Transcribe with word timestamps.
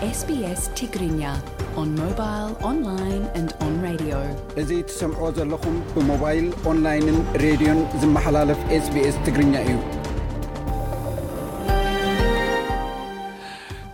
ግኛእዚ 0.00 1.00
ትሰምዕዎ 4.90 5.28
ዘለኹም 5.38 5.76
ብሞባይል 5.94 6.46
ኦንላይን 6.70 7.18
ሬድዮን 7.42 7.80
ዝመሓላለፍ 8.02 8.60
ስbስ 8.86 9.16
ትግርኛ 9.26 9.54
እዩ 9.66 9.74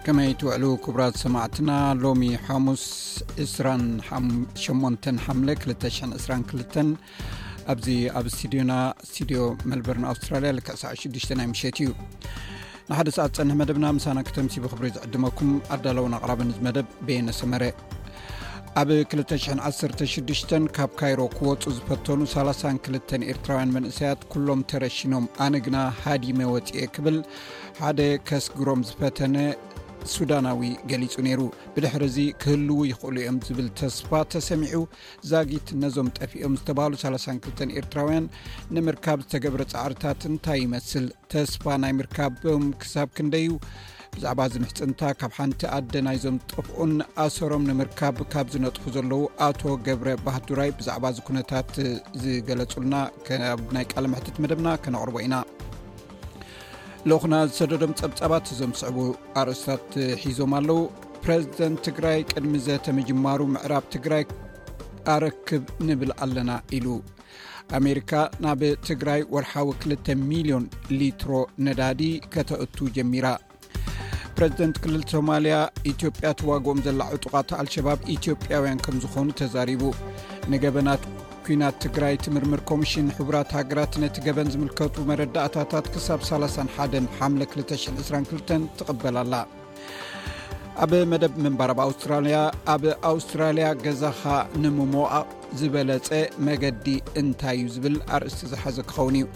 ከመይ 0.04 0.30
ትውዕሉ 0.40 0.64
ክቡራት 0.84 1.16
ሰማዕትና 1.24 1.70
ሎሚ 2.02 2.22
ሓሙስ 2.48 2.84
28 3.46 4.06
ሓ 4.10 4.20
222 5.48 6.78
ኣብዚ 7.73 7.87
ኣብ 8.18 8.26
ስድዮና 8.37 8.73
እስድዮ 9.06 9.40
መልበርን 9.73 10.06
ኣውስትራልያ 10.12 10.51
ልሳዕ6 10.59 11.26
ናይ 11.40 11.48
ሸት 11.62 11.78
እዩ 11.84 11.88
ንሓደ 12.91 13.09
ሰዓት 13.16 13.33
ፀንሕ 13.38 13.55
መደብና 13.60 13.87
ምሳና 13.95 14.19
ክተምሲብ 14.27 14.62
ክብሪ 14.73 14.87
ዝዕድመኩም 14.95 15.51
ኣዳለውን 15.74 16.15
ኣቕራበ 16.19 16.41
ንዝመደብ 16.51 16.87
ቤየነሰመረ 17.06 17.65
ኣብ 18.80 18.88
216 19.19 20.55
ካብ 20.77 20.91
ካይሮ 21.01 21.20
ክወፁ 21.37 21.62
ዝፈተኑ 21.79 22.20
32 22.37 23.15
ኤርትራውያን 23.32 23.74
መንእሰያት 23.77 24.23
ኩሎም 24.34 24.60
ተረሽኖም 24.73 25.27
ኣነ 25.46 25.55
ግና 25.66 25.77
ሃዲመ 26.05 26.38
ወፂአ 26.55 26.87
ክብል 26.95 27.19
ሓደ 27.82 28.01
ከስግሮም 28.30 28.80
ዝፈተነ 28.91 29.37
ሱዳናዊ 30.15 30.61
ገሊፁ 30.91 31.15
ነይሩ 31.27 31.41
ብድሕሪ 31.75 32.02
እዚ 32.11 32.19
ክህልው 32.43 32.80
ይኽእሉ 32.91 33.16
እዮም 33.25 33.38
ዝብል 33.48 33.69
ተስፋ 33.80 34.09
ተሰሚዑ 34.34 34.80
ዛጊት 35.30 35.69
ነዞም 35.83 36.09
ጠፊኦም 36.19 36.55
ዝተባሃሉ 36.61 36.95
32 37.02 37.74
ኤርትራውያን 37.80 38.27
ንምርካብ 38.77 39.18
ዝተገብረ 39.27 39.63
ፃዕርታት 39.74 40.23
እንታይ 40.30 40.60
ይመስል 40.65 41.07
ተስፋ 41.35 41.65
ናይ 41.85 41.95
ምርካቦም 42.01 42.65
ክሳብ 42.82 43.09
ክንደዩ 43.18 43.49
ብዛዕባ 44.15 44.40
እዚ 44.49 44.55
ምሕፅንታ 44.63 45.01
ካብ 45.21 45.32
ሓንቲ 45.38 45.60
ኣደ 45.77 45.93
ናይዞም 46.07 46.37
ጠፍኡን 46.52 46.93
ኣሰሮም 47.24 47.66
ንምርካብ 47.71 48.16
ካብ 48.33 48.46
ዝነጥፉ 48.55 48.85
ዘለዉ 48.96 49.23
ኣቶ 49.49 49.62
ገብረ 49.87 50.09
ባህዱራይ 50.27 50.71
ብዛዕባ 50.80 51.05
እዚ 51.15 51.21
ኩነታት 51.30 51.73
ዝገለፁልና 52.24 52.95
ብ 53.65 53.71
ናይ 53.79 53.87
ቃለመሕትት 53.95 54.38
መደብና 54.45 54.68
ከነቕርቦ 54.85 55.16
ኢና 55.27 55.37
ልኹና 57.10 57.34
ዝሰደዶም 57.48 57.92
ፀብፀባት 57.98 58.46
ዞምስዕቡ 58.60 58.96
ኣርእስታት 59.40 59.92
ሒዞም 60.23 60.52
ኣለዉ 60.59 60.78
ፕረዚደንት 61.24 61.78
ትግራይ 61.87 62.18
ቅድሚ 62.32 62.52
ዘተመጅማሩ 62.66 63.40
ምዕራብ 63.52 63.84
ትግራይ 63.95 64.25
ኣረክብ 65.12 65.65
ንብል 65.88 66.10
ኣለና 66.25 66.50
ኢሉ 66.78 66.87
ኣሜሪካ 67.78 68.12
ናብ 68.47 68.62
ትግራይ 68.88 69.22
ወርሓዊ 69.34 69.69
2ል 69.87 70.10
ሚሊዮን 70.32 70.66
ሊትሮ 70.98 71.31
ነዳዲ 71.69 72.03
ከተእቱ 72.34 72.76
ጀሚራ 72.98 73.26
ፕረዚደንት 74.37 74.78
ክልል 74.87 75.04
ሶማልያ 75.15 75.56
ኢትዮጵያ 75.93 76.32
ተዋግኦም 76.43 76.82
ዘላ 76.88 77.00
ዕጡቃት 77.19 77.53
አልሸባብ 77.60 78.03
ኢትዮጵያውያን 78.19 78.84
ከም 78.87 78.98
ዝኾኑ 79.04 79.28
ተዛሪቡ 79.43 79.84
ንገበናት 80.54 81.04
ኩናት 81.49 81.77
ትግራይ 81.82 82.15
ትምርምር 82.25 82.60
ኮሚሽን 82.71 83.06
ሕቡራት 83.19 83.50
ሃገራት 83.56 83.93
ነቲ 84.03 84.16
ገበን 84.25 84.49
ዝምልከቱ 84.54 84.97
መረዳእታታት 85.10 85.87
ክሳብ 85.94 86.21
31 86.31 87.15
ሓ 87.16 87.28
222 87.37 88.53
ትቕበላላ 88.78 89.34
ኣብ 90.84 90.93
መደብ 91.12 91.32
መንባር 91.47 91.72
ብ 91.78 91.81
ኣውስትራልያ 91.87 92.41
ኣብ 92.75 92.82
ኣውስትራልያ 93.12 93.69
ገዛኻ 93.84 94.22
ንምሞኣቅ 94.65 95.28
ዝበለፀ 95.62 96.10
መገዲ 96.49 96.87
እንታይ 97.22 97.59
እዩ 97.62 97.72
ዝብል 97.78 97.97
ኣርእስቲ 98.19 98.43
ዝሓዘ 98.53 98.77
ክኸውን 98.93 99.16
እዩ 99.22 99.27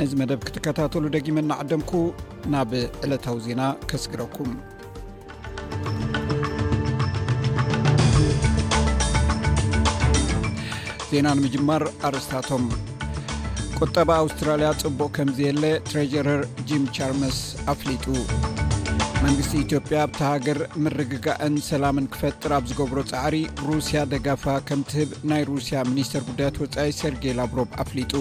ነዚ 0.00 0.12
መደብ 0.24 0.42
ክትከታተሉ 0.50 1.04
ደጊመናዓደምኩ 1.18 1.92
ናብ 2.54 2.72
ዕለታዊ 3.06 3.38
ዜና 3.48 3.62
ከስግረኩም 3.92 4.52
ዜና 11.10 11.28
ንምጅማር 11.36 11.82
ኣርስታቶም 12.06 12.64
ቆጠባ 13.78 14.10
ኣውስትራልያ 14.24 14.68
ፅቡቅ 14.82 15.08
ከምዝየለ 15.16 15.62
ትሬጀረር 15.88 16.40
ጂም 16.68 16.84
ቻርማስ 16.96 17.38
ኣፍሊጡ 17.72 18.04
መንግስቲ 19.24 19.52
ኢትዮጵያ 19.64 19.98
ብቲ 20.10 20.20
ሃገር 20.32 20.58
ምርግጋእን 20.84 21.56
ሰላምን 21.70 22.06
ክፈጥር 22.12 22.52
ኣብ 22.58 22.66
ዝገብሮ 22.70 22.98
ፃዕሪ 23.12 23.36
ሩስያ 23.68 23.98
ደጋፋ 24.12 24.44
ከምትህብ 24.68 25.10
ናይ 25.32 25.42
ሩስያ 25.50 25.80
ሚኒስተር 25.90 26.22
ጉዳያት 26.28 26.60
ወፃኢ 26.64 26.92
ሰርጌይ 27.00 27.34
ላብሮቭ 27.40 27.68
ኣፍሊጡ 27.84 28.14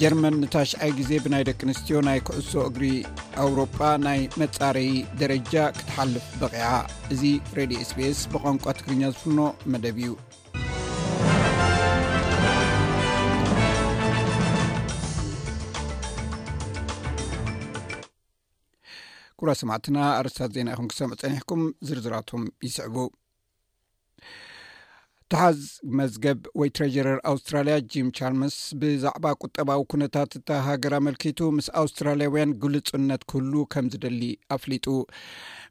ጀርመን 0.00 0.34
ንታሽይ 0.44 0.90
ግዜ 1.00 1.10
ብናይ 1.24 1.44
ደቂ 1.50 1.60
ኣንስትዮ 1.68 1.98
ናይ 2.08 2.20
ኩዕሶ 2.28 2.52
እግሪ 2.70 2.86
አውሮጳ 3.44 3.78
ናይ 4.06 4.20
መፃረዪ 4.42 4.90
ደረጃ 5.22 5.54
ክትሓልፍ 5.78 6.26
በቂዓ 6.42 6.70
እዚ 7.16 7.22
ሬድ 7.58 7.74
ስpስ 7.92 8.20
ብቋንቋ 8.34 8.64
ትግርኛ 8.80 9.04
ዝፍኖ 9.14 9.40
መደብ 9.74 9.98
እዩ 10.04 10.10
ጉራ 19.40 19.52
ሰማዕትና 19.60 19.96
ኣርስታት 20.18 20.50
ዜና 20.56 20.68
ይኹም 20.74 20.86
ክሰም 20.90 21.10
ፀኒሕኩም 21.22 21.62
ዝርዝራቶም 21.86 22.42
ይስዕቡ 22.66 22.94
ተሓዝ 25.32 25.58
መዝገብ 25.98 26.40
ወይ 26.60 26.68
ትረጀረር 26.76 27.18
ኣውስትራልያ 27.30 27.74
ጅም 27.92 28.08
ቻርምስ 28.18 28.56
ብዛዕባ 28.80 29.24
ቁጠባዊ 29.44 29.80
ኩነታት 29.94 30.32
ተሃገር 30.50 30.94
ኣመልኪቱ 31.00 31.38
ምስ 31.56 31.68
ኣውስትራልያውያን 31.82 32.56
ግልፅነት 32.62 33.24
ክህሉ 33.32 33.52
ከም 33.74 33.86
ዝደሊ 33.94 34.22
ኣፍሊጡ 34.56 34.86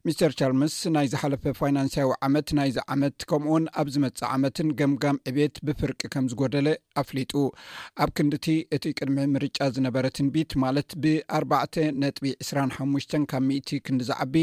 ሚስር 0.08 0.32
ቻርምስ 0.40 0.74
ናይ 0.96 1.06
ዝሓለፈ 1.12 1.44
ፋይናንስያዊ 1.60 2.10
ዓመት 2.26 2.50
ናይዚ 2.58 2.78
ዓመት 2.96 3.16
ከምኡውን 3.30 3.64
ኣብ 3.82 3.88
ዝመፅእ 3.94 4.28
ዓመትን 4.34 4.68
ገምጋም 4.80 5.18
ዕቤት 5.30 5.56
ብፍርቂ 5.68 6.02
ከም 6.14 6.26
ዝጎደለ 6.32 6.68
ኣፍሊጡ 7.02 7.32
ኣብ 8.04 8.10
ክንዲቲ 8.18 8.48
እቲ 8.76 8.84
ቅድሚ 8.98 9.18
ምርጫ 9.36 9.58
ዝነበረ 9.76 10.06
ትንቢት 10.18 10.52
ማለት 10.64 10.90
ብ4 11.06 11.56
ጥ 11.76 11.86
25 12.26 13.16
ካብ 13.32 13.48
ቲ 13.72 13.80
ክንዲ 13.88 14.04
ዝዓቢ 14.10 14.36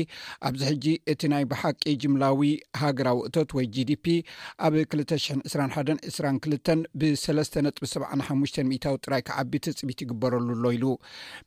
ኣብዚ 0.51 0.63
ሕጂ 0.71 0.87
እቲ 1.15 1.23
ናይ 1.33 1.47
ብሓቂ 1.53 1.81
ጅምላዊ 2.05 2.51
ሃገራዊ 2.83 3.21
እቶት 3.29 3.55
ወይ 3.59 3.69
gዲፒ 3.77 4.07
ኣብ 4.69 4.75
221 4.95 6.05
22 6.15 6.93
ብ3 7.03 7.61
ጥ75 7.85 8.61
ታዊ 8.89 8.99
ጥራይ 9.05 9.25
ክዓቢ 9.31 9.53
ትፅቢት 9.69 9.99
ይግበረሉ 10.07 10.49
ኣሎ 10.59 10.67
ኢሉ 10.81 10.87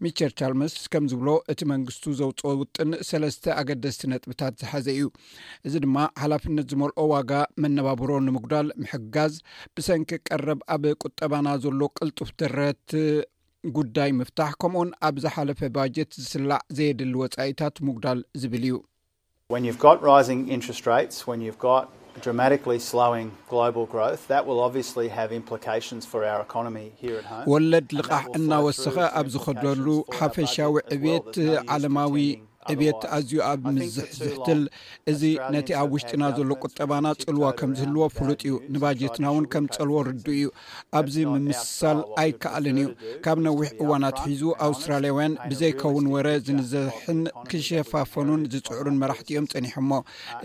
ሚስር 0.06 0.32
ቻርምስ 0.40 0.74
ከም 0.96 1.06
ዝብሎ 1.14 1.30
እቲ 1.56 1.60
መንግስቱ 1.76 2.04
ዘውፅኦ 2.22 2.56
ውጥን 2.64 2.90
ሰለስተ 3.12 3.46
ኣገደስቲ 3.60 4.02
ነጥብታት 4.14 4.54
ዝሓዘ 4.62 4.86
እዩ 4.96 5.02
እዚ 5.68 5.74
ድማ 5.86 5.98
ሓላፍነት 6.22 6.68
ዝመልኦ 6.74 7.00
ዋጋ 7.14 7.32
መነባብሮ 7.64 8.10
ንምጉዳል 8.28 8.68
ምሕጋዝ 8.82 9.34
ብሰንኪ 9.78 10.12
ቀረብ 10.30 10.60
ኣብ 10.76 10.84
ቁጠባና 11.06 11.48
ዘሎ 11.66 11.82
ቅልጡፍትረት 11.98 12.84
ጉዳይ 13.78 14.10
ምፍታሕ 14.22 14.52
ከምኡ 14.62 14.78
ውን 14.82 14.90
ኣብ 15.08 15.16
ዝሓለፈ 15.26 15.62
ባጀት 15.76 16.12
ዝስላዕ 16.22 16.60
ዘየድሊ 16.80 17.14
ወፃኢታት 17.22 17.76
ምጉዳል 17.86 18.20
ዝብል 18.42 18.66
እዩ 18.68 18.78
ወለድ 27.54 27.88
ልቃሕ 28.00 28.24
እናወሰኸ 28.40 28.98
ኣብ 29.22 29.28
ዝኸለሉ 29.34 29.86
ሓፈሻዊ 30.20 30.76
ዕብት 31.16 31.38
ዓለማዊ 31.76 32.26
ዕቤት 32.74 33.02
ኣዝዩ 33.16 33.34
ኣብ 33.50 33.64
ምዝሕዝሕትል 33.78 34.62
እዚ 35.12 35.22
ነቲ 35.54 35.68
ኣብ 35.82 35.90
ውሽጢና 35.96 36.24
ዘሎ 36.38 36.52
ቁጠባና 36.64 37.06
ፅልዋ 37.24 37.44
ከም 37.60 37.72
ዝህልዎ 37.80 38.06
ፍሉጥ 38.18 38.40
እዩ 38.48 38.56
ንባጀትና 38.74 39.26
ውን 39.36 39.46
ከም 39.54 39.66
ፀልዎ 39.76 39.98
ርዱ 40.08 40.26
እዩ 40.38 40.46
ኣብዚ 41.00 41.16
ምምሳል 41.32 42.00
ኣይከኣልን 42.22 42.80
እዩ 42.84 42.88
ካብ 43.26 43.40
ነዊሕ 43.48 43.68
እዋናት 43.86 44.18
ሒዙ 44.30 44.44
ኣውስትራልያውያን 44.68 45.36
ብዘይከውን 45.50 46.08
ወረ 46.14 46.28
ዝንዘሕን 46.48 47.20
ክሸፋፈኑን 47.52 48.42
ዝፅዕሩን 48.54 49.00
መራሕቲ 49.04 49.30
ዮም 49.38 49.48
ፀኒሖሞ 49.54 49.92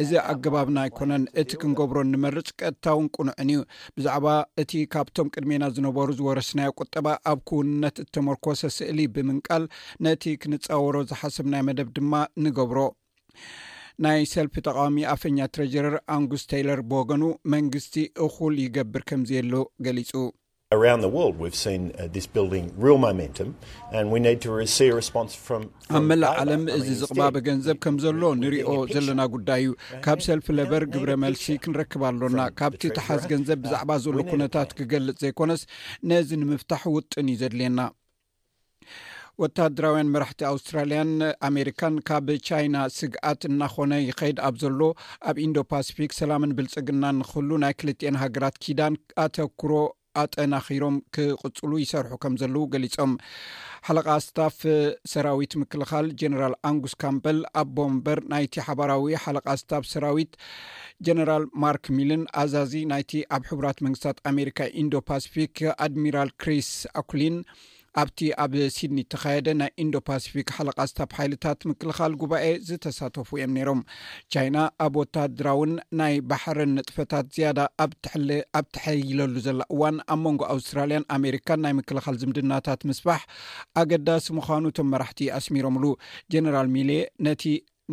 እዚ 0.04 0.10
ኣገባብና 0.34 0.76
ኣይኮነን 0.86 1.24
እቲ 1.44 1.50
ክንገብሮ 1.62 1.98
ንመርፅ 2.12 2.48
ቀጥታውን 2.60 3.08
ቁንዕን 3.18 3.48
እዩ 3.54 3.60
ብዛዕባ 3.96 4.26
እቲ 4.64 4.72
ካብቶም 4.94 5.30
ቅድሜና 5.36 5.64
ዝነበሩ 5.76 6.08
ዝወረስናዮ 6.20 6.70
ቁጠባ 6.82 7.06
ኣብ 7.32 7.38
ክውንነት 7.48 7.96
እተመርኮሰ 8.04 8.60
ስእሊ 8.78 8.98
ብምንቃል 9.16 9.64
ነቲ 10.04 10.24
ክንፃወሮ 10.44 10.96
ዝሓሰብ 11.10 11.46
ናይ 11.54 11.62
መደብ 11.70 11.88
ድማ 11.96 12.09
ንገብሮ 12.44 12.78
ናይ 14.04 14.20
ሰልፊ 14.34 14.54
ተቃዋሚ 14.66 14.96
ኣፈኛ 15.14 15.38
ትረጀረር 15.54 15.96
ኣንጉስ 16.16 16.42
ተይለር 16.50 16.80
ብወገኑ 16.90 17.24
መንግስቲ 17.54 17.94
እኩል 18.26 18.54
ይገብር 18.66 19.02
ከምዚየሎ 19.10 19.54
ገሊፁኣብ 19.86 20.30
uh, 25.94 26.02
መላእ 26.10 26.34
ዓለም 26.42 26.62
እዚ 26.78 26.86
ዝቅባበ 27.02 27.42
ገንዘብ 27.50 27.76
ከም 27.84 27.96
ዘሎ 28.06 28.22
ንሪዮ 28.42 28.66
ዘለና 28.94 29.22
ጉዳይ 29.36 29.62
ዩ 29.66 29.70
ካብ 30.06 30.18
ሰልፊ 30.28 30.46
ለበር 30.58 30.84
ግብረ 30.94 31.10
መልሲ 31.26 31.44
ክንረክብ 31.64 32.04
ኣሎና 32.10 32.40
ካብቲ 32.60 32.82
ተሓስ 32.98 33.24
ገንዘብ 33.34 33.58
ብዛዕባ 33.66 33.90
ዘሎ 34.06 34.16
uh, 34.24 34.28
ኩነታት 34.32 34.72
ክገልፅ 34.80 35.18
ዘይኮነስ 35.24 35.64
ነዚ 36.12 36.30
ንምፍታሕ 36.44 36.84
ውጥን 36.98 37.32
እዩ 37.34 37.38
ዘድልየና 37.44 37.80
ወተደራውያን 39.42 40.10
መራሕቲ 40.14 40.40
ኣውስትራልያን 40.52 41.10
ኣሜሪካን 41.48 41.94
ካብ 42.08 42.26
ቻይና 42.48 42.76
ስግኣት 42.96 43.40
እናኾነ 43.48 43.92
ይኸይድ 44.08 44.38
ኣብ 44.48 44.56
ዘሎ 44.62 44.80
ኣብ 45.30 45.36
ኢንዶ 45.44 45.56
ፓሲፊክ 45.72 46.12
ሰላምን 46.20 46.52
ብልፅግና 46.58 47.04
ንክህእሉ 47.20 47.50
ናይ 47.64 47.72
ክልትኤን 47.80 48.18
ሃገራት 48.22 48.56
ኪዳን 48.66 48.94
ኣተክሮ 49.24 49.72
ኣጠናኪሮም 50.22 50.96
ክቕፅሉ 51.16 51.72
ይሰርሑ 51.84 52.12
ከም 52.22 52.34
ዘለዉ 52.42 52.62
ገሊፆም 52.74 53.12
ሓለቓ 53.86 54.08
ስታፍ 54.26 54.56
ሰራዊት 55.14 55.52
ምክልኻል 55.62 56.06
ጀነራል 56.20 56.54
ኣንጉስ 56.70 56.94
ካምበል 57.02 57.38
ኣቦ 57.62 57.76
ንበር 57.96 58.18
ናይቲ 58.34 58.56
ሓባራዊ 58.68 59.04
ሓለቓ 59.24 59.46
ስታፍ 59.62 59.84
ሰራዊት 59.94 60.32
ጀነራል 61.08 61.44
ማርክ 61.64 61.86
ሚልን 61.98 62.22
ኣዛዚ 62.44 62.74
ናይቲ 62.94 63.12
ኣብ 63.36 63.44
ሕቡራት 63.50 63.80
መንግስታት 63.86 64.18
ኣሜሪካ 64.32 64.58
ኢንዶ 64.82 64.94
ፓስፊክ 65.10 65.56
ኣድሚራል 65.86 66.32
ክሪስ 66.44 66.70
ኣኩሊን 67.02 67.36
ኣብቲ 68.00 68.18
ኣብ 68.42 68.52
ሲድኒ 68.74 68.98
እተኸየደ 69.04 69.48
ናይ 69.60 69.70
ኢንዶ 69.82 69.94
ፓሲፊክ 70.08 70.48
ሓለቓስታብ 70.56 71.10
ሓይልታት 71.18 71.60
ምክልኻል 71.70 72.12
ጉባኤ 72.20 72.44
ዝተሳተፉ 72.68 73.30
እዮም 73.38 73.52
ነይሮም 73.56 73.80
ቻይና 74.34 74.56
ኣብ 74.84 74.94
ወታድራውን 75.00 75.72
ናይ 76.00 76.14
ባሕርን 76.30 76.72
ንጥፈታት 76.76 77.26
ዝያዳ 77.36 77.58
ኣብ 77.88 77.92
ትሕይለሉ 78.74 79.34
ዘላ 79.48 79.60
እዋን 79.74 79.98
ኣብ 80.14 80.20
መንጎ 80.28 80.42
ኣውስትራልያን 80.54 81.08
ኣሜሪካን 81.16 81.62
ናይ 81.66 81.74
ምክልኻል 81.80 82.18
ዝምድናታት 82.22 82.80
ምስባሕ 82.90 83.22
ኣገዳሲ 83.82 84.26
ምዃኑ 84.38 84.64
ቶም 84.78 84.88
መራሕቲ 84.94 85.20
ኣስሚሮምሉ 85.40 85.84
ጀነራል 86.34 86.70
ሚሌ 86.78 86.90
ነቲ 87.28 87.44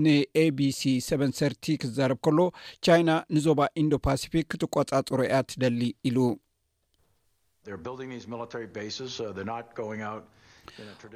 ን 0.06 0.10
ኤ 0.42 0.48
ቢ 0.58 0.68
ሲ 0.80 0.94
ሰበን 1.10 1.32
ሰርቲ 1.38 1.64
ክዛረብ 1.82 2.18
ከሎ 2.26 2.40
ቻይና 2.88 3.10
ንዞባ 3.36 3.60
ኢንዶ 3.84 3.94
ፓሲፊክ 4.08 4.46
ክትቆጻጥሩያ 4.52 5.32
ትደሊ 5.52 5.80
ኢሉ 6.10 6.18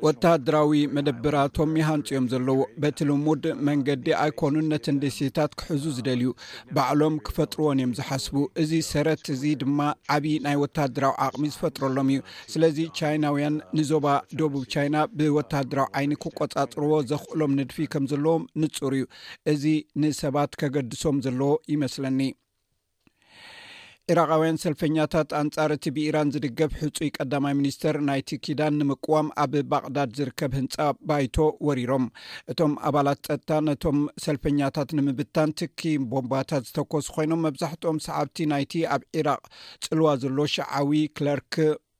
ወታድራዊ 0.06 0.72
መደበራቶም 0.98 1.72
ይሃንፅዮም 1.80 2.26
ዘለዎ 2.34 2.60
በቲ 2.82 3.00
ልሙድ 3.10 3.44
መንገዲ 3.68 4.06
ኣይኮኑን 4.24 4.68
ነተንዴሴታት 4.74 5.52
ክሕዙ 5.60 5.84
ዝደልዩ 5.98 6.30
ባዕሎም 6.76 7.16
ክፈጥርዎን 7.28 7.80
እዮም 7.82 7.92
ዝሓስቡ 7.98 8.36
እዚ 8.64 8.72
ሰረት 8.92 9.26
እዚ 9.36 9.44
ድማ 9.64 9.80
ዓብዪ 10.16 10.36
ናይ 10.46 10.58
ወታድራዊ 10.64 11.14
ኣቕሚ 11.26 11.44
ዝፈጥረሎም 11.56 12.10
እዩ 12.14 12.22
ስለዚ 12.54 12.80
ቻይናውያን 13.00 13.58
ንዞባ 13.80 14.06
ደቡብ 14.42 14.64
ቻይና 14.76 14.96
ብወታድራዊ 15.20 15.90
ዓይኒ 16.00 16.16
ክቆፃፅርዎ 16.26 16.94
ዘኽእሎም 17.12 17.56
ንድፊ 17.62 17.80
ከም 17.96 18.06
ዘለዎም 18.14 18.46
ንፁር 18.64 18.96
እዩ 19.00 19.06
እዚ 19.54 19.66
ንሰባት 20.04 20.54
ከገድሶም 20.64 21.20
ዘለዎ 21.28 21.54
ይመስለኒ 21.76 22.20
ኢራቃውያን 24.12 24.58
ሰልፈኛታት 24.64 25.30
ኣንጻር 25.40 25.72
እቲ 25.76 25.86
ብኢራን 25.96 26.32
ዝድገብ 26.34 26.72
ሕፁይ 26.80 27.10
ቀዳማይ 27.18 27.54
ሚኒስትር 27.60 27.96
ናይቲ 28.08 28.30
ኪዳን 28.46 28.74
ንምቁዋም 28.80 29.28
ኣብ 29.44 29.54
ባቅዳድ 29.72 30.10
ዝርከብ 30.18 30.52
ህንፃ 30.60 30.76
ባይቶ 31.10 31.36
ወሪሮም 31.68 32.06
እቶም 32.54 32.74
ኣባላት 32.90 33.22
ፀጥታ 33.28 33.52
ነቶም 33.68 34.00
ሰልፈኛታት 34.26 34.90
ንምብታን 35.00 35.54
ትኪ 35.62 35.82
ቦምባታት 36.14 36.66
ዝተኮሱ 36.70 37.08
ኮይኖም 37.18 37.44
መብዛሕትኦም 37.48 38.00
ሰዓብቲ 38.08 38.38
ናይቲ 38.54 38.74
ኣብ 38.96 39.04
ኢራቅ 39.22 39.44
ፅልዋ 39.88 40.10
ዘሎ 40.24 40.38
ሸዓዊ 40.56 40.94
ክለርክ 41.20 41.56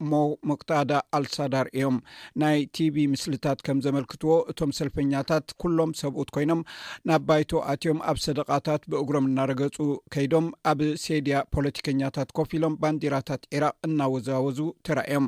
ሞ 0.10 0.14
ሙቅታዳ 0.50 0.92
ኣልሳዳር 1.18 1.68
እዮም 1.78 1.98
ናይ 2.42 2.58
ቲቪ 2.76 2.96
ምስልታት 3.14 3.60
ከም 3.68 3.78
ዘመልክትዎ 3.86 4.36
እቶም 4.52 4.72
ሰልፈኛታት 4.80 5.48
ኩሎም 5.62 5.92
ሰብኡት 6.02 6.30
ኮይኖም 6.38 6.62
ናብ 7.10 7.22
ባይቶ 7.30 7.52
ኣትዮም 7.74 8.00
ኣብ 8.12 8.18
ሰደቃታት 8.26 8.84
ብእግሮም 8.94 9.28
እናረገፁ 9.32 9.78
ከይዶም 10.16 10.48
ኣብ 10.72 10.80
ሴድያ 11.06 11.36
ፖለቲከኛታት 11.56 12.30
ኮፍ 12.40 12.50
ኢሎም 12.60 12.76
ባንዲራታት 12.84 13.44
ኢራቅ 13.58 13.76
እናወዛወዙ 13.90 14.60
ተራኣዮም 14.90 15.28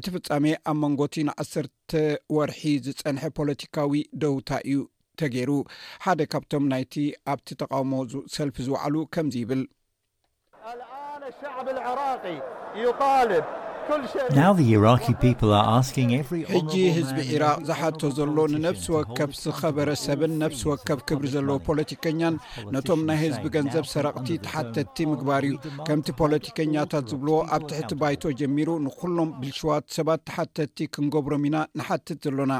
እቲ 0.00 0.06
ፍፃሜ 0.16 0.46
ኣብ 0.72 0.76
መንጎቲ 0.84 1.14
ንዓሰርተ 1.30 1.94
ወርሒ 2.38 2.62
ዝፀንሐ 2.86 3.24
ፖለቲካዊ 3.40 3.94
ደውታ 4.24 4.50
እዩ 4.70 4.80
ተገይሩ 5.20 5.50
ሓደ 6.04 6.20
ካብቶም 6.32 6.64
ናይቲ 6.72 6.94
ኣብቲ 7.32 7.48
ተቃውሞሰልፊ 7.62 8.56
ዝውዕሉ 8.66 8.94
ከምዚ 9.14 9.36
ይብል 9.42 9.64
ራ 13.00 13.10
ልብ 13.30 13.46
ራሕጂ 14.38 15.14
ህዝቢ 16.96 17.16
ኢራቅ 17.34 17.56
ዝሓቶ 17.68 18.00
ዘሎ 18.18 18.36
ንነብሲ 18.52 18.84
ወከፍ 18.96 19.30
ዝኸበረ 19.42 19.88
ሰብን 20.04 20.32
ነብሲ 20.42 20.60
ወከፍ 20.70 21.00
ክብሪ 21.08 21.24
ዘለዎ 21.34 21.56
ፖለቲከኛን 21.68 22.34
ነቶም 22.74 23.00
ናይ 23.08 23.18
ህዝቢ 23.22 23.44
ገንዘብ 23.56 23.86
ሰረቅቲ 23.94 24.28
ተሓተቲ 24.44 24.96
ምግባር 25.12 25.46
እዩ 25.50 25.56
ከምቲ 25.88 26.08
ፖለቲከኛታት 26.20 27.06
ዝብልዎ 27.12 27.36
ኣብ 27.56 27.62
ትሕቲ 27.72 27.90
ባይቶ 28.02 28.22
ጀሚሩ 28.42 28.68
ንኩሎም 28.86 29.32
ብልሸዋት 29.40 29.84
ሰባት 29.98 30.22
ተሓተቲ 30.30 30.78
ክንገብሮም 30.96 31.44
ኢና 31.50 31.56
ንሓትት 31.80 32.20
ዘሎና 32.26 32.52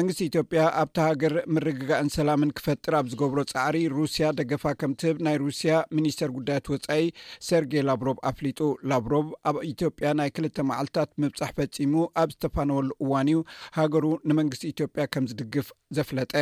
መንግስቲ 0.00 0.20
ኢትዮጵያ 0.30 0.60
ኣብቲ 0.80 0.96
ሃገር 1.08 1.32
ምርግጋእን 1.54 2.08
ሰላምን 2.16 2.50
ክፈጥር 2.58 2.92
ኣብ 2.98 3.06
ዝገብሮ 3.12 3.38
ፃዕሪ 3.52 3.76
ሩስያ 3.96 4.26
ደገፋ 4.38 4.64
ከምትህብ 4.80 5.16
ናይ 5.26 5.36
ሩስያ 5.44 5.72
ሚኒስተር 5.96 6.30
ጉዳያት 6.36 6.66
ወፃኢ 6.72 7.02
ሰርጌይ 7.48 7.82
ላብሮቭ 7.88 8.16
ኣፍሊጡ 8.30 8.60
ላብሮቭ 8.90 9.26
ኣብ 9.50 9.56
ኢትዮጵያ 9.70 10.10
ናይ 10.20 10.30
ክልተ 10.36 10.56
መዓልትታት 10.70 11.10
ምብፃሕ 11.24 11.50
ፈፂሙ 11.58 11.94
ኣብ 12.22 12.28
ዝተፈነወሉ 12.34 12.88
እዋን 13.06 13.30
እዩ 13.32 13.40
ሃገሩ 13.78 14.04
ንመንግስቲ 14.30 14.64
ኢትዮጵያ 14.74 15.04
ከም 15.16 15.26
ዝድግፍ 15.32 15.68
ዘፍለጠ 15.98 16.32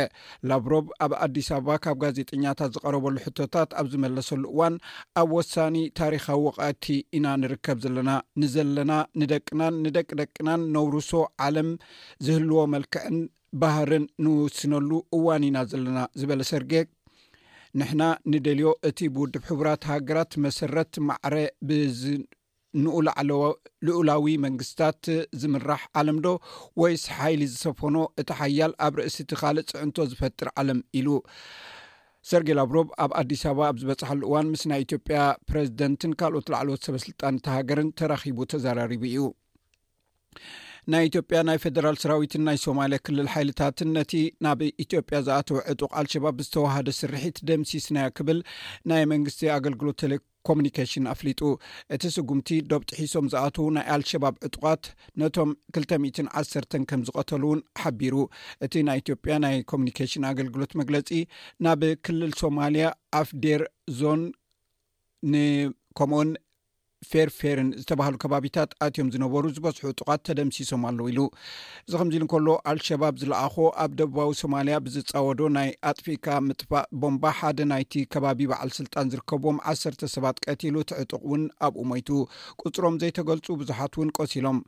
ላብሮቭ 0.51 0.85
ኣብ 1.07 1.13
ኣዲስ 1.27 1.49
ኣበባ 1.57 1.75
ካብ 1.87 1.97
ጋዜጠኛታት 2.05 2.71
ዝቀረበሉ 2.77 3.15
ሕቶታት 3.25 3.69
ኣብ 3.81 3.87
ዝመለሰሉ 3.95 4.43
እዋን 4.53 4.77
ኣብ 5.23 5.29
ወሳኒ 5.39 5.77
ታሪካዊ 6.01 6.39
ወቐቲ 6.49 6.85
ኢና 7.19 7.27
ንርከብ 7.43 7.77
ዘለና 7.87 8.09
ንዘለና 8.43 8.93
ንደቅናን 9.23 9.75
ንደቂደቅናን 9.87 10.61
ነብርሶ 10.77 11.11
ዓለም 11.47 11.71
ዝህልዎ 12.27 12.61
መልክዕን 12.75 13.17
ባህርን 13.61 14.03
ንውስነሉ 14.23 14.89
እዋን 15.17 15.43
ኢና 15.47 15.57
ዘለና 15.71 15.99
ዝበለ 16.19 16.41
ሰርጌ 16.51 16.71
ንሕና 17.79 18.03
ንደልዮ 18.31 18.67
እቲ 18.89 18.99
ብውድብ 19.15 19.43
ሕቡራት 19.49 19.81
ሃገራት 19.91 20.31
መሰረት 20.45 20.93
ማዕረ 21.07 21.35
ብዝንኡልኡላዊ 21.69 24.35
መንግስትታት 24.45 25.03
ዝምራሕ 25.41 25.81
ዓለምዶ 26.01 26.27
ወይስ 26.83 27.03
ሓይሊ 27.17 27.41
ዝሰፈኖ 27.55 27.95
እቲ 28.23 28.29
ሓያል 28.39 28.73
ኣብ 28.87 28.93
ርእሲ 28.99 29.17
ቲ 29.31 29.37
ካልእ 29.41 29.67
ፅዕንቶ 29.73 29.97
ዝፈጥር 30.13 30.49
ዓለም 30.61 30.79
ኢሉ 30.99 31.09
ሰርጌ 32.29 32.47
ላብሮብ 32.59 32.87
ኣብ 33.03 33.11
ኣዲስ 33.21 33.43
ኣበባ 33.49 33.61
ኣብ 33.71 33.77
ዝበፅሓሉ 33.81 34.21
እዋን 34.29 34.47
ምስ 34.53 34.63
ናይ 34.69 34.79
ኢትዮጵያ 34.87 35.19
ፕረዚደንትን 35.49 36.13
ካልኦት 36.21 36.47
ላዕለት 36.53 36.81
ሰበስልጣን 36.87 37.35
ቲ 37.45 37.47
ሃገርን 37.57 37.89
ተራኺቡ 38.01 38.37
ተዘራሪቡ 38.53 39.03
እዩ 39.11 39.17
ናይ 40.93 41.03
ኢትዮጵያ 41.07 41.39
ናይ 41.47 41.57
ፈደራል 41.63 41.97
ሰራዊትን 42.03 42.43
ናይ 42.47 42.57
ሶማልያ 42.65 42.97
ክልል 43.07 43.27
ሓይልታትን 43.33 43.89
ነቲ 43.97 44.13
ናብ 44.45 44.59
ኢትዮጵያ 44.83 45.17
ዝኣተዉ 45.27 45.57
ዕጡቅ 45.73 45.89
አልሸባብ 45.99 46.37
ዝተዋህደ 46.45 46.89
ስርሒት 46.99 47.37
ደምሲስናያ 47.49 48.07
ክብል 48.17 48.39
ናይ 48.91 49.03
መንግስቲ 49.11 49.41
ኣገልግሎት 49.57 49.97
ቴሌኮሚኒኬሽን 50.03 51.09
ኣፍሊጡ 51.13 51.41
እቲ 51.95 52.03
ስጉምቲ 52.15 52.49
ደብ 52.71 52.85
ጥሒሶም 52.91 53.27
ዝኣተዉ 53.33 53.67
ናይ 53.77 53.87
አልሸባብ 53.97 54.37
ዕጡቃት 54.49 54.83
ነቶም 55.23 55.51
2ዓሰር 55.79 56.65
ከም 56.91 57.03
ዝቀተሉ 57.09 57.43
እውን 57.51 57.61
ሓቢሩ 57.83 58.17
እቲ 58.67 58.73
ናይ 58.89 59.01
ኢትዮጵያ 59.05 59.35
ናይ 59.45 59.57
ኮሙኒኬሽን 59.73 60.27
ኣገልግሎት 60.33 60.73
መግለፂ 60.81 61.11
ናብ 61.67 61.83
ክልል 62.07 62.33
ሶማልያ 62.43 62.87
ኣፍ 63.21 63.31
ዴር 63.45 63.63
ዞን 64.01 64.23
ን 65.33 65.45
ከምኡውን 65.99 66.29
ፌርፌርን 67.11 67.67
ዝተባሃሉ 67.81 68.15
ከባቢታት 68.23 68.71
ኣትዮም 68.85 69.09
ዝነበሩ 69.13 69.43
ዝበዝሑ 69.55 69.83
እጡቃት 69.91 70.21
ተደምሲሶም 70.27 70.81
ኣለዉ 70.89 71.05
ኢሉ 71.11 71.19
እዚ 71.87 71.93
ከምዚኢሉ 71.99 72.23
እንከሎ 72.25 72.47
አልሸባብ 72.71 73.15
ዝለኣኾ 73.21 73.55
ኣብ 73.83 73.91
ደቡባዊ 73.99 74.29
ሶማልያ 74.41 74.77
ብዝፃወዶ 74.85 75.39
ናይ 75.57 75.69
ኣጥፊካ 75.91 76.27
ምጥፋእ 76.47 76.85
ቦምባ 77.03 77.23
ሓደ 77.39 77.59
ናይቲ 77.71 77.93
ከባቢ 78.15 78.39
በዓል 78.51 78.71
ስልጣን 78.79 79.11
ዝርከብዎም 79.13 79.59
ዓሰርተ 79.73 80.09
ሰባት 80.15 80.39
ቀትሉ 80.47 80.75
እቲ 80.85 80.91
ዕጡቅ 81.03 81.21
እውን 81.27 81.43
ኣብኡ 81.67 81.81
ሞይቱ 81.91 82.09
ቁፅሮም 82.63 82.97
ዘይተገልፁ 83.03 83.47
ብዙሓት 83.63 83.93
እውን 83.97 84.11
ቆሲ 84.19 84.35
ሎም 84.47 84.59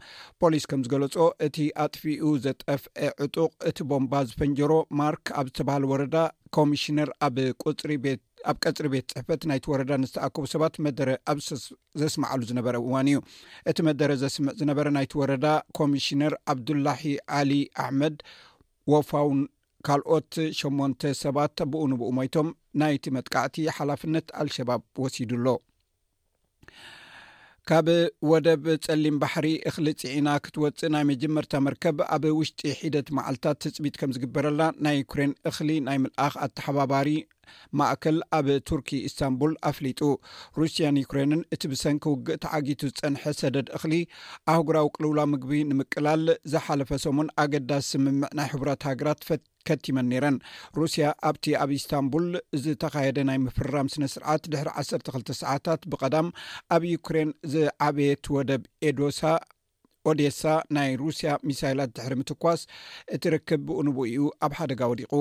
ፖሊስ 0.41 0.65
ከም 0.71 0.83
ዝገለፆ 0.87 1.17
እቲ 1.47 1.57
ኣጥፊኡ 1.85 2.29
ዘጠፍአ 2.45 3.11
ዕጡቕ 3.25 3.51
እቲ 3.71 3.77
ቦምባ 3.91 4.13
ዝፈንጀሮ 4.31 4.71
ማርክ 5.01 5.27
ኣብ 5.41 5.47
ዝተባሃለ 5.51 5.83
ወረዳ 5.93 6.15
ኮሚሽነር 6.57 7.09
ኣብ 7.25 7.35
ፅሪ 7.81 7.91
ቤት 8.05 8.21
ኣብ 8.49 8.57
ቀፅሪ 8.65 8.85
ቤት 8.93 9.07
ፅሕፈት 9.13 9.41
ናይቲ 9.49 9.65
ወረዳ 9.71 9.91
ንዝተኣከቡ 10.01 10.43
ሰባት 10.53 10.75
መደረ 10.85 11.09
ኣብ 11.31 11.39
ዘስማዓሉ 12.01 12.41
ዝነበረ 12.49 12.75
እዋን 12.85 13.07
እዩ 13.11 13.17
እቲ 13.71 13.77
መደረ 13.89 14.11
ስዝነበረ 14.35 14.87
ናይቲ 14.97 15.13
ወረዳ 15.21 15.45
ኮሚሽነር 15.79 16.35
ዓብዱላሂ 16.53 17.01
ኣሊ 17.39 17.51
ኣሕመድ 17.85 18.15
ወፋውን 18.93 19.41
ካልኦት 19.87 20.33
ሸሞንተ 20.61 21.01
ሰባት 21.23 21.59
ብኡን 21.73 21.93
ብኡ 21.99 22.09
ሞይቶም 22.19 22.49
ናይቲ 22.83 23.05
መጥቃዕቲ 23.17 23.55
ሓላፍነት 23.77 24.27
ኣልሸባብ 24.41 24.81
ወሲዱኣሎ 25.03 25.47
ካብ 27.71 27.89
ወደብ 28.29 28.63
ጸሊም 28.85 29.17
ባሕሪ 29.19 29.47
እኽሊ 29.69 29.87
ፅዒና 30.01 30.29
ክትወፅእ 30.45 30.89
ናይ 30.93 31.03
መጀመርታ 31.11 31.53
መርከብ 31.67 31.97
ኣብ 32.15 32.23
ውሽጢ 32.37 32.63
ሒደት 32.79 33.07
መዓልትታት 33.17 33.59
ትፅቢት 33.63 33.95
ከም 33.99 34.13
ዝግበረላ 34.15 34.61
ናይ 34.85 34.97
ዩኩሬን 35.01 35.31
እኽሊ 35.49 35.69
ናይ 35.85 35.97
ምልኣኽ 36.05 36.33
ኣተሓባባሪ 36.45 37.09
ማእከል 37.81 38.17
ኣብ 38.37 38.47
ቱርኪ 38.69 38.89
እስታንቡል 39.09 39.53
ኣፍሊጡ 39.69 40.01
ሩስያን 40.61 40.99
ዩክሬንን 41.03 41.45
እቲ 41.57 41.63
ብሰንኪ 41.73 42.03
ውግእ 42.13 42.39
ተዓጊቱ 42.45 42.81
ዝፀንሐ 42.91 43.23
ሰደድ 43.39 43.69
እኽሊ 43.79 43.95
ኣህጉራዊ 44.55 44.89
ቅልውላ 44.97 45.21
ምግቢ 45.35 45.61
ንምቅላል 45.69 46.25
ዝሓለፈ 46.55 46.91
ሰሙን 47.05 47.31
ኣገዳሲ 47.45 47.85
ስምምዕ 47.95 48.29
ናይ 48.39 48.49
ሕቡራት 48.55 48.85
ሃገራት 48.91 49.21
ትፈት 49.23 49.43
ከቲመን 49.67 50.09
ነረን 50.13 50.37
ሩስያ 50.79 51.05
ኣብቲ 51.29 51.45
ኣብ 51.63 51.71
ኢስታንቡል 51.77 52.27
ዝተኻየደ 52.65 53.17
ናይ 53.29 53.39
ምፍራም 53.45 53.91
ስነ 53.93 54.03
ስርዓት 54.15 54.43
ድሕሪ 54.53 54.69
1ሰርተ 54.83 55.07
2ልተ 55.21 55.39
ሰዓታት 55.43 55.81
ብቀዳም 55.93 56.29
ኣብ 56.77 56.85
ዩክሬን 56.95 57.31
ዝዓበየት 57.55 58.25
ወደብ 58.37 58.63
ኦዴሳ 60.09 60.43
ናይ 60.75 60.91
ሩስያ 60.99 61.31
ሚሳይላት 61.47 61.91
ድሕሪ 61.97 62.13
ምትኳስ 62.19 62.61
እትርክብ 63.15 63.59
ብኡንቡ 63.69 63.97
ኡ 64.23 64.29
ኣብ 64.45 64.53
ሓደጋ 64.59 64.81
ወዲቑ 64.91 65.11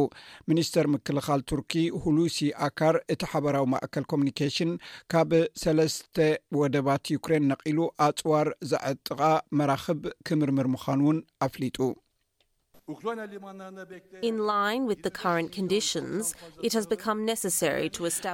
ሚኒስተር 0.51 0.87
ምክልኻል 0.95 1.41
ቱርኪ 1.51 1.73
ሁሉሲ 2.05 2.39
ኣካር 2.69 2.97
እቲ 3.15 3.23
ሓበራዊ 3.33 3.65
ማእከል 3.75 4.07
ኮሙኒኬሽን 4.13 4.73
ካብ 5.15 5.33
ሰለስተ 5.65 6.17
ወደባት 6.63 7.13
ዩክሬን 7.17 7.49
ነቒሉ 7.55 7.79
ኣፅዋር 8.11 8.51
ዝዐጥቓ 8.71 9.21
መራክብ 9.61 10.03
ክምርምር 10.29 10.69
ምዃኑ 10.77 11.01
እውን 11.09 11.21
ኣፍሊጡ 11.49 11.79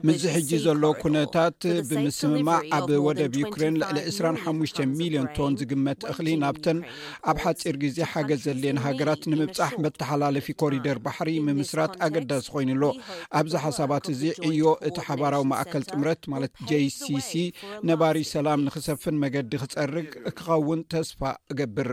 ምዝ 0.08 0.22
ሕጂ 0.34 0.50
ዘሎ 0.64 0.82
ኩነታት 1.02 1.60
ብምስምማዕ 1.88 2.60
ኣብ 2.76 2.90
ወደብ 3.06 3.32
ዩክሬን 3.42 3.74
ልዕሊ 3.80 3.98
25 4.10 4.80
ሚልዮን 5.00 5.26
ቶን 5.36 5.52
ዝግመት 5.62 6.00
እኽሊ 6.12 6.28
ናብተን 6.42 6.78
ኣብ 7.32 7.38
ሓፂር 7.44 7.76
ግዜ 7.82 7.98
ሓገዝ 8.12 8.40
ዘልየን 8.46 8.78
ሃገራት 8.84 9.22
ንምብጻሕ 9.32 9.72
መተሓላለፊ 9.86 10.46
ኮሪደር 10.62 10.98
ባሕሪ 11.06 11.32
ምምስራት 11.50 11.92
ኣገዳሲ 12.08 12.46
ኮይኑሎ 12.54 12.84
ኣብዚ 13.40 13.52
ሓሳባት 13.64 14.06
እዚ 14.14 14.22
ዕዮ 14.50 14.64
እቲ 14.90 14.96
ሓባራዊ 15.10 15.44
ማእከል 15.52 15.84
ጥምረት 15.90 16.22
ማለት 16.34 16.54
j 16.70 16.82
ሲሲ 17.00 17.32
ነባሪ 17.90 18.16
ሰላም 18.34 18.60
ንኽሰፍን 18.68 19.18
መገዲ 19.26 19.52
ክጸርግ 19.64 20.10
ክኸውን 20.38 20.80
ተስፋ 20.94 21.20
እገብር 21.54 21.88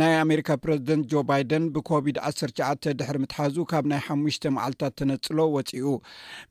ናይ 0.00 0.14
ኣሜሪካ 0.22 0.48
ፕረዚደንት 0.62 1.04
ጆ 1.10 1.20
ባይደን 1.28 1.64
ብኮቪድ-19 1.74 2.86
ድሕሪ 3.00 3.16
ምትሓዙ 3.22 3.54
ካብ 3.70 3.84
ናይ 3.90 4.00
ሓሙሽተ 4.06 4.50
መዓልትታት 4.56 4.94
ተነፅሎ 4.98 5.38
ወፂኡ 5.54 5.92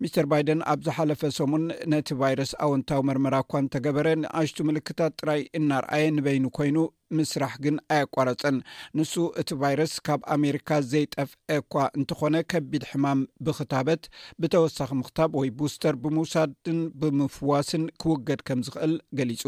ሚስተር 0.02 0.26
ባይደን 0.32 0.62
ኣብ 0.72 0.80
ዝሓለፈ 0.86 1.22
ሰሙን 1.36 1.66
ነቲ 1.94 2.08
ቫይረስ 2.22 2.52
ኣውንታዊ 2.66 3.02
መርመራ 3.10 3.38
እኳ 3.44 3.54
እንተገበረ 3.64 4.08
ንኣሽቱ 4.22 4.58
ምልክታት 4.70 5.14
ጥራይ 5.20 5.42
እናርኣየ 5.60 6.06
ንበይኒ 6.16 6.46
ኮይኑ 6.58 6.78
ምስራሕ 7.20 7.54
ግን 7.66 7.78
ኣይቋረፀን 7.98 8.58
ንሱ 9.00 9.14
እቲ 9.44 9.50
ቫይረስ 9.64 9.94
ካብ 10.10 10.24
ኣሜሪካ 10.38 10.70
ዘይጠፍአ 10.94 11.60
እኳ 11.60 11.74
እንትኾነ 12.00 12.36
ከቢድ 12.54 12.86
ሕማም 12.94 13.22
ብክታበት 13.48 14.10
ብተወሳኺ 14.44 14.90
ምክታብ 15.02 15.32
ወይ 15.42 15.52
ቡስተር 15.60 15.98
ብምውሳድን 16.06 16.80
ብምፍዋስን 17.04 17.86
ክውገድ 18.04 18.42
ከም 18.50 18.64
ዝክእል 18.70 18.96
ገሊጹ 19.20 19.44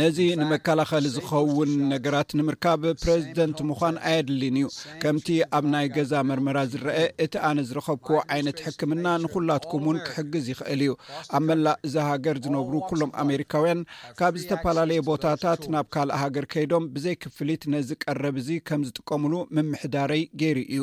ነዚ 0.00 0.18
ንመከላኸሊ 0.40 1.06
ዝኸውን 1.14 1.70
ነገራት 1.92 2.30
ንምርካብ 2.38 2.82
ፕረዚደንት 3.02 3.58
ምዃን 3.68 3.96
ኣየድሊን 4.10 4.56
እዩ 4.60 4.66
ከምቲ 5.02 5.26
ኣብ 5.58 5.64
ናይ 5.72 5.86
ገዛ 5.96 6.12
መርመራ 6.28 6.58
ዝርአ 6.72 6.94
እቲ 7.24 7.32
ኣነ 7.48 7.58
ዝረከብክዎ 7.68 8.18
ዓይነት 8.36 8.60
ሕክምና 8.66 9.06
ንኩላትኩም 9.24 9.82
ውን 9.88 9.98
ክሕግዝ 10.08 10.46
ይኽእል 10.52 10.82
እዩ 10.86 10.92
ኣብ 11.38 11.42
መላእ 11.48 11.76
እዚ 11.88 11.94
ሃገር 12.10 12.38
ዝነብሩ 12.46 12.74
ኩሎም 12.92 13.12
ኣሜሪካውያን 13.24 13.80
ካብ 14.20 14.36
ዝተፈላለዩ 14.42 15.00
ቦታታት 15.10 15.64
ናብ 15.74 15.88
ካልእ 15.96 16.18
ሃገር 16.22 16.46
ከይዶም 16.54 16.86
ብዘይ 16.94 17.16
ክፍሊት 17.24 17.62
ነዚ 17.74 17.90
ቀረብ 18.04 18.36
እዚ 18.44 18.50
ከም 18.70 18.82
ዝጥቀምሉ 18.88 19.34
ምምሕዳረይ 19.56 20.24
ገይሩ 20.42 20.58
እዩ 20.76 20.82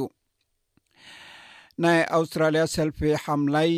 ናይ 1.84 2.00
ኣውስትራልያ 2.18 2.62
ሰልፊ 2.76 3.00
ሓምላይ 3.24 3.72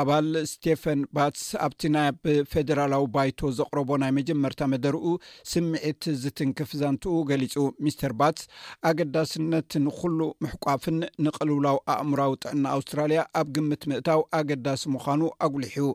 ኣባል 0.00 0.26
ስቴፈን 0.50 1.00
ባትስ 1.16 1.46
ኣብቲ 1.64 1.82
ናብ 1.94 2.20
ፌደራላዊ 2.52 3.04
ባይቶ 3.14 3.40
ዘቕረቦ 3.56 3.90
ናይ 4.02 4.10
መጀመርታ 4.18 4.60
መደርኡ 4.72 5.04
ስምዒት 5.50 6.04
ዝትንክፍዛንትኡ 6.22 7.12
ገሊፁ 7.30 7.54
ሚስር 7.86 8.12
ባትስ 8.22 8.44
ኣገዳስነት 8.90 9.74
ንኩሉ 9.86 10.18
ምሕቋፍን 10.44 10.96
ንቀልውላዊ 11.26 11.76
ኣእምራዊ 11.96 12.32
ጥዕና 12.44 12.64
ኣውስትራልያ 12.78 13.22
ኣብ 13.42 13.50
ግምት 13.56 13.84
ምእታው 13.92 14.22
ኣገዳሲ 14.40 14.84
ምዃኑ 14.96 15.20
ኣጉልሕዩ 15.46 15.86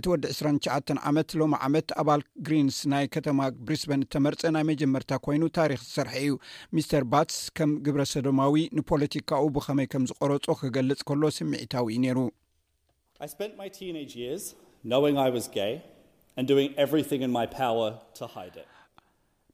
እቲ 0.00 0.04
ወዲ 0.14 0.24
2ሸ 0.40 0.98
ዓመት 1.14 1.30
ሎሚ 1.42 1.54
ዓመት 1.70 1.88
ኣባል 2.02 2.24
ግሪንስ 2.48 2.80
ናይ 2.94 3.06
ከተማ 3.16 3.38
ብሪስበን 3.68 4.04
እተመርፀ 4.10 4.42
ናይ 4.56 4.66
መጀመርታ 4.72 5.20
ኮይኑ 5.26 5.42
ታሪክ 5.60 5.80
ዝሰርሐ 5.88 6.14
እዩ 6.26 6.32
ሚስተር 6.76 7.04
ባትስ 7.14 7.40
ከም 7.58 7.72
ግብረ 7.86 8.02
ሶዶማዊ 8.16 8.56
ንፖለቲካኡ 8.80 9.44
ብከመይ 9.58 9.88
ከም 9.94 10.06
ዝቆረፆ 10.12 10.48
ክገልፅ 10.62 11.00
ከሎ 11.10 11.22
ስምዒታዊ 11.40 11.90
ዩ 11.96 12.00
ነይሩ 12.06 12.18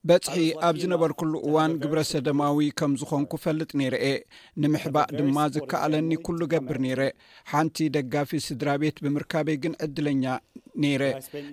በፅሒ 0.09 0.47
ኣብዝነበር 0.69 1.11
ኩሉ 1.21 1.33
እዋን 1.49 1.73
ግብረ 1.83 2.00
ሰደማዊ 2.11 2.59
ከም 2.79 2.93
ዝኾንኩ 3.00 3.33
ፈልጥ 3.45 3.71
ነይረእአ 3.81 4.15
ንምሕባእ 4.62 5.07
ድማ 5.19 5.37
ዝከኣለኒ 5.57 6.11
ኩሉ 6.29 6.41
ገብር 6.55 6.79
ነይረ 6.85 7.03
ሓንቲ 7.50 7.77
ደጋፊ 7.97 8.31
ስድራ 8.47 8.69
ቤት 8.85 8.97
ብምርካበይ 9.07 9.57
ግን 9.65 9.75
ዕድለኛ 9.87 10.25
ነይረ 10.83 11.03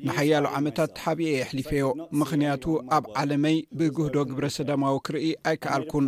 ንሓያሉ 0.07 0.45
ዓመታት 0.59 0.91
ሓብአ 1.03 1.27
የሕሊፈዮ 1.37 1.83
ምኽንያቱ 2.19 2.63
ኣብ 2.97 3.05
ዓለመይ 3.21 3.57
ብግህዶ 3.79 4.15
ግብረ 4.29 4.45
ሰዳማዊ 4.57 4.97
ክርኢ 5.07 5.29
ኣይከኣልኩን 5.51 6.05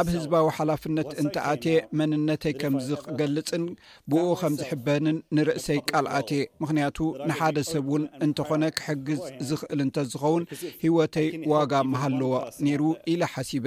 ኣብ 0.00 0.06
ህዝባዊ 0.16 0.46
ሓላፍነት 0.58 1.10
እንተ 1.22 1.34
ኣቴየ 1.52 1.78
መንነተይ 2.00 2.54
ከም 2.60 2.76
ዝገልፅን 2.88 3.64
ብኡ 4.12 4.24
ከም 4.42 4.54
ዝሕበንን 4.60 5.18
ንርእሰይ 5.38 5.80
ቃል 5.90 6.08
ኣቴየ 6.20 6.42
ምኽንያቱ 6.64 6.98
ንሓደ 7.30 7.56
ሰብ 7.72 7.82
እውን 7.92 8.04
እንተኾነ 8.26 8.62
ክሕግዝ 8.78 9.20
ዝኽእል 9.48 9.82
እንተዝኸውን 9.86 10.46
ህወተይ 10.84 11.28
ዋጋ 11.54 11.72
መሃለዎ 11.94 12.32
ነይሩ 12.66 12.82
ኢለ 13.14 13.22
ሓሲበ 13.34 13.66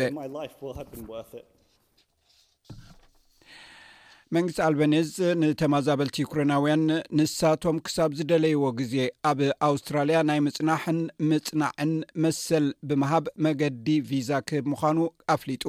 መንግስቲ 4.36 4.58
ኣልባኔዝ 4.66 5.10
ንተማዛበልቲ 5.42 6.18
ኩረናውያን 6.32 6.82
ንሳቶም 7.18 7.78
ክሳብ 7.86 8.10
ዝደለይዎ 8.20 8.64
ግዜ 8.80 8.94
ኣብ 9.30 9.40
ኣውስትራልያ 9.70 10.20
ናይ 10.30 10.40
ምፅናሕን 10.48 11.00
ምፅናዕን 11.30 11.94
መሰል 12.24 12.66
ብምሃብ 12.90 13.28
መገዲ 13.48 13.88
ቪዛ 14.10 14.32
ክህ 14.50 14.66
ምዃኑ 14.72 14.98
ኣፍሊጡ 15.36 15.64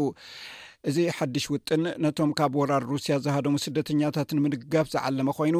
እዚ 0.88 0.98
ሓድሽ 1.18 1.44
ውጥን 1.54 1.82
ነቶም 2.04 2.30
ካብ 2.38 2.52
ወራር 2.60 2.82
ሩስያ 2.92 3.14
ዝሃደሙ 3.26 3.54
ስደተኛታት 3.66 4.30
ንምንግጋፍ 4.38 4.86
ዝዓለመ 4.94 5.28
ኮይኑ 5.38 5.56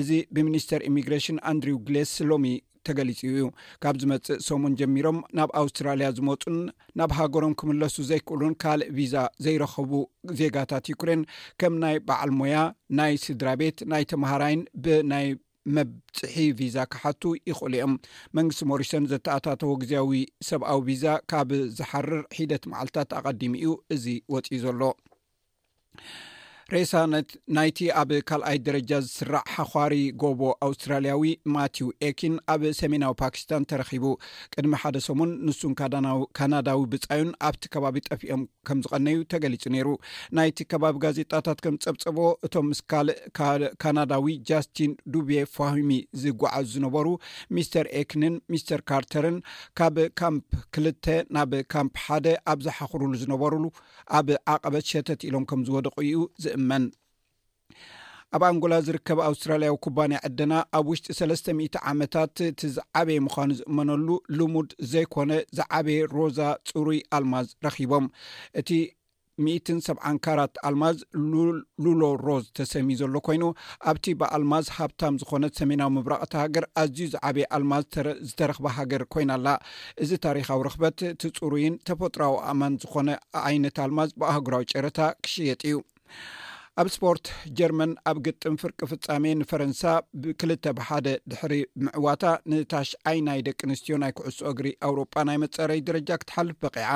እዚ 0.00 0.10
ብሚኒስተር 0.36 0.82
ኢሚግሬሽን 0.90 1.38
ኣንድሪው 1.50 1.78
ግሌስ 1.88 2.12
ሎሚ 2.30 2.46
ተገሊፁ 2.88 3.20
እዩ 3.32 3.42
ካብ 3.82 3.96
ዝመፅእ 4.02 4.40
ሶሙን 4.46 4.72
ጀሚሮም 4.80 5.18
ናብ 5.38 5.50
ኣውስትራልያ 5.60 6.06
ዝመፁን 6.16 6.56
ናብ 6.98 7.10
ሃገሮም 7.18 7.54
ክምለሱ 7.60 7.96
ዘይክእሉን 8.08 8.56
ካልእ 8.62 8.90
ቪዛ 8.96 9.14
ዘይረከቡ 9.46 9.92
ዜጋታት 10.40 10.90
ዩክሬን 10.94 11.22
ከም 11.62 11.74
ናይ 11.84 11.96
በዓል 12.08 12.32
ሞያ 12.40 12.56
ናይ 13.00 13.14
ስድራ 13.26 13.50
ቤት 13.62 13.78
ናይ 13.92 14.04
ተምሃራይን 14.12 14.62
ብናይ 14.86 15.28
መብፅሒ 15.76 16.34
ቪዛ 16.58 16.76
ካሓቱ 16.92 17.22
ይኽእሉ 17.48 17.74
እኦም 17.80 17.92
መንግስቲ 18.36 18.62
ሞሪሰን 18.70 19.04
ዘተኣታተወ 19.12 19.72
ግዜያዊ 19.82 20.12
ሰብኣዊ 20.48 20.78
ቪዛ 20.88 21.04
ካብ 21.32 21.50
ዝሓርር 21.78 22.18
ሒደት 22.38 22.64
መዓልትታት 22.72 23.10
ኣቐዲሚ 23.18 23.54
እዩ 23.62 23.72
እዚ 23.96 24.04
ወፂ 24.34 24.48
ዘሎ 24.64 24.80
ርእሳነት 26.72 27.30
ናይቲ 27.56 27.78
ኣብ 28.00 28.10
ካልኣይ 28.28 28.58
ደረጃ 28.66 28.90
ዝስራዕ 29.06 29.44
ሓኻሪ 29.54 29.94
ጎቦ 30.22 30.40
ኣውስትራልያዊ 30.66 31.24
ማትው 31.54 31.88
ኤኪን 32.08 32.34
ኣብ 32.52 32.62
ሰሜናዊ 32.80 33.12
ፓኪስታን 33.22 33.66
ተረኪቡ 33.70 34.04
ቅድሚ 34.54 34.74
ሓደ 34.82 34.96
ሰሙን 35.06 35.30
ንሱን 35.46 35.72
ካናዳዊ 36.38 36.80
ብፃዩን 36.92 37.30
ኣብቲ 37.48 37.62
ከባቢ 37.74 37.96
ጠፍኦም 38.08 38.42
ከም 38.68 38.80
ዝቀነዩ 38.84 39.18
ተገሊጹ 39.34 39.64
ነይሩ 39.74 39.88
ናይቲ 40.38 40.58
ከባቢ 40.72 40.96
ጋዜጣታት 41.04 41.58
ከም 41.66 41.76
ዝፀብፀቦ 41.84 42.18
እቶም 42.48 42.68
ምስ 42.70 42.80
ካልእ 42.92 43.68
ካናዳዊ 43.84 44.28
ጃስትን 44.50 44.94
ዱብ 45.14 45.30
ፋሂሚ 45.56 45.90
ዝጓዓዙ 46.24 46.68
ዝነበሩ 46.76 47.08
ሚስተር 47.56 47.86
ኤኪንን 48.02 48.36
ሚስተር 48.54 48.80
ካርተርን 48.90 49.38
ካብ 49.80 49.96
ካምፕ 50.22 50.50
ክልተ 50.74 51.06
ናብ 51.38 51.52
ካምፕ 51.74 51.96
ሓደ 52.06 52.26
ኣብ 52.54 52.58
ዝሓኽርሉ 52.68 53.12
ዝነበሩ 53.24 53.52
ኣብ 54.20 54.28
ዓቐበት 54.56 54.86
ሸተት 54.92 55.20
ኢሎም 55.28 55.44
ከም 55.50 55.60
ዝወደቁ 55.66 55.94
እዩ 56.08 56.16
ዝእምዩ 56.42 56.60
ኣብ 58.36 58.42
ኣንጎላ 58.48 58.74
ዝርከብ 58.86 59.18
ኣውስትራልያዊ 59.28 59.74
ኩባን 59.84 60.12
ዕድና 60.26 60.52
ኣብ 60.76 60.86
ውሽጢ 60.90 61.06
ሰስተ00 61.18 61.76
ዓመታት 61.90 62.38
እቲ 62.50 62.60
ዝዓበየ 62.76 63.18
ምዃኑ 63.26 63.50
ዝእመነሉ 63.58 64.08
ልሙድ 64.38 64.70
ዘይኮነ 64.92 65.32
ዝዓበየ 65.58 66.00
ሮዛ 66.16 66.38
ፅሩይ 66.70 67.00
ኣልማዝ 67.16 67.48
ረኪቦም 67.66 68.06
እቲ 68.60 68.68
17ካራት 69.48 70.54
ኣልማዝ 70.68 70.96
ሉሎ 71.84 72.02
ሮዝ 72.26 72.44
ተሰሚ 72.58 72.88
ዘሎ 73.00 73.14
ኮይኑ 73.26 73.44
ኣብቲ 73.92 74.06
ብኣልማዝ 74.20 74.66
ሃብታም 74.76 75.14
ዝኮነት 75.22 75.54
ሰሜናዊ 75.60 75.88
ምብራቐቲ 75.96 76.34
ሃገር 76.42 76.64
ኣዝዩ 76.82 77.06
ዝዓበየ 77.14 77.46
ኣልማዝ 77.58 77.84
ዝተረኽባ 78.28 78.66
ሃገር 78.78 79.04
ኮይና 79.14 79.30
ኣላ 79.38 79.48
እዚ 80.04 80.10
ታሪካዊ 80.28 80.60
ረክበት 80.68 80.98
እቲ 81.14 81.22
ፅሩይን 81.40 81.76
ተፈጥሮዊ 81.90 82.34
ኣማን 82.52 82.74
ዝኮነ 82.84 83.08
ዓይነት 83.48 83.78
ኣልማዝ 83.86 84.12
ብኣህግራዊ 84.22 84.66
ጨረታ 84.74 85.00
ክሽየጥ 85.26 85.62
እዩ 85.70 85.76
ኣብ 86.80 86.88
ስፖርት 86.94 87.26
ጀርመን 87.58 87.90
ኣብ 88.10 88.18
ግጥም 88.26 88.54
ፍርቂ 88.60 88.78
ፍጻሜ 88.90 89.24
ንፈረንሳ 89.40 89.82
ብክልተ 90.24 90.64
ብሓደ 90.78 91.08
ድሕሪ 91.30 91.54
ምዕዋታ 91.84 92.24
ንታሽኣይ 92.50 93.18
ናይ 93.26 93.40
ደቂ 93.46 93.58
ኣንስትዮ 93.68 93.96
ናይ 94.02 94.12
ኩዕሶኦ 94.18 94.46
እግሪ 94.54 94.68
ኣውሮጳ 94.88 95.14
ናይ 95.30 95.38
መፀረዪ 95.42 95.80
ደረጃ 95.88 96.08
ክትሓልፍ 96.22 96.56
በቂዓ 96.64 96.88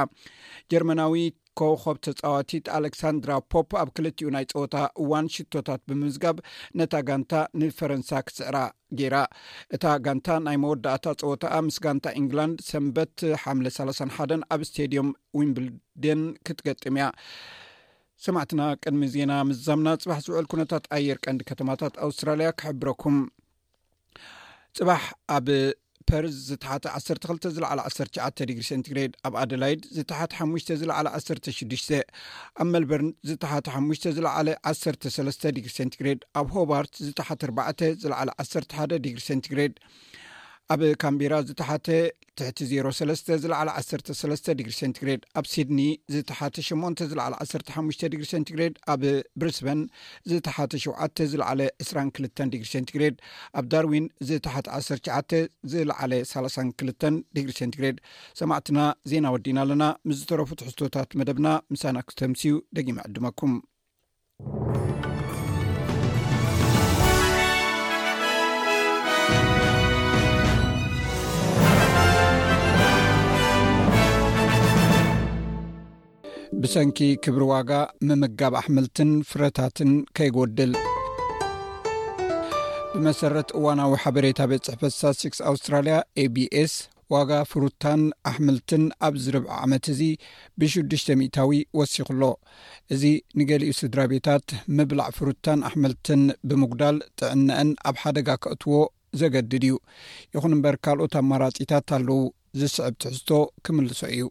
ጀርመናዊ 0.74 1.16
ኮኮብ 1.60 1.98
ተፃዋቲት 2.06 2.66
ኣሌክሳንድራ 2.78 3.34
ፖፕ 3.54 3.70
ኣብ 3.82 3.90
ክልቲኡ 3.98 4.30
ናይ 4.36 4.46
ፀወታ 4.54 4.74
እዋን 5.02 5.28
ሽቶታት 5.36 5.82
ብምዝጋብ 5.92 6.38
ነታ 6.82 6.94
ጋንታ 7.10 7.32
ንፈረንሳ 7.64 8.10
ክትስዕራ 8.28 8.56
ገይራ 9.00 9.18
እታ 9.78 9.84
ጋንታ 10.08 10.28
ናይ 10.46 10.58
መወዳእታ 10.64 11.06
ፀወታ 11.24 11.44
ምስ 11.68 11.78
ጋንታ 11.88 12.06
እንግላንድ 12.22 12.58
ሰንበት 12.70 13.18
ሓ 13.44 13.56
3ሓ 13.80 14.18
ኣብ 14.56 14.62
ስተድዮም 14.70 15.10
ዊንብልደን 15.38 16.22
ክትገጥም 16.48 16.98
ያ 17.04 17.12
ሰማዕትና 18.24 18.62
ቅድሚ 18.84 19.02
ዜና 19.14 19.32
ምዛምና 19.48 19.88
ፅባሕ 20.02 20.18
ዝውዕል 20.26 20.46
ኩነታት 20.52 20.84
ኣየር 20.96 21.18
ቀንዲ 21.24 21.42
ከተማታት 21.50 21.94
ኣውስትራልያ 22.06 22.48
ክሕብረኩም 22.60 23.16
ፅባሕ 24.78 25.02
ኣብ 25.36 25.48
ፐርዝ 26.08 26.34
ዝተሓቲ 26.48 26.84
12 26.96 27.46
ዝለዕለ 27.54 27.78
1ሸተ 27.88 28.44
ዲግሪ 28.48 28.64
ሰንትግሬድ 28.70 29.12
ኣብ 29.28 29.34
ኣደላይድ 29.42 29.80
ዝተሓቲ 29.96 30.32
ሓሙሽተ 30.40 30.68
ዝለዕለ 30.82 31.06
1ሽዱሽተ 31.18 31.90
ኣብ 32.60 32.66
መልበርን 32.74 33.10
ዝተሓቲ 33.30 33.66
ሓሙሽተ 33.76 34.04
ዝለዓለ 34.18 34.48
1ሰስ 34.72 35.38
ዲግሪ 35.56 35.70
ሰንቲግሬድ 35.78 36.20
ኣብ 36.40 36.46
ሆባርት 36.56 36.94
ዝተሓተ 37.08 37.40
ኣርባ 37.48 37.58
ዝለዕለ 38.04 38.30
1ሰ1ደ 38.44 38.92
ዲግሪ 39.06 39.22
ሰንትግሬድ 39.30 39.74
ኣብ 40.74 40.80
ካምቢራ 41.02 41.34
ዝተሓተ 41.48 41.88
ትሕቲ 42.38 42.58
03 42.76 43.28
ዝለዕለ 43.42 43.68
13 43.74 44.48
ዲግሪ 44.58 44.72
ሴንትግሬድ 44.78 45.20
ኣብ 45.38 45.44
ሲድኒ 45.52 45.80
ዝተሓተ 46.14 46.56
8 46.68 47.02
ዝለዓለ 47.10 47.34
1ሓ 47.44 47.78
ዲግሪ 48.12 48.24
ሰንትግሬድ 48.32 48.74
ኣብ 48.94 49.02
ብሪስበን 49.42 49.80
ዝተሓተ 50.30 50.72
7 50.86 51.22
ዝለዓለ 51.32 51.60
22 51.86 52.42
ዲግሪ 52.54 52.66
ሴንትግሬድ 52.74 53.16
ኣብ 53.60 53.66
ዳርዊን 53.74 54.06
ዝተሓተ 54.30 54.66
19 54.80 55.38
ዝለዓለ 55.74 56.12
32 56.34 57.08
ዲግሪ 57.38 57.54
ሴንትግሬድ 57.60 57.98
ሰማዕትና 58.42 58.78
ዜና 59.12 59.24
ወዲና 59.36 59.58
ኣለና 59.66 59.86
ምስ 60.08 60.18
ዝተረፉ 60.24 60.50
ትሕቶታት 60.62 61.10
መደብና 61.22 61.48
ምሳና 61.74 61.96
ክተምስዩ 62.10 62.52
ደጊማ 62.78 62.98
ዕድመኩም 63.10 63.54
ብሰንኪ 76.62 76.98
ክብሪ 77.24 77.42
ዋጋ 77.50 77.70
ምምጋብ 78.08 78.52
ኣሕምልትን 78.58 79.08
ፍረታትን 79.30 79.90
ከይጎድል 80.16 80.70
ብመሰረት 82.92 83.48
እዋናዊ 83.58 83.92
ሓበሬታ 84.02 84.38
ቤት 84.50 84.62
ፅሕፈት 84.68 84.94
ሳስክስ 85.00 85.40
ኣውስትራልያ 85.50 85.96
ኤቢኤስ 86.24 86.74
ዋጋ 87.14 87.32
ፍሩታን 87.50 88.02
ኣሕምልትን 88.30 88.84
ኣብ 89.08 89.16
ዝርብዓ 89.24 89.52
ዓመት 89.64 89.86
እዚ 89.94 90.00
ብሽዱሽተ 90.60 91.08
00ታዊ 91.24 91.52
ወሲኹ 91.80 92.08
ሎ 92.20 92.30
እዚ 92.96 93.02
ንገሊኡ 93.40 93.74
ስድራ 93.80 94.00
ቤታት 94.14 94.48
ምብላዕ 94.78 95.08
ፍሩታን 95.18 95.62
ኣሕምልትን 95.70 96.22
ብምጉዳል 96.50 96.98
ጥዕነአን 97.20 97.70
ኣብ 97.90 97.98
ሓደጋ 98.04 98.28
ክእትዎ 98.44 98.78
ዘገድድ 99.22 99.52
እዩ 99.60 99.74
ይኹን 100.36 100.56
እምበር 100.58 100.78
ካልኦት 100.86 101.16
ኣመራጢታት 101.22 101.92
ኣለው 101.98 102.22
ዝስዕብ 102.62 102.94
ትሕዝቶ 103.04 103.30
ክምልሶ 103.66 104.00
እዩ 104.16 104.24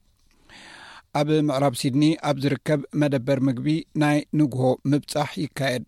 ኣብ 1.20 1.30
ምዕራብ 1.48 1.76
ሲድኒ 1.82 2.06
ኣብ 2.30 2.38
ዝርከብ 2.44 2.82
መደበር 3.02 3.40
ምግቢ 3.48 3.68
ናይ 4.02 4.18
ንግሆ 4.40 4.64
ምብጻሕ 4.92 5.30
ይካየድ 5.44 5.86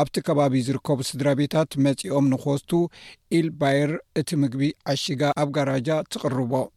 ኣብቲ 0.00 0.14
ከባቢ 0.26 0.54
ዝርከቡ 0.66 0.98
ስድራ 1.10 1.26
ቤታት 1.40 1.70
መጺኦም 1.86 2.26
ንክወስቱ 2.32 2.70
ኢል 3.38 3.48
ባየር 3.60 3.92
እቲ 4.22 4.30
ምግቢ 4.44 4.64
ዓሺጋ 4.94 5.22
ኣብ 5.42 5.50
ጋራጃ 5.58 5.88
ትቕርቦ 6.12 6.52
uh, 6.62 6.70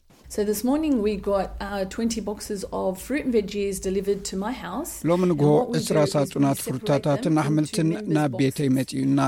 ሎሚ 5.10 5.25
ንግሆ 5.31 5.51
2ስራ 5.75 5.97
ሳጡናት 6.13 6.62
ፍሩታታትን 6.65 7.38
ኣሕምልትን 7.43 7.89
ናብ 8.17 8.33
ቤተይ 8.41 8.69
መጺዩና 8.77 9.19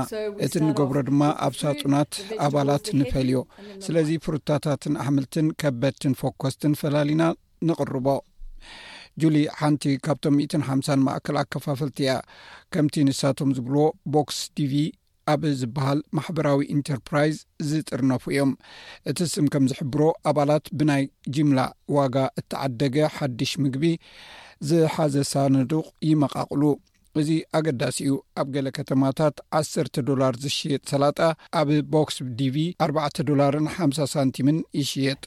እቲ 0.46 0.52
ንገብሮ 0.68 0.96
ድማ 1.10 1.22
ኣብ 1.46 1.54
ሳጡናት 1.62 2.12
ኣባላት 2.48 2.88
ንፈልዮ 3.00 3.40
ስለዚ 3.86 4.10
ፍሩታታትን 4.26 4.96
ኣሕምልትን 5.04 5.48
ከበድትን 5.62 6.14
ፎኮስትን 6.22 6.74
ፈላሊና 6.82 7.22
ንቕርቦ 7.68 8.06
ጁሊ 9.22 9.36
ሓንቲ 9.58 9.82
ካብቶም 10.06 10.36
1ሓምሳ 10.44 10.88
ማእከል 11.06 11.36
ኣከፋፈልቲ 11.40 11.98
ያ 12.08 12.12
ከምቲ 12.72 12.94
ንሳቶም 13.06 13.50
ዝብልዎ 13.56 13.82
ቦክስ 14.14 14.38
ዲቪ 14.58 14.74
ኣብ 15.32 15.42
ዝበሃል 15.60 15.98
ማሕበራዊ 16.16 16.60
ኢንተርፕራይዝ 16.74 17.36
ዝጥርነፉ 17.70 18.24
እዮም 18.32 18.52
እቲ 19.10 19.18
ስም 19.34 19.46
ከም 19.54 19.64
ዝሕብሮ 19.72 20.00
ኣባላት 20.30 20.64
ብናይ 20.80 21.04
ጅምላ 21.36 21.60
ዋጋ 21.96 22.16
እተዓደገ 22.42 22.96
ሓድሽ 23.16 23.52
ምግቢ 23.64 23.84
ዝሓዘ 24.70 25.14
ሳንዱቅ 25.32 25.86
ይመቓቕሉ 26.10 26.62
እዚ 27.18 27.28
አገዳሲ 27.58 27.96
እዩ 28.06 28.14
ኣብ 28.40 28.48
ገሌ 28.54 28.66
ከተማታት 28.78 29.34
10 29.60 29.98
ዶላር 30.08 30.32
ዝሽየጥ 30.44 30.82
ሰላጣ 30.92 31.18
ኣብ 31.60 31.68
ቦክስ 31.94 32.16
ዲቪ 32.40 32.56
4ርባዕተ 32.84 33.16
ዶላርን 33.28 33.66
ሓ0 33.76 34.06
ሳንቲምን 34.14 34.58
ይሽየጥ 34.80 35.20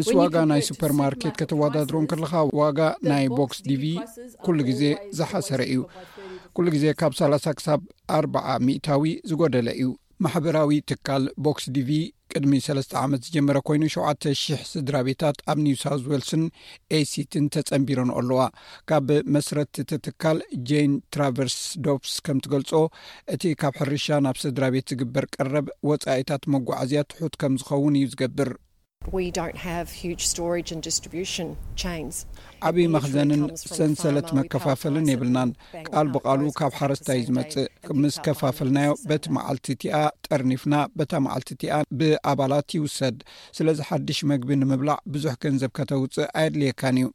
ምስ 0.00 0.08
ዋጋ 0.20 0.34
ናይ 0.52 0.62
ሱፐር 0.68 0.92
ማርኬት 1.00 1.34
ከተዋዳድሮን 1.40 2.06
ከለካ 2.12 2.34
ዋጋ 2.60 2.80
ናይ 3.12 3.26
ቦክስ 3.38 3.60
ዲቪ 3.70 3.84
ኩሉ 4.48 4.58
ግዜ 4.70 4.82
ዝሓሰረ 5.20 5.60
እዩ 5.72 5.80
ኩሉ 6.58 6.66
ግዜ 6.76 6.86
ካብ 7.00 7.12
30 7.22 7.54
ክሳብ 7.60 7.80
ኣባ0 8.18 8.46
ሚእታዊ 8.68 9.02
ዝጎደለ 9.32 9.68
እዩ 9.80 9.88
ማሕበራዊ 10.26 10.78
ትካል 10.90 11.24
ቦክስ 11.46 11.64
ዲቪ 11.78 11.90
ቅድሚ 12.34 12.54
ሰለስተ 12.66 12.92
ዓመት 13.04 13.20
ዝጀመረ 13.26 13.58
ኮይኑ 13.68 13.82
ሸተ 13.96 14.24
00 14.32 14.58
ስድራ 14.70 14.96
ቤታት 15.08 15.36
ኣብ 15.50 15.58
ኒውሳውት 15.66 16.02
ዌልስን 16.12 16.42
ኤሲትን 16.98 17.46
ተፀንቢረኑ 17.54 18.10
ኣለዋ 18.20 18.40
ካብ 18.90 19.08
መስረት 19.36 19.80
እቲትካል 19.84 20.40
ጄን 20.70 20.94
ትራቨርስዶፕስ 21.16 22.14
ከም 22.26 22.38
ትገልጾ 22.46 22.72
እቲ 23.36 23.42
ካብ 23.62 23.74
ሕርሻ 23.82 24.06
ናብ 24.26 24.38
ስድራ 24.44 24.66
ቤት 24.76 24.88
ዝግበር 24.94 25.26
ቀረብ 25.36 25.68
ወፃኢታት 25.90 26.44
መጓዓዝያ 26.56 27.02
ትሑት 27.12 27.36
ከም 27.42 27.54
ዝኸውን 27.62 27.96
እዩ 28.00 28.06
ዝገብር 28.14 28.50
ዓብዪ 32.68 32.84
መክዘንን 32.94 33.42
ሰንሰለት 33.74 34.28
መከፋፈልን 34.38 35.06
የብልናንቃል 35.10 36.08
ብቓል 36.14 36.40
ካብ 36.58 36.72
ሓረስታይ 36.78 37.20
ዝመጽእ 37.26 37.68
ምስ 38.00 38.16
ከፋፈልናዮ 38.26 38.90
በቲ 39.10 39.24
መዓልቲ 39.36 39.66
እቲኣ 39.76 39.94
ጠርኒፍና 40.28 40.74
በታ 41.00 41.12
መዓልቲ 41.26 41.48
እቲኣ 41.56 41.76
ብኣባላት 42.00 42.68
ይውሰድ 42.78 43.18
ስለዚ 43.58 43.78
ሓድሽ 43.90 44.20
መግቢ 44.32 44.50
ንምብላዕ 44.62 44.98
ብዙሕ 45.14 45.34
ገንዘብ 45.46 45.72
ከተውፅእ 45.80 46.30
ኣየድልየካን 46.42 46.98
እዩ 47.02 47.08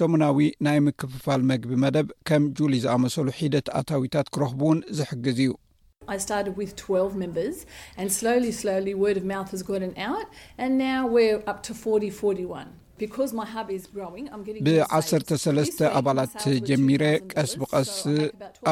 ሰሙናዊ 0.00 0.38
ናይ 0.68 0.78
ምክፍፋል 0.88 1.42
መግቢ 1.52 1.72
መደብ 1.86 2.06
ከም 2.30 2.44
ጁሊ 2.60 2.74
ዝኣመሰሉ 2.86 3.26
ሒደት 3.40 3.68
ኣታዊታት 3.82 4.28
ክረኽቡ 4.36 4.60
ውን 4.70 4.78
ዝሕግዝ 5.00 5.38
እዩ 5.44 5.52
2ብ1ሰ3ስተ 6.12 7.88
ኣባላት 15.98 16.34
ጀሚረ 16.68 17.02
ቀስ 17.32 17.52
ብቐስ 17.60 17.92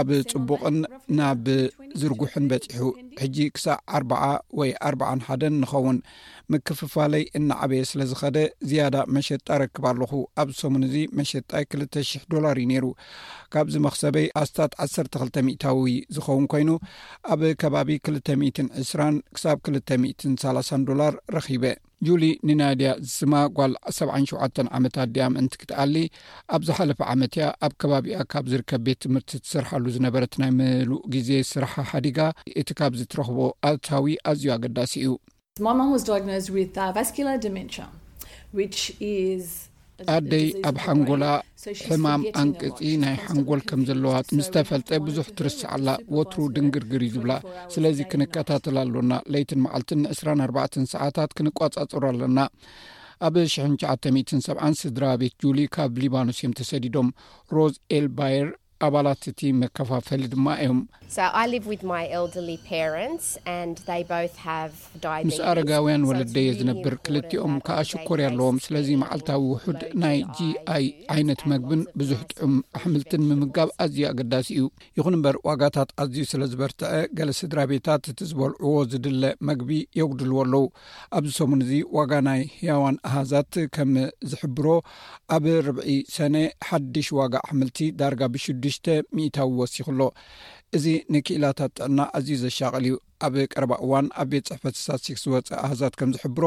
ኣብ 0.00 0.08
ጽቡቕን 0.32 0.76
ናብ 1.20 1.46
ዝርጉሑን 2.02 2.44
በጺሑ 2.52 2.82
ሕጂ 3.22 3.36
ክሳብ 3.56 3.80
4ር0 4.00 4.38
ወይ 4.60 4.70
4ርዓን 4.90 5.20
ሓደን 5.28 5.54
ንኸውን 5.64 5.98
ምክፍፋለይ 6.52 7.24
እናዓበየ 7.38 7.82
ስለ 7.90 8.02
ዝኸደ 8.10 8.38
ዝያዳ 8.70 8.96
መሸጣ 9.14 9.46
ረክብ 9.62 9.84
ኣለኹ 9.90 10.12
ኣብ 10.42 10.48
ሰሙን 10.60 10.84
እዚ 10.88 10.96
መሸጣይ 11.18 11.64
2,00 11.76 12.26
ዶላር 12.34 12.56
እዩ 12.62 12.66
ነይሩ 12.72 12.86
ካብዚ 13.54 13.74
መኽሰበይ 13.86 14.26
ኣስታት 14.42 14.72
1ሰ20ታዊ 14.86 15.92
ዝኸውን 16.16 16.46
ኮይኑ 16.54 16.70
ኣብ 17.34 17.42
ከባቢ 17.62 17.90
220 18.10 19.08
ክሳብ 19.36 19.58
2ሳ0 19.70 20.86
ዶላር 20.90 21.14
ረኺበ 21.36 21.64
ጁሊ 22.06 22.24
ኒናድያ 22.48 22.92
ዝስማ 23.08 23.34
ጓል 23.56 23.72
77 23.96 24.60
ዓመታት 24.78 25.08
ድያምእንቲ 25.16 25.54
ክትኣሊ 25.60 25.96
ኣብ 26.56 26.62
ዝሓለፈ 26.68 27.00
ዓመት 27.12 27.34
እያ 27.38 27.44
ኣብ 27.66 27.72
ከባቢኣ 27.82 28.18
ካብ 28.32 28.46
ዝርከብ 28.52 28.80
ቤት 28.86 29.00
ትምህርቲ 29.06 29.30
ትስርሓሉ 29.44 29.84
ዝነበረት 29.96 30.34
ናይ 30.42 30.50
ምልእ 30.60 31.04
ግዜ 31.16 31.30
ስራሓ 31.52 31.74
ሓዲጋ 31.90 32.18
እቲ 32.62 32.68
ካብዚ 32.80 33.02
ትረኽቦ 33.12 33.38
ኣታዊ 33.70 34.16
ኣዝዩ 34.32 34.48
ኣገዳሲ 34.56 34.94
እዩ 35.04 35.12
ኣደይ 40.12 40.44
ኣብ 40.68 40.76
ሓንጎላ 40.84 41.24
ሕማም 41.88 42.22
ኣንቅጺ 42.42 42.78
ናይ 43.02 43.16
ሓንጎል 43.24 43.60
ከም 43.68 43.80
ዘለዋ 43.88 44.12
ምስተፈልጠ 44.38 44.90
ብዙሕ 45.06 45.26
ትርስዕ 45.38 45.70
ላ 45.86 45.96
ወትሩ 46.16 46.38
ድንግርግር 46.56 47.02
እዩ 47.06 47.12
ዝብላ 47.16 47.32
ስለዚ 47.74 47.98
ክንከታተል 48.12 48.78
ኣሎና 48.84 49.12
ለይትን 49.34 49.60
መዓልትን 49.66 50.00
ን2ስ4ባ 50.06 50.56
ሰዓታት 50.94 51.36
ክንቋጻፅሩ 51.40 52.02
ኣለና 52.12 52.38
ኣብ 53.28 53.36
ሽ97ን 53.56 54.40
ስድራ 54.82 55.04
ቤት 55.24 55.36
ጁሊ 55.44 55.60
ካብ 55.76 55.98
ሊባኖስ 56.04 56.38
እዮም 56.42 56.56
ተሰዲዶም 56.62 57.10
ሮዝ 57.58 57.74
ኤልባየር 57.98 58.48
ኣባላት 58.86 59.24
እቲ 59.30 59.40
መከፋፈሊ 59.62 60.22
ድማ 60.34 60.46
እዮም 60.62 60.80
ምስ 65.28 65.36
ኣረጋውያን 65.50 66.06
ወለደየ 66.10 66.48
ዝነብር 66.58 66.94
ክልትኦም 67.06 67.54
ካዓ 67.66 67.78
ሽኮር 67.90 68.20
ኣለዎም 68.28 68.56
ስለዚ 68.66 68.88
መዓልታዊ 69.02 69.40
ውሑድ 69.50 69.82
ናይ 70.04 70.18
ጂኣይ 70.38 70.86
ዓይነት 71.14 71.40
መግብን 71.52 71.82
ብዙሕ 72.00 72.20
ጥዑም 72.32 72.54
ኣሕምልትን 72.78 73.26
ምምጋብ 73.30 73.68
ኣዝዩ 73.84 74.00
ኣገዳሲ 74.12 74.48
እዩ 74.56 74.64
ይኹን 75.00 75.16
እምበር 75.18 75.38
ዋጋታት 75.48 75.92
ኣዝዩ 76.04 76.24
ስለዝበርትዐ 76.32 76.90
ገለ 77.20 77.30
ስድራ 77.40 77.58
ቤታት 77.72 78.02
እቲ 78.14 78.20
ዝበልዕዎ 78.30 78.74
ዝድለ 78.94 79.22
መግቢ 79.50 79.70
የጉድልዎ 80.00 80.40
ኣለዉ 80.46 80.64
ኣብዚ 81.18 81.30
ሰሙን 81.40 81.62
እዚ 81.66 81.74
ዋጋ 81.98 82.12
ናይ 82.30 82.42
ህያዋን 82.56 82.98
ኣሃዛት 83.10 83.52
ከም 83.76 83.92
ዝሕብሮ 84.32 84.66
ኣብ 85.38 85.44
ርብዒ 85.68 85.88
ሰነ 86.16 86.36
ሓድሽ 86.70 87.10
ዋጋ 87.20 87.34
ኣሕምልቲ 87.50 87.78
ዳርጋ 88.02 88.22
ብሽድ 88.36 88.64
ታዊ 88.86 89.48
ወሲክ 89.60 89.88
ሎ 90.00 90.08
እዚ 90.76 90.84
ንክእላታት 91.14 91.72
ጥዕና 91.78 91.98
ኣዝዩ 92.16 92.36
ዘሻቐል 92.42 92.84
እዩ 92.88 92.94
ኣብ 93.26 93.34
ቀረባ 93.52 93.72
እዋን 93.84 94.06
ኣብ 94.22 94.28
ቤት 94.32 94.46
ፅሕፈት 94.50 94.76
ሳሲክ 94.84 95.16
ዝወፀአ 95.22 95.58
ኣህዛት 95.66 95.94
ከም 96.00 96.12
ዝሕብሮ 96.16 96.44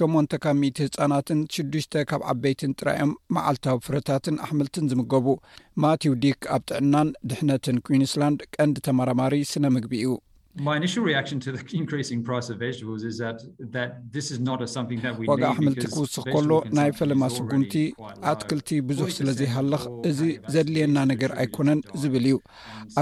8 0.00 0.38
ካብ 0.44 0.62
ህፃናትን 0.84 1.40
ሽዱሽ 1.56 1.86
ካብ 2.10 2.22
ዓበይትን 2.34 2.72
ጥራዮም 2.80 3.12
መዓልታዊ 3.36 3.78
ፍረታትን 3.88 4.38
ኣሕምልትን 4.46 4.88
ዝምገቡ 4.92 5.26
ማቲው 5.84 6.16
ዲክ 6.24 6.40
ኣብ 6.56 6.64
ጥዕናን 6.70 7.10
ድሕነትን 7.32 7.78
ኩዊንስላንድ 7.88 8.40
ቀንዲ 8.56 8.76
ተመራማሪ 8.88 9.34
ስነ 9.52 9.64
ምግቢ 9.76 9.94
እዩ 10.02 10.14
ዋጋ 15.28 15.40
ኣሕምልቲ 15.50 15.84
ክውስኽ 15.94 16.24
ከሎ 16.34 16.50
ናይ 16.78 16.90
ፈለማ 17.00 17.22
ስጉምቲ 17.34 17.74
ኣትክልቲ 18.32 18.70
ብዙሕ 18.88 19.08
ስለ 19.18 19.28
ዘይሃልኽ 19.40 19.82
እዚ 20.10 20.20
ዘድልየና 20.54 20.96
ነገር 21.12 21.32
ኣይኮነን 21.44 21.80
ዝብል 22.02 22.26
እዩ 22.30 22.36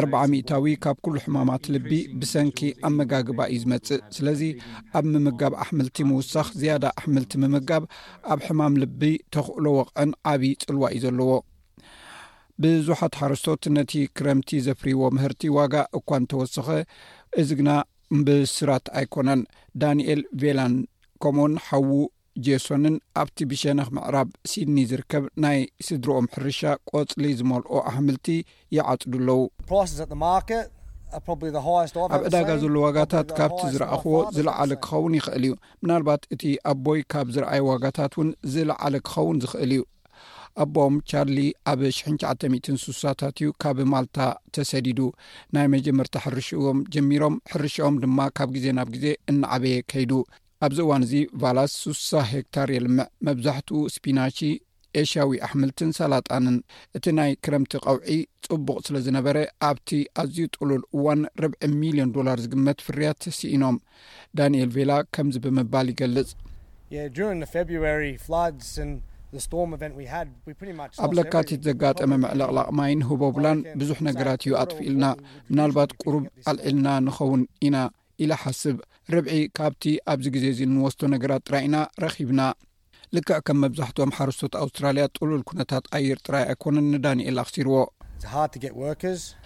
ኣርባዓ 0.03 0.23
ሚእታዊ 0.35 0.75
ካብ 0.85 0.99
ኩሉ 1.07 1.15
ሕማማት 1.27 1.65
ልቢ 1.75 1.93
ብሰንኪ 2.23 2.59
ኣመጋግባ 2.91 3.41
እዩ 3.55 3.61
ዝመፅእ 3.65 4.03
ስለዚ 4.19 4.43
ኣብ 5.01 5.07
ምምጋብ 5.17 5.55
ኣሕምልቲ 5.65 5.97
ምውሳኽ 6.13 6.49
ዝያዳ 6.61 6.85
ኣሕምልቲ 7.01 7.33
ምምጋብ 7.45 7.83
ኣብ 8.35 8.41
ሕማም 8.49 8.77
ልቢ 8.85 9.03
ተኽእሎ 9.37 9.65
ወቕዕን 9.81 10.13
ዓብዪ 10.33 10.53
ፅልዋ 10.69 10.85
እዩ 10.97 11.05
ዘለዎ 11.09 11.31
ብዙሓት 12.63 13.15
ሓረሶት 13.21 13.65
ነቲ 13.77 13.93
ክረምቲ 14.19 14.51
ዘፍርዎ 14.67 15.01
ምህርቲ 15.17 15.43
ዋጋ 15.59 15.75
እኳ 15.99 16.09
ንተወሰኸ 16.23 16.69
እዚ 17.41 17.49
ግና 17.61 17.71
ምብስራት 18.19 18.87
ኣይኮነን 18.99 19.41
ዳንኤል 19.83 20.21
ቬላን 20.43 20.75
ከሞን 21.23 21.55
ሓዉ 21.67 21.91
ጀሶንን 22.47 22.95
ኣብቲ 23.23 23.39
ብሸነኽ 23.51 23.89
ምዕራብ 23.97 24.29
ሲድኒ 24.51 24.79
ዝርከብ 24.91 25.25
ናይ 25.45 25.59
ስድሮኦም 25.87 26.27
ሕርሻ 26.35 26.61
ቆፅሊ 26.91 27.25
ዝመልኦ 27.41 27.75
ኣሕምልቲ 27.91 28.27
ይዓፅዱ 28.77 29.13
ኣለው 29.21 29.41
ኣብ 31.17 32.23
ዕዳጋ 32.29 32.49
ዘሎ 32.63 32.75
ዋጋታት 32.87 33.29
ካብቲ 33.39 33.61
ዝረአክዎ 33.75 34.15
ዝለዓለ 34.37 34.71
ክኸውን 34.87 35.13
ይኽእል 35.19 35.45
እዩ 35.49 35.53
ምናልባት 35.83 36.23
እቲ 36.37 36.43
ኣቦይ 36.73 37.01
ካብ 37.15 37.27
ዝረአየ 37.37 37.63
ዋጋታት 37.73 38.15
እውን 38.17 38.29
ዝለዓለ 38.55 38.95
ክኸውን 39.09 39.37
ዝኽእል 39.45 39.71
እዩ 39.77 39.83
ኣቦኦም 40.65 40.95
ቻርሊ 41.11 41.39
ኣብ 41.73 41.81
ሽ9 41.97 42.77
6ሳታት 42.85 43.37
እዩ 43.43 43.49
ካብ 43.63 43.79
ማልታ 43.93 44.19
ተሰዲዱ 44.57 45.01
ናይ 45.55 45.67
መጀመርታ 45.75 46.15
ሕርሽዎም 46.27 46.79
ጀሚሮም 46.95 47.35
ሕርሽኦም 47.53 47.97
ድማ 48.05 48.19
ካብ 48.39 48.51
ግዜ 48.57 48.67
ናብ 48.79 48.91
ግዜ 48.95 49.07
እናዓበየ 49.31 49.77
ከይዱ 49.93 50.13
ኣብዚ 50.67 50.79
እዋን 50.87 51.03
እዚ 51.07 51.15
ቫላስ 51.41 51.73
ሱሳ 51.83 52.11
ሄክታር 52.35 52.69
የልምዕ 52.77 53.07
መብዛሕትኡ 53.27 53.81
እስፒናቺ 53.91 54.39
ኤሽዊ 55.01 55.35
ኣሕምልትን 55.47 55.91
ሰላጣንን 56.01 56.57
እቲ 56.99 57.05
ናይ 57.19 57.33
ክረምቲ 57.47 57.73
ቀውዒ 57.87 58.07
ፅቡቅ 58.47 58.79
ስለ 58.87 58.97
ዝነበረ 59.07 59.39
ኣብቲ 59.69 59.91
ኣዝዩ 60.23 60.39
ጥሉል 60.59 60.83
እዋን 60.99 61.21
ርብዒ 61.45 61.63
ሚሊዮን 61.83 62.13
ዶላር 62.17 62.41
ዝግመት 62.45 62.79
ፍርያት 62.87 63.19
ተስኢኖም 63.25 63.77
ዳንኤል 64.41 64.71
ቬላ 64.77 64.93
ከምዚ 65.17 65.37
ብምባል 65.47 65.91
ይገልፅ 65.95 66.31
ኣብ 71.05 71.11
ለካቲት 71.19 71.61
ዘጋጠመ 71.69 72.11
ምዕለቕላቕ 72.25 72.69
ማይን 72.79 73.01
ህቦብላን 73.09 73.59
ብዙሕ 73.81 73.99
ነገራት 74.09 74.43
እዩ 74.45 74.53
ኣጥፍኢልና 74.63 75.05
ምናልባት 75.51 75.91
ቅሩብ 76.01 76.25
ኣልዒልና 76.51 76.89
ንኸውን 77.07 77.43
ኢና 77.69 77.77
ኢላሓስብ 78.25 78.77
ርብዒ 79.15 79.33
ካብቲ 79.59 79.85
ኣብዚ 80.13 80.27
ግዜ 80.37 80.45
እዚ 80.55 80.61
ንወስቶ 80.77 81.01
ነገራት 81.15 81.45
ጥራይኢና 81.49 81.77
ረኺብና 82.05 82.41
ልክዕ 83.17 83.39
ከም 83.47 83.59
መብዛሕትኦም 83.65 84.15
ሓረስቶት 84.19 84.55
ኣውስትራልያ 84.63 85.03
ጥሉል 85.17 85.43
ኩነታት 85.51 85.85
ኣየር 85.99 86.19
ጥራይ 86.27 86.45
ኣይኮነን 86.53 86.89
ንዳንኤል 86.95 87.37
ኣኽሲርዎ 87.45 87.75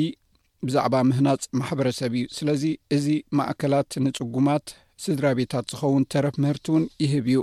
ብዛዕባ 0.67 0.95
ምህናፅ 1.09 1.43
ማሕበረሰብ 1.59 2.11
እዩ 2.19 2.25
ስለዚ 2.37 2.63
እዚ 2.95 3.07
ማእከላት 3.37 3.89
ንፅጉማት 4.05 4.65
ስድራ 5.05 5.25
ቤታት 5.39 5.65
ዝኸውን 5.73 6.03
ተረፍ 6.11 6.35
ምህርቲ 6.43 6.65
ውን 6.75 6.85
ይህብ 7.03 7.25
እዩ 7.31 7.39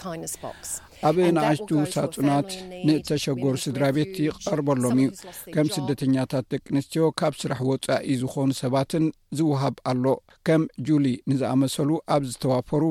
ክ 0.00 0.68
ኣብ 1.08 1.16
ናኣሽቱ 1.36 1.70
ሳጹናት 1.92 2.50
ንእተሸገሩ 2.86 3.52
ስድራ 3.64 3.84
ቤት 3.96 4.12
ይቐርበሎም 4.24 4.98
እዩ 5.04 5.08
ከም 5.54 5.68
ስደተኛታት 5.76 6.44
ደቂ 6.52 6.64
ኣንስትዮ 6.74 7.04
ካብ 7.20 7.34
ስራሕ 7.42 7.60
ወፃኢ 7.70 8.12
ዝኾኑ 8.22 8.50
ሰባትን 8.62 9.04
ዝወሃብ 9.38 9.74
ኣሎ 9.92 10.04
ከም 10.48 10.62
ጁሊ 10.88 11.06
ንዝኣመሰሉ 11.30 11.90
ኣብ 12.16 12.24
ዝተዋፈሩ 12.32 12.82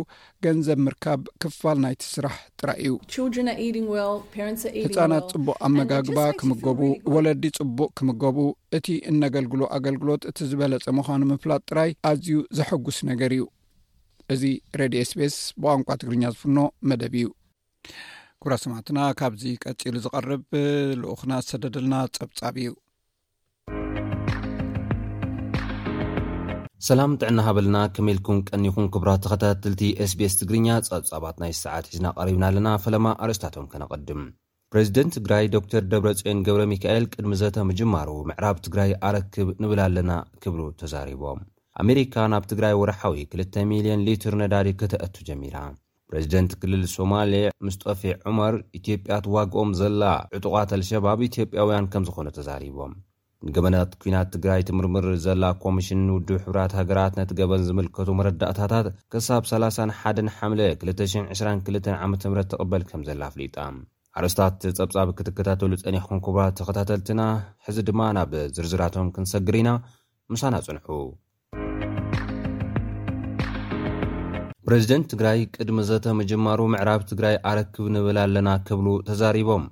ገንዘብ 0.45 0.80
ምርካብ 0.88 1.22
ክፋል 1.43 1.78
ናይቲ 1.86 2.04
ስራሕ 2.15 2.38
ጥራይ 2.62 2.82
እዩ 2.86 2.93
ህፃናት 4.88 5.30
ፅቡቅ 5.36 5.58
ኣመጋግባ 5.69 6.19
ክምገቡ 6.41 6.82
ወለዲ 7.15 7.43
ፅቡቅ 7.60 7.91
ክምገቡ 8.00 8.38
እቲ 8.80 8.88
እነገልግሎ 9.13 9.62
ኣገልግሎት 9.80 10.26
እቲ 10.32 10.38
ዝበለፀ 10.52 10.88
ምዃኑ 11.00 11.22
ምፍላጥ 11.34 11.63
ጥራይ 11.72 11.91
ኣዝዩ 12.12 12.39
ዘሐጉስ 12.60 13.00
ነገር 13.12 13.32
እዩ 13.38 13.45
እዚ 14.34 14.43
ሬድዮ 14.80 15.04
ስፔስ 15.12 15.36
ብቋንቋ 15.62 15.88
ትግርኛ 16.02 16.24
ዝፍኖ 16.34 16.58
መደብ 16.89 17.13
እዩ 17.19 17.28
ኩብራ 18.42 18.54
ሰማዕትና 18.63 19.00
ካብዚ 19.20 19.44
ቀፂሉ 19.63 19.94
ዝቐርብ 20.06 20.42
ልኡክና 21.02 21.34
ዝሰደድልና 21.44 21.96
ጸብጻብ 22.15 22.56
እዩ 22.62 22.68
ሰላም 26.88 27.12
ጥዕና 27.22 27.39
ሃበለና 27.48 27.78
ከመኢልኩም 27.96 28.38
ቀኒኹም 28.50 28.86
ክብራት 28.94 29.22
ተኸታትልቲ 29.26 29.82
ስቤስ 30.12 30.36
ትግርኛ 30.42 30.68
ፀብጻባት 30.92 31.38
ናይ 31.44 31.54
ሰዓት 31.63 31.86
ሒዝና 31.92 32.08
ቀሪብና 32.20 32.44
ኣለና 32.50 32.68
ፈለማ 32.84 33.08
ኣርእስታቶም 33.24 33.70
ከነቐድም 33.72 34.22
ፕሬዚደንት 34.74 35.13
ትግራይ 35.18 35.46
ዶክር 35.56 35.84
ደብረፅዮን 35.92 36.44
ገብረ 36.48 36.63
ሚካኤል 36.74 37.06
ቅድሚዘተ 37.13 37.58
ምጅማሩ 37.70 38.10
ምዕራብ 38.30 38.58
ትግራይ 38.68 38.92
ኣረክብ 39.10 39.50
ንብል 39.63 39.80
ኣለና 39.88 40.12
ክብሉ 40.44 40.60
ተዛሪቦም 40.82 41.39
ኣሜሪካ 41.84 42.15
ናብ 42.34 42.46
ትግራይ 42.54 42.74
ወርሓዊ 42.82 43.15
2ል 43.36 43.60
ሚልዮን 43.74 44.04
ሊትር 44.10 44.34
ነዳዲ 44.44 44.70
ክተአቱ 44.82 45.15
ጀሚራ 45.30 45.56
ፕሬዚደንት 46.12 46.52
ክልል 46.62 46.84
ሶማሌ 46.95 47.34
ምስጦፌ 47.67 48.02
ዑመር 48.30 48.56
ኢትዮጵያ 48.78 49.15
ትዋግኦም 49.26 49.72
ዘላ 49.80 50.04
ዕጡቓት 50.38 50.69
አልሸባብ 50.76 51.19
ኢትዮጵያውያን 51.28 51.89
ከም 51.93 52.04
ዝኾነ 52.08 52.28
ተዛሪቦም 52.38 52.93
ንገበናት 53.48 53.91
ኩናት 54.02 54.30
ትግራይ 54.36 54.62
ትምርምር 54.69 55.06
ዘላ 55.26 55.43
ኮሚሽን 55.65 56.02
ውድብ 56.15 56.39
ሕብራት 56.45 56.72
ሃገራት 56.80 57.13
ነቲ 57.19 57.30
ገበን 57.39 57.62
ዝምልከቱ 57.67 58.10
መረዳእታታት 58.19 58.88
ክሳብ 59.13 59.43
31 59.52 60.24
ሓ222 60.39 61.93
ዓምት 62.04 62.26
ተቕበል 62.54 62.84
ከም 62.89 63.04
ዘላ 63.10 63.22
ኣፍሊጣ 63.32 63.56
ኣርስታት 64.19 64.60
ጸብጻብ 64.80 65.10
ክትከታተሉ 65.17 65.72
ጸኒሕኩንክቡት 65.86 66.56
ተኸታተልትና 66.60 67.22
ሕዚ 67.67 67.78
ድማ 67.89 68.02
ናብ 68.19 68.34
ዝርዝራቶም 68.58 69.13
ክንሰግር 69.17 69.58
ኢና 69.62 69.72
ምሳና 70.34 70.56
ጽንሑ 70.67 70.88
ፕሬዚደንት 74.69 75.05
ትግራይ 75.12 75.39
ቅድሚዘተ 75.55 76.05
መጅማሩ 76.17 76.60
ምዕራብ 76.71 77.01
ትግራይ 77.12 77.36
ኣረክብ 77.49 77.86
ንብል 77.93 78.17
ኣለና 78.23 78.49
ክብሉ 78.67 78.88
ተዛሪቦም 79.08 79.63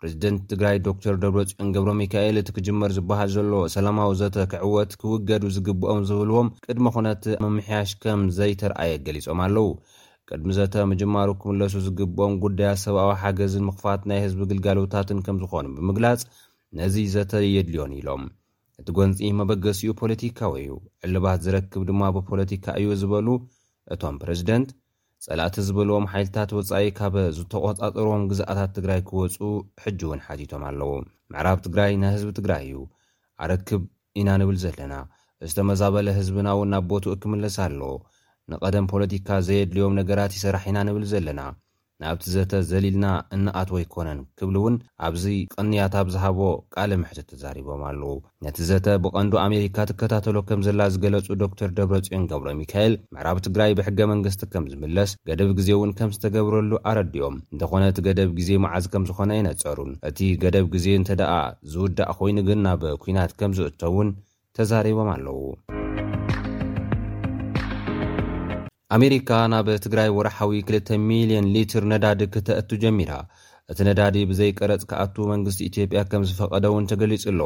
ፕሬዚደንት 0.00 0.42
ትግራይ 0.50 0.76
ዶክተር 0.88 1.14
ደብሎ 1.22 1.40
ጭን 1.50 1.68
ገብሮ 1.74 1.90
ሚካኤል 2.00 2.36
እቲ 2.40 2.50
ክጅመር 2.56 2.90
ዝበሃል 2.96 3.30
ዘሎ 3.36 3.60
ሰላማዊ 3.74 4.10
ዘተ 4.22 4.36
ክዕወት 4.54 4.90
ክውገዱ 5.02 5.44
ዝግብኦም 5.54 6.02
ዝብልዎም 6.10 6.50
ቅድሚ 6.66 6.84
ኩነት 6.96 7.22
መምሕያሽ 7.44 7.92
ከም 8.02 8.24
ዘይተረኣየ 8.38 8.92
ገሊፆም 9.06 9.40
ኣለው 9.46 9.70
ቅድሚዘተ 10.30 10.76
መጅማሩ 10.90 11.28
ክምለሱ 11.44 11.74
ዝግብኦም 11.86 12.34
ጉዳያት 12.44 12.80
ሰብኣዊ 12.84 13.10
ሓገዝን 13.22 13.64
ምኽፋት 13.70 14.04
ናይ 14.12 14.20
ህዝቢ 14.24 14.42
ግልጋሎታትን 14.52 15.22
ከም 15.28 15.38
ዝኾኑ 15.44 15.66
ብምግላፅ 15.78 16.22
ነዚ 16.80 16.96
ዘተየድልዮን 17.14 17.94
ኢሎም 18.00 18.24
እቲ 18.82 18.88
ጎንፂ 19.00 19.18
መበገሲኡ 19.40 19.94
ፖለቲካ 20.02 20.38
ወ 20.52 20.54
እዩ 20.66 20.76
ዕልባት 21.06 21.40
ዝረክብ 21.48 21.82
ድማ 21.92 22.02
ብፖለቲካ 22.18 22.66
እዩ 22.82 22.90
ዝበሉ 23.04 23.26
እቶም 23.94 24.16
ፕረዚደንት 24.20 24.68
ጸላእቲ 25.24 25.56
ዝበልዎም 25.66 26.06
ሓይልታት 26.12 26.50
ወፃኢ 26.58 26.86
ካብ 26.98 27.14
ዝተቆጻጠሮዎም 27.36 28.22
ግዛእታት 28.30 28.70
ትግራይ 28.76 29.00
ክወፁ 29.08 29.36
ሕጂ 29.82 30.00
እውን 30.06 30.20
ሓቲቶም 30.26 30.62
ኣለዉ 30.68 30.92
ምዕራብ 31.32 31.58
ትግራይ 31.66 31.92
ናይ 32.02 32.12
ህዝቢ 32.14 32.30
ትግራይ 32.38 32.62
እዩ 32.68 32.78
ኣርክብ 33.44 33.82
ኢና 34.20 34.28
ንብል 34.42 34.56
ዘለና 34.64 34.94
ዝተመዛበለ 35.50 36.08
ህዝብና 36.18 36.48
እውን 36.56 36.70
ናብ 36.74 36.84
ቦት 36.92 37.04
እክምልስ 37.14 37.56
ኣሎ 37.66 37.82
ንቐደም 38.52 38.88
ፖለቲካ 38.94 39.28
ዘየድልዮም 39.48 39.96
ነገራት 40.00 40.32
ይስራሕ 40.38 40.64
ኢና 40.72 40.78
ንብል 40.88 41.06
ዘለና 41.12 41.40
ናብቲ 42.04 42.24
ዘተ 42.34 42.52
ዘሊልና 42.70 43.06
እናኣቶወ 43.36 43.76
ኣይኮነን 43.80 44.20
ክብሊ 44.38 44.56
እውን 44.60 44.76
ኣብዚ 45.06 45.24
ቅንያት 45.54 45.94
ኣብ 46.00 46.06
ዝሃቦ 46.14 46.38
ቃል 46.74 46.90
ምሕትት 47.02 47.26
ተዛሪቦም 47.32 47.82
ኣለዉ 47.90 48.12
ነቲ 48.44 48.58
ዘተ 48.70 48.86
ብቐንዶ 49.04 49.32
ኣሜሪካ 49.46 49.76
ትከታተሎ 49.90 50.36
ከም 50.48 50.62
ዘላ 50.68 50.80
ዝገለጹ 50.94 51.26
ዶክተር 51.44 51.70
ደብረፅዮን 51.78 52.24
ገብሮ 52.32 52.48
ሚካኤል 52.62 52.94
ምዕራብ 53.16 53.38
ትግራይ 53.46 53.74
ብሕገ 53.80 54.00
መንግስቲ 54.12 54.42
ከም 54.54 54.66
ዝምለስ 54.72 55.12
ገደብ 55.30 55.50
ግዜ 55.58 55.70
እውን 55.78 55.92
ከም 56.00 56.12
ዝተገብረሉ 56.16 56.72
ኣረዲኦም 56.92 57.36
እንተኾነ 57.54 57.82
እቲ 57.92 58.00
ገደብ 58.08 58.32
ግዜ 58.40 58.50
መዓዝ 58.66 58.86
ከም 58.94 59.06
ዝኾነ 59.10 59.30
ኣየነፀሩን 59.36 59.92
እቲ 60.10 60.18
ገደብ 60.44 60.66
ግዜ 60.76 60.86
እንተ 61.02 61.10
ደኣ 61.22 61.34
ዝውዳእ 61.74 62.12
ኮይኑ 62.18 62.38
ግን 62.50 62.60
ናብ 62.68 62.82
ኩናት 63.04 63.32
ከም 63.40 63.54
ዝእቶውን 63.60 64.10
ተዛሪቦም 64.58 65.10
ኣለዉ 65.16 65.40
ኣሜሪካ 68.94 69.28
ናብ 69.52 69.66
ትግራይ 69.84 70.08
ወርሓዊ 70.16 70.56
2ሚል0ን 70.70 71.46
ሊትር 71.54 71.82
ነዳዲ 71.92 72.20
ክተእቱ 72.34 72.70
ጀሚራ 72.82 73.12
እቲ 73.72 73.78
ነዳዲ 73.88 74.16
ብዘይቀረፅ 74.30 74.82
ክኣቱ 74.90 75.14
መንግስቲ 75.30 75.60
ኢትዮጵያ 75.70 76.00
ከም 76.10 76.22
ዝፈቐደ 76.30 76.64
እውን 76.72 76.88
ተገሊጹ 76.90 77.24
ኣሎ 77.32 77.40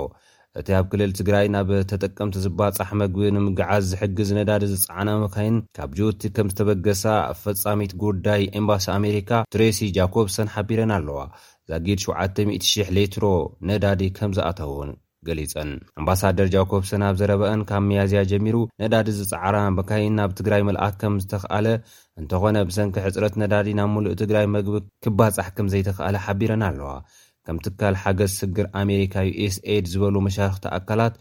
እቲ 0.60 0.68
ኣብ 0.78 0.86
ክልል 0.92 1.10
ትግራይ 1.18 1.46
ናብ 1.56 1.70
ተጠቀምቲ 1.92 2.36
ዝባጻሕ 2.46 2.90
መግቢ 3.04 3.24
ንምግዓዝ 3.36 3.84
ዝሕግዝ 3.92 4.30
ነዳዲ 4.40 4.64
ዝፀዓናምካይን 4.72 5.58
ካብ 5.78 5.92
ጅቲ 6.00 6.22
ከም 6.38 6.48
ዝተበገሳ 6.54 7.04
ኣብ 7.30 7.38
ፈፃሚት 7.46 7.92
ጉዳይ 8.04 8.42
ኤምባሲ 8.60 8.84
ኣሜሪካ 8.98 9.30
ትሬሲ 9.54 9.80
ጃኮብሰን 9.98 10.52
ሓቢረን 10.56 10.94
ኣለዋ 10.98 11.18
ዛጊድ 11.72 12.00
700000 12.10 12.92
ሌትሮ 12.98 13.24
ነዳዲ 13.70 14.02
ከም 14.18 14.32
ዝኣተዉእውን 14.38 14.92
ገሊጸን 15.28 15.70
ኣምባሳደር 16.00 16.48
ጃኮብሰን 16.54 17.02
ኣብ 17.08 17.14
ዘረበአን 17.20 17.60
ካብ 17.68 17.82
መያዝያ 17.90 18.20
ጀሚሩ 18.30 18.56
ነዳዲ 18.82 19.08
ዝፃዕራ 19.18 19.56
ብካይን 19.78 20.14
ናብ 20.18 20.30
ትግራይ 20.38 20.62
መልኣክ 20.68 20.94
ከም 21.00 21.14
ዝተኸኣለ 21.22 21.66
እንተኾነ 22.20 22.56
ብሰንኪ 22.68 22.96
ሕፅረት 23.06 23.34
ነዳዲ 23.42 23.68
ናብ 23.80 23.90
ምሉእ 23.94 24.16
ትግራይ 24.22 24.46
መግቢ 24.54 24.76
ክባጻሕ 25.06 25.48
ከም 25.56 25.68
ዘይተኽኣለ 25.74 26.16
ሓቢረን 26.26 26.64
ኣለዋ 26.68 26.90
ከም 27.48 27.58
ትካል 27.64 27.96
ሓገዝ 28.02 28.32
ስግር 28.40 28.66
ኣሜሪካ 28.82 29.14
ዩስ 29.30 29.56
ድ 29.82 29.84
ዝበሉ 29.92 30.14
መሻርክቲ 30.26 30.66
ኣካላት 30.78 31.16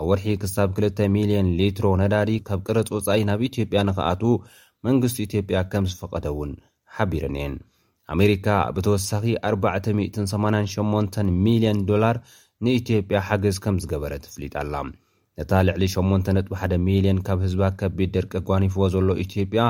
ኣብ 0.00 0.06
ወርሒ 0.10 0.26
ክሳብ 0.42 0.68
2,00ን 0.78 1.46
ሊትሮ 1.58 1.86
ነዳዲ 2.02 2.30
ካብ 2.48 2.60
ቅረፂ 2.66 2.88
ወፃኢ 2.98 3.22
ናብ 3.30 3.40
ኢትዮጵያ 3.48 3.80
ንኽኣትኡ 3.88 4.32
መንግስቲ 4.86 5.16
ኢትዮጵያ 5.28 5.58
ከም 5.70 5.84
ዝፈቐደ 5.92 6.26
እውን 6.34 6.52
ሓቢረን 6.96 7.36
እየን 7.38 7.54
ኣሜሪካ 8.14 8.46
ብተወሳኺ 8.74 9.24
488 9.48 11.18
ሚልዮን 11.46 11.80
ዶላር 11.88 12.16
ንኢትዮጵያ 12.66 13.18
ሓገዝ 13.30 13.56
ከም 13.64 13.76
ዝገበረት 13.82 14.22
ትፍሊጣ 14.28 14.54
ኣላ 14.64 14.74
ነታ 15.40 15.52
ልዕሊ 15.66 15.82
81ሚልዮን 15.92 17.18
ካብ 17.26 17.40
ህዝባት 17.46 17.74
ከቢድ 17.80 18.10
ደርቂ 18.16 18.32
ጓኒፍዎ 18.48 18.84
ዘሎ 18.94 19.10
ኢትዮጵያ 19.24 19.64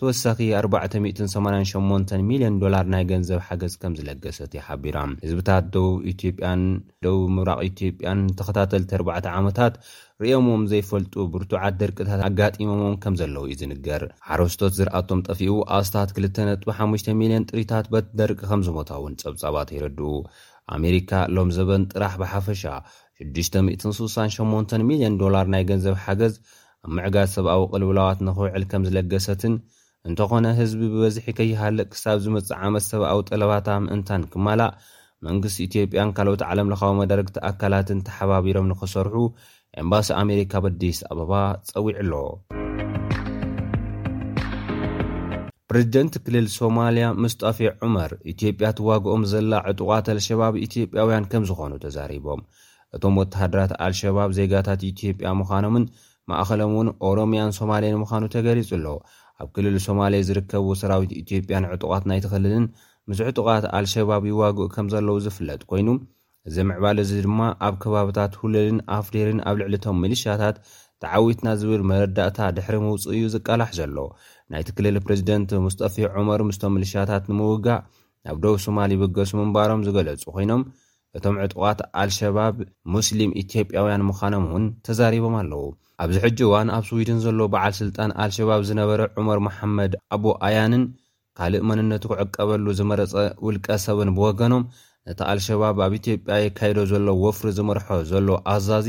ተወሳኺ 0.00 0.38
488 0.60 2.14
ሚልዮን 2.28 2.54
ዶላር 2.62 2.84
ናይ 2.92 3.02
ገንዘብ 3.10 3.40
ሓገዝ 3.48 3.74
ከም 3.80 3.94
ዝለገሰት 3.98 4.52
ይሓቢራ 4.58 4.98
ህዝብታት 5.24 5.66
ደቡብ 5.74 5.98
ኢትጵያን 6.12 6.62
ደቡብ 7.06 7.24
ምብራቕ 7.38 7.58
ኢትዮጵያን 7.70 8.20
ተኸታተልቲ 8.38 8.92
4ርዕ 9.00 9.32
ዓመታት 9.40 9.74
ሪኦሞም 10.24 10.62
ዘይፈልጡ 10.72 11.14
ብርቱዓት 11.34 11.76
ደርቂታት 11.82 12.22
ኣጋጢሞሞም 12.28 12.96
ከም 13.02 13.14
ዘለዉ 13.22 13.44
ዩ 13.50 13.54
ዝንገር 13.62 14.02
ሓረስቶት 14.28 14.74
ዝረኣቶም 14.78 15.22
ጠፊኡ 15.28 15.52
ኣስታት 15.80 16.10
25ሚልዮን 16.20 17.48
ጥሪታት 17.52 17.88
በትደርቂ 17.94 18.40
ከም 18.52 18.64
ዝሞታ 18.68 18.90
እውን 19.00 19.14
ጸብጻባት 19.22 19.70
ይረድኡ 19.76 20.08
ኣሜሪካ 20.78 21.12
ሎም 21.36 21.48
ዘበን 21.56 21.82
ጥራሕ 21.92 22.14
ብሓፈሻ 22.22 22.62
668 23.38 24.74
ሚልዮን 24.88 25.14
ላር 25.34 25.46
ናይ 25.54 25.64
ገንዘብ 25.70 25.96
ሓገዝ 26.04 26.34
ኣብ 26.84 26.90
ምዕጋዝ 26.96 27.28
ሰብኣዊ 27.36 27.62
ቕልውላዋት 27.72 28.20
ንኽውዕል 28.26 28.64
ከም 28.70 28.82
ዝለገሰትን 28.88 29.54
እንተኾነ 30.08 30.46
ህዝቢ 30.60 30.80
ብበዝሒ 30.92 31.26
ከይሃለእ 31.38 31.88
ክሳብ 31.94 32.18
ዝመጽእ 32.24 32.54
ዓመት 32.68 32.84
ሰብኣዊ 32.92 33.18
ጠለባታ 33.30 33.68
ምእንታን 33.86 34.22
ክማላእ 34.34 34.72
መንግስቲ 35.26 35.58
ኢትዮጵያን 35.68 36.14
ካልኦት 36.18 36.44
ዓለምለኻዊ 36.50 36.94
መዳረግቲ 37.00 37.36
ኣካላትን 37.50 38.00
ተሓባቢሮም 38.08 38.70
ንኽሰርሑ 38.72 39.16
ኤምባሲ 39.84 40.08
ኣሜሪካ 40.22 40.52
በኣዲስ 40.66 41.00
ኣበባ 41.12 41.32
ጸዊዕ 41.72 41.96
ኣሎ 42.04 42.12
ፕሬዚደንት 45.70 46.14
ክልል 46.24 46.46
ሶማልያ 46.54 47.04
ሙስጣፊ 47.24 47.58
ዑመር 47.86 48.12
ኢትዮጵያ 48.30 48.68
እትዋግኦም 48.72 49.22
ዘላ 49.32 49.52
ዕጡቓት 49.70 50.06
ኣልሸባብ 50.14 50.54
ኢትዮጵያውያን 50.66 51.26
ከም 51.32 51.42
ዝኾኑ 51.48 51.72
ተዛሪቦም 51.84 52.40
እቶም 52.96 53.18
ወተሃደራት 53.20 53.72
ኣልሸባብ 53.86 54.30
ዜጋታት 54.38 54.80
ኢትጵያ 54.90 55.30
ምዃኖምን 55.40 55.84
ማእኸሎም 56.30 56.72
እውን 56.74 56.88
ኦሮምያን 57.10 57.54
ሶማልየን 57.58 58.00
ምዃኑ 58.02 58.22
ተገሪጹ 58.34 58.68
ኣሎ 58.78 58.86
ኣብ 59.42 59.48
ክልል 59.56 59.76
ሶማሌየ 59.86 60.26
ዝርከቡ 60.30 60.66
ሰራዊት 60.82 61.14
ኢትዮጵያን 61.22 61.68
ዕጡቓት 61.76 62.04
ናይ 62.12 62.20
ትኽልልን 62.26 62.66
ምስ 63.10 63.20
ዕጡቓት 63.30 63.64
ኣልሸባብ 63.78 64.24
ይዋግኡ 64.32 64.66
ከም 64.74 64.88
ዘለዉ 64.94 65.16
ዝፍለጥ 65.28 65.60
ኮይኑ 65.72 65.88
እዚ 66.50 66.56
ምዕባል 66.70 66.98
እዚ 67.04 67.12
ድማ 67.28 67.40
ኣብ 67.68 67.74
ከባብታት 67.84 68.34
ሁለልን 68.42 68.78
ኣፍዴርን 68.98 69.40
ኣብ 69.48 69.56
ልዕሊ 69.62 69.74
እቶም 69.80 69.96
ምልሽያታት 70.02 70.58
ተዓዊትና 71.02 71.48
ዝብል 71.60 71.82
መረዳእታ 71.90 72.38
ድሕሪ 72.56 72.76
ምውፅእ 72.86 73.12
እዩ 73.18 73.24
ዝቃላሕ 73.34 73.68
ዘሎ 73.78 73.96
ናይቲ 74.52 74.68
ክልል 74.76 74.96
ፕሬዚደንት 75.06 75.50
ሙስጠፊ 75.64 75.96
ዑመር 76.20 76.40
ምስቶም 76.48 76.72
ምልሻያታት 76.76 77.24
ንምውጋእ 77.30 77.82
ናብ 78.26 78.36
ደብ 78.44 78.54
ሶማሌ 78.64 78.90
ብገሱ 79.02 79.30
ምንባሮም 79.40 79.84
ዝገለጹ 79.86 80.22
ኮይኖም 80.36 80.62
እቶም 81.16 81.36
ዕጡዋት 81.44 81.78
ኣልሸባብ 82.00 82.56
ሙስሊም 82.94 83.30
ኢትዮጵያውያን 83.42 84.04
ምዃኖም 84.08 84.44
እውን 84.50 84.64
ተዛሪቦም 84.86 85.34
ኣለዉ 85.40 85.62
ኣብዚ 86.02 86.16
ሕጂ 86.24 86.38
እዋን 86.48 86.68
ኣብ 86.76 86.84
ስዊድን 86.88 87.18
ዘሎ 87.26 87.38
በዓል 87.52 87.72
ስልጣን 87.80 88.10
ኣልሸባብ 88.24 88.60
ዝነበረ 88.70 89.00
ዑመር 89.20 89.38
መሓመድ 89.48 89.94
ኣቡ 90.16 90.24
ኣያንን 90.48 90.84
ካልእ 91.38 91.64
መንነቱ 91.70 92.04
ክዕቀበሉ 92.12 92.66
ዝመረፀ 92.80 93.14
ውልቀ 93.46 93.66
ሰብን 93.86 94.10
ብወገኖም 94.18 94.64
ነቲ 95.08 95.20
ኣልሸባብ 95.32 95.76
ኣብ 95.88 95.92
ኢትዮጵያ 96.00 96.34
የካይዶ 96.44 96.78
ዘሎ 96.92 97.06
ወፍሪ 97.24 97.48
ዝምርሖ 97.60 97.86
ዘሎ 98.12 98.28
ኣዛዚ 98.54 98.88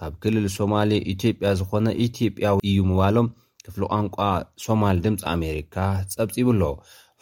ካብ 0.00 0.12
ክልል 0.24 0.48
ሶማሌ 0.58 0.90
ኢትዮጵያ 1.14 1.48
ዝኾነ 1.62 1.86
ኢትጵያዊ 2.06 2.56
እዩ 2.72 2.78
ምባሎም 2.90 3.28
ክፍሊ 3.66 3.82
ቋንቋ 3.94 4.16
ሶማል 4.64 4.96
ድምፂ 5.04 5.20
ኣሜሪካ 5.32 5.74
ፀብፂብኣሎ 6.14 6.62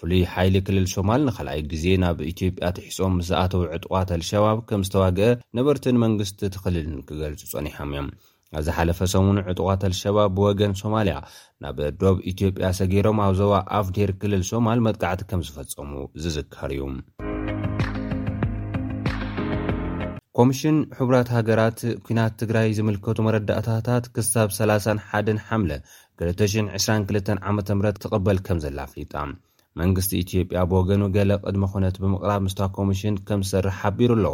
ፍሉይ 0.01 0.23
ሓይሊ 0.33 0.55
ክልል 0.67 0.87
ሶማል 0.93 1.21
ንኸልኣይ 1.29 1.61
ግዜ 1.73 1.85
ናብ 2.03 2.19
ኢትዮጵያ 2.31 2.67
ትሒሶም 2.77 3.15
ስ 3.21 3.27
ዝኣተዊ 3.29 3.65
ዕጡቋተልሸባብ 3.77 4.59
ከም 4.69 4.83
ዝተዋግአ 4.89 5.27
ነበርቲ 5.59 5.85
ንመንግስቲ 5.97 6.41
ትክልልን 6.57 6.97
ክገልፁ 7.09 7.41
ፀኒሖም 7.53 7.91
እዮም 7.95 8.09
ኣብዝ 8.57 8.69
ሓለፈ 8.77 9.01
ሰሙኑ 9.15 9.37
ዕጡቋተል 9.53 9.93
ሸባብ 10.03 10.31
ብወገን 10.37 10.73
ሶማልያ 10.83 11.17
ናብ 11.65 11.79
ዶብ 12.03 12.17
ኢትዮጵያ 12.33 12.71
ሰገይሮም 12.81 13.21
ኣብ 13.27 13.35
ዞባ 13.41 13.53
ኣፍዴር 13.81 14.13
ክልል 14.23 14.45
ሶማል 14.53 14.81
መጥቃዕቲ 14.87 15.21
ከም 15.33 15.43
ዝፈፀሙ 15.49 15.93
ዝዝከር 16.23 16.73
እዩ 16.77 16.87
ኮሚሽን 20.39 20.77
ሕቡራት 20.99 21.29
ሃገራት 21.37 21.81
ኩናት 22.05 22.33
ትግራይ 22.41 22.69
ዝምልከቱ 22.77 23.19
መረዳእታታት 23.27 24.05
ክሳብ 24.17 24.49
3ላ0 24.59 25.01
ሓደን 25.09 25.39
ሓምለ 25.47 25.71
222 26.29 27.41
ዓ 27.49 27.53
ም 27.77 27.85
ትቕበል 28.03 28.39
ከም 28.47 28.59
ዘላኣፍሊጣ 28.65 29.15
መንግስቲ 29.81 30.11
ኢትዮጵያ 30.25 30.59
ብወገኑ 30.71 31.03
ገለ 31.17 31.31
ቅድሚ 31.47 31.65
ኩነት 31.73 31.97
ብምቕራብ 32.03 32.41
ምስታ 32.47 32.61
ኮሚሽን 32.79 33.17
ከም 33.29 33.41
ዝሰርሕ 33.49 33.75
ሓቢሩ 33.83 34.11
ኣሎ 34.19 34.27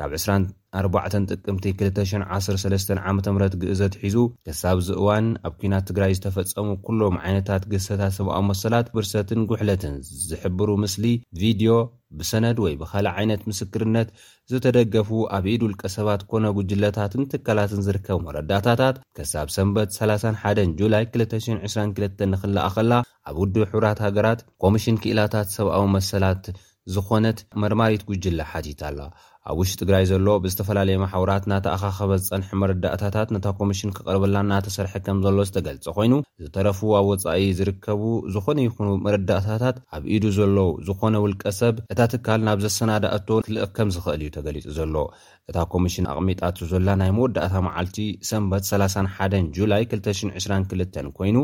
ካብ 0.00 0.10
2 0.24 0.52
ኣባዕ 0.80 1.06
ጥቅምቲ 1.34 1.64
213 1.80 3.00
ዓ 3.08 3.10
ም 3.14 3.18
ግእዘት 3.62 3.94
ሒዙ 4.02 4.16
ክሳብ 4.46 4.76
ዝእዋን 4.86 5.26
ኣብ 5.46 5.54
ኩናት 5.60 5.84
ትግራይ 5.88 6.12
ዝተፈፀሙ 6.18 6.68
ኩሎም 6.86 7.16
ዓይነታት 7.24 7.64
ግሰታት 7.72 8.12
ሰብኣዊ 8.18 8.42
መሰላት 8.50 8.86
ብርሰትን 8.94 9.40
ጉሕለትን 9.50 9.96
ዝሕብሩ 10.28 10.68
ምስሊ 10.84 11.04
ቪድዮ 11.40 11.72
ብሰነድ 12.20 12.58
ወይ 12.64 12.74
ብካልእ 12.80 13.12
ዓይነት 13.18 13.42
ምስክርነት 13.50 14.08
ዝተደገፉ 14.52 15.10
ኣብ 15.36 15.44
ኢድልቀ 15.54 15.82
ሰባት 15.96 16.22
ኮነ 16.30 16.44
ጉጅለታትን 16.58 17.22
ትካላትን 17.32 17.84
ዝርከብ 17.86 18.18
መረዳእታታት 18.26 18.96
ክሳብ 19.18 19.48
ሰንበት 19.56 19.92
31 20.00 20.74
ጁላይ 20.82 21.04
222 21.20 22.26
ንኽላኣኸላ 22.34 22.92
ኣብ 23.30 23.36
ውድብ 23.42 23.62
ሕብራት 23.72 24.00
ሃገራት 24.06 24.42
ኮሚሽን 24.64 24.98
ክእላታት 25.04 25.50
ሰብኣዊ 25.58 25.84
መሰላት 25.96 26.46
ዝኾነት 26.94 27.40
መርማሪት 27.62 28.02
ጉጅለ 28.10 28.38
ሓቲታ 28.52 28.80
ኣላ 28.90 29.00
ኣብ 29.50 29.56
ውሽጢ 29.60 29.76
ትግራይ 29.80 30.04
ዘሎ 30.10 30.26
ብዝተፈላለየ 30.42 30.96
ማሕወራት 31.04 31.44
እናተኣኻኸበ 31.46 32.10
ዝፀንሐ 32.24 32.48
መረዳእታታት 32.62 33.28
ነታ 33.34 33.46
ኮሚሽን 33.60 33.92
ክቅርበላና 33.96 34.52
ተሰርሐ 34.66 34.92
ከም 35.06 35.18
ዘሎ 35.24 35.38
ዝተገልጸ 35.48 35.86
ኮይኑ 35.96 36.12
ዝተረፉ 36.42 36.80
ኣብ 36.98 37.06
ወፃኢ 37.10 37.46
ዝርከቡ 37.60 38.02
ዝኾነ 38.34 38.58
ይኹኑ 38.66 38.88
መረዳእታታት 39.06 39.76
ኣብ 39.96 40.02
ኢዱ 40.14 40.24
ዘሎ 40.38 40.56
ዝኾነ 40.88 41.14
ውልቀ 41.24 41.42
ሰብ 41.60 41.74
እታ 41.94 42.00
ትካል 42.12 42.40
ናብ 42.48 42.60
ዘሰናዳእቶ 42.66 43.28
ክልእ 43.48 43.66
ከም 43.78 43.90
ዝኽእል 43.96 44.22
እዩ 44.26 44.30
ተገሊጹ 44.36 44.64
ዘሎ 44.78 44.94
እታ 45.50 45.58
ኮሚሽን 45.72 46.04
ኣቕሚጣቱ 46.12 46.58
ዞላ 46.72 46.88
ናይ 47.00 47.10
መወዳእታ 47.16 47.54
መዓልቲ 47.66 47.96
ሰንበት 48.28 48.62
31 48.70 49.38
ጁላይ 49.56 49.82
222 49.92 50.98
ኮይኑ 51.16 51.36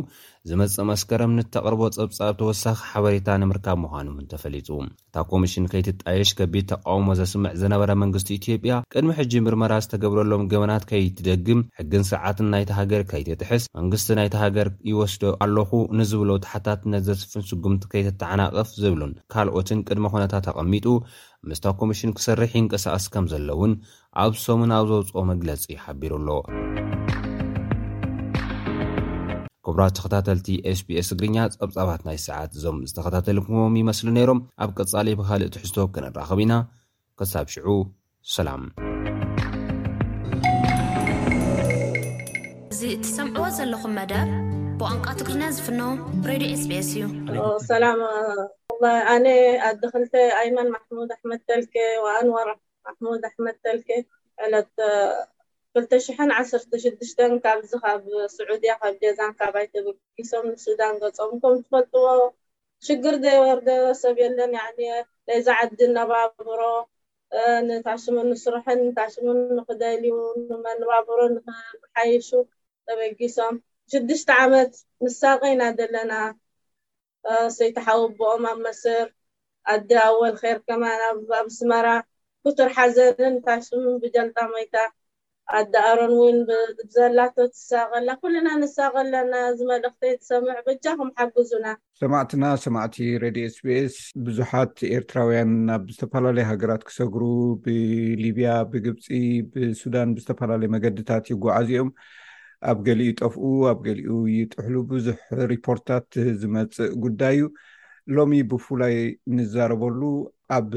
ዝመፀ 0.48 0.76
መስከረም 0.90 1.32
ንተቕርቦ 1.38 1.80
ፀብጻብ 1.96 2.30
ተወሳኺ 2.40 2.76
ሓበሬታ 2.90 3.28
ንምርካብ 3.42 3.78
ምዃኑን 3.84 4.28
ተፈሊጡ 4.32 4.68
እታ 4.84 5.16
ኮሚሽን 5.32 5.64
ከይትጣየሽ 5.72 6.30
ገቢድ 6.40 6.66
ተቃውሞ 6.72 7.08
ዘስምዕ 7.20 7.50
ዝነበረ 7.62 7.90
መንግስቲ 8.02 8.28
ኢትዮጵያ 8.40 8.74
ቅድሚ 8.94 9.10
ሕጂ 9.20 9.32
ምርመራ 9.46 9.72
ዝተገብረሎም 9.86 10.46
ገበናት 10.52 10.86
ከይትደግም 10.90 11.60
ሕግን 11.80 12.04
ስርዓትን 12.10 12.48
ናይተሃገር 12.54 13.02
ከይትትሕስ 13.12 13.66
መንግስቲ 13.80 14.08
ናይተ 14.20 14.36
ሃገር 14.44 14.70
ይወስዶ 14.90 15.24
ኣለኹ 15.46 15.72
ንዝብሎ 16.00 16.30
ታሕታት 16.46 16.80
ነት 16.94 17.04
ዘስፍን 17.08 17.44
ስጉምቲ 17.50 17.84
ከይትተዓናቅፍ 17.94 18.70
ዝብሉን 18.84 19.14
ካልኦትን 19.34 19.82
ቅድሚ 19.90 20.06
ኩነታት 20.14 20.46
ኣቐሚጡ 20.54 20.86
ምስታ 21.50 21.66
ኮሚሽን 21.80 22.10
ክሰርሕ 22.18 22.52
እንቅሳቀስ 22.60 23.04
ከም 23.14 23.24
ዘሎውን 23.32 23.72
ኣብ 24.22 24.32
ሰሙን 24.44 24.70
ኣብ 24.76 24.86
ዘውፅኦ 24.90 25.22
መግለፂ 25.30 25.62
ሓቢሩኣሎ 25.84 26.28
ክቡራት 29.66 29.94
ዝተኸታተልቲ 29.96 30.48
ኤስፒኤስ 30.70 31.08
ትግርኛ 31.12 31.36
ፀብፃባት 31.60 32.02
ናይ 32.08 32.18
ሰዓት 32.26 32.50
እዞም 32.58 32.76
ዝተኸታተል 32.90 33.38
ኩሞም 33.46 33.74
ይመስሊ 33.82 34.08
ነይሮም 34.18 34.40
ኣብ 34.64 34.70
ቀፃለ 34.78 35.06
ብካልእ 35.20 35.52
ትሕዝቶ 35.56 35.76
ክነራኸብ 35.94 36.40
ኢና 36.44 36.54
ክሳብ 37.20 37.46
ሽዑ 37.54 37.68
ሰላም 38.36 38.62
እዚ 42.72 42.80
ትሰምዕዎ 43.04 43.44
ዘለኹም 43.58 43.94
መደብ 43.98 44.28
ብቋንቋ 44.80 45.06
ትግርኛ 45.20 45.44
ዝፍኖ 45.58 45.80
ሬድዮ 46.30 46.48
ኤስ 46.56 46.64
ኤስ 46.80 46.90
እዩላ 46.96 47.86
ኣነ 49.12 49.26
ኣደ 49.68 49.80
ክልተ 49.92 50.14
ኣይመን 50.40 50.68
ማሕሙድ 50.74 51.10
ኣሕመድ 51.14 51.40
ተልኬ 51.50 51.74
ኣንዋር 52.18 52.48
ማሕሙድ 52.86 53.22
ኣሕመድ 53.28 53.56
ተልኬ 53.66 53.88
ዕለት 54.46 54.70
2ሽ 55.78 56.06
16ድሽተ 56.40 57.18
ካብዚ 57.44 57.72
ካብ 57.84 58.04
ስዑድያ 58.36 58.72
ካብ 58.82 58.94
ገዛን 59.02 59.32
ካባይ 59.40 59.66
ተበጊሶም 59.72 60.46
ንሱዳን 60.52 60.94
ገፆም 61.02 61.32
እከም 61.38 61.54
ትፈልጥዎ 61.64 62.04
ሽግር 62.86 63.14
ዘይ 63.24 63.36
ወር 63.44 63.60
ሰብየለን 64.02 64.54
ዘይዛዓዲን 65.28 65.92
እኣባብሮ 65.98 66.60
ንታሽምን 67.68 68.26
ንስሩሕን 68.32 68.78
ንታሽምን 68.88 69.38
ንክደልዩ 69.58 70.14
ንባብሮ 70.82 71.18
ንሓይሹ 71.36 72.30
ተበጊሶም 72.88 73.54
6ድሽተ 73.96 74.28
ዓመት 74.44 74.72
ንሳቀ 75.04 75.40
ኢና 75.52 75.62
ዘለና 75.78 76.12
ሰይተሓዊ 77.58 78.00
ቦኦም 78.18 78.44
ኣብ 78.50 78.58
መስር 78.66 79.06
ኣደ 79.72 79.90
ኣወን 80.08 80.34
ከይርከማ 80.42 80.82
ኣብ 81.40 81.48
ስመራ 81.58 81.86
ኩቱር 82.44 82.70
ሓዘርን 82.76 83.34
ታሽምን 83.46 83.96
ብጀልጣመይታ 84.04 84.76
ኣዳ 85.58 85.74
ኣሮን 85.90 86.10
ውን 86.20 86.38
ዘላቶት 86.94 87.52
ዝሳቀላ 87.58 88.08
ኩሉና 88.22 88.48
ንሳቀለና 88.62 89.34
ዝመልእኽተ 89.58 90.02
ዝሰምዕ 90.22 90.56
ብጃኩም 90.66 91.10
ሓግዙና 91.18 91.66
ሰማዕትና 92.00 92.44
ሰማዕቲ 92.64 92.96
ሬድዮ 93.22 93.44
ኤስቤኤስ 93.50 93.96
ቡዙሓት 94.26 94.74
ኤርትራውያን 94.96 95.52
ናብ 95.68 95.86
ዝተፈላለዩ 95.94 96.46
ሃገራት 96.50 96.84
ክሰጉሩ 96.88 97.22
ብሊብያ 97.64 98.50
ብግብፂ 98.72 99.06
ብሱዳን 99.54 100.14
ብዝተፈላለዩ 100.18 100.70
መገድታት 100.76 101.32
ይጓዓዝእኦም 101.32 101.90
ኣብ 102.70 102.78
ገሊኡ 102.86 103.10
ጠፍኡ 103.22 103.42
ኣብ 103.70 103.78
ገሊኡ 103.86 104.10
ይጥሕሉ 104.36 104.76
ብዙሕ 104.92 105.18
ሪፖርታት 105.52 106.06
ዝመፅእ 106.40 106.92
ጉዳይ 107.04 107.36
እዩ 107.38 107.48
ሎሚ 108.16 108.32
ብፍላይ 108.50 108.94
ንዘረበሉ 109.36 110.00
ኣብ 110.56 110.68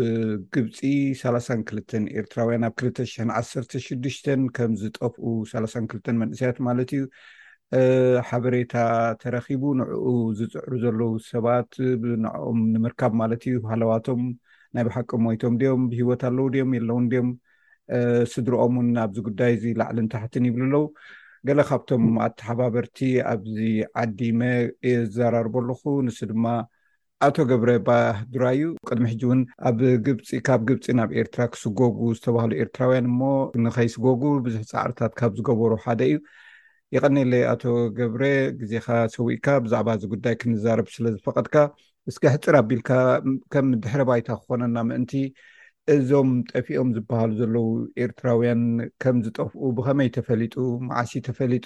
ግብፂ 0.53 0.77
3ላሳን 1.21 1.59
ክልተን 1.67 2.03
ኤርትራውያን 2.19 2.65
ኣብ 2.67 2.73
2ልተሽ 2.81 3.13
1ሰሽዱሽተ 3.39 4.35
ከምዝጠፍኡ 4.57 5.23
ሳላሳን 5.51 5.85
ክልተን 5.91 6.17
መንእሰያት 6.23 6.57
ማለት 6.67 6.89
እዩ 6.97 7.03
ሓበሬታ 8.29 8.73
ተረኪቡ 9.21 9.63
ንዕኡ 9.79 10.05
ዝፅዕሩ 10.39 10.71
ዘለው 10.83 11.11
ሰባት 11.31 11.71
ብንኦም 12.03 12.59
ንምርካብ 12.73 13.11
ማለት 13.21 13.41
እዩ 13.51 13.59
ሃለዋቶም 13.71 14.21
ናይ 14.75 14.83
ባሓቂ 14.87 15.09
ሞይቶም 15.27 15.55
ድኦም 15.61 15.81
ብሂወት 15.93 16.21
ኣለው 16.29 16.45
ድኦም 16.55 16.73
የለውን 16.77 17.05
ድኦም 17.13 17.29
ስድሮኦም 18.33 18.73
ውን 18.79 18.89
ኣብዚ 19.05 19.17
ጉዳይ 19.29 19.53
እዚ 19.55 19.63
ላዕልን 19.79 20.07
ታሕትን 20.13 20.45
ይብሉ 20.49 20.63
ኣለው 20.69 20.83
ገለ 21.47 21.59
ካብቶም 21.69 22.03
ኣተሓባበርቲ 22.25 22.97
ኣብዚ 23.31 23.55
ዓዲመ 24.01 24.39
የዘራርበ 24.89 25.55
ኣለኩ 25.61 25.83
ንሱ 26.07 26.17
ድማ 26.31 26.45
ኣቶ 27.27 27.37
ገብረ 27.51 27.71
ባህዱራ 27.87 28.43
እዩ 28.55 28.63
ቅድሚ 28.89 29.05
ሕጂ 29.11 29.21
እውን 29.27 29.41
ኣብ 29.67 29.79
ግብፂ 30.05 30.29
ካብ 30.47 30.61
ግብፂ 30.69 30.85
ናብ 30.99 31.09
ኤርትራ 31.21 31.41
ክስጎጉ 31.53 31.99
ዝተባህሉ 32.17 32.51
ኤርትራውያን 32.63 33.07
እሞ 33.11 33.19
ንከይስጎጉ 33.65 34.21
ብዙሕ 34.47 34.61
ፃዕርታት 34.71 35.13
ካብ 35.21 35.31
ዝገበሩ 35.39 35.71
ሓደ 35.85 36.01
እዩ 36.09 36.17
ይቀኒለይ 36.97 37.43
ኣቶ 37.53 37.63
ገብረ 37.99 38.23
ግዜካ 38.61 38.87
ሰዊኢካ 39.15 39.45
ብዛዕባ 39.65 39.89
እዚ 39.97 40.03
ጉዳይ 40.13 40.35
ክንዛርብ 40.43 40.87
ስለዝፈቐድካ 40.97 41.55
ንስኪ 42.09 42.23
ሕፅር 42.35 42.55
ኣቢልካ 42.63 42.89
ከም 43.55 43.67
ድሕረ 43.85 44.01
ባይታ 44.11 44.29
ክኮነና 44.41 44.77
ምእንቲ 44.89 45.13
እዞም 45.93 46.29
ጠፊኦም 46.51 46.89
ዝበሃሉ 46.95 47.31
ዘለው 47.39 47.67
ኤርትራውያን 48.03 48.61
ከም 49.03 49.15
ዝጠፍኡ 49.25 49.61
ብከመይ 49.77 50.09
ተፈሊጡ 50.17 50.55
መዓሽ 50.89 51.11
ተፈሊጡ 51.27 51.65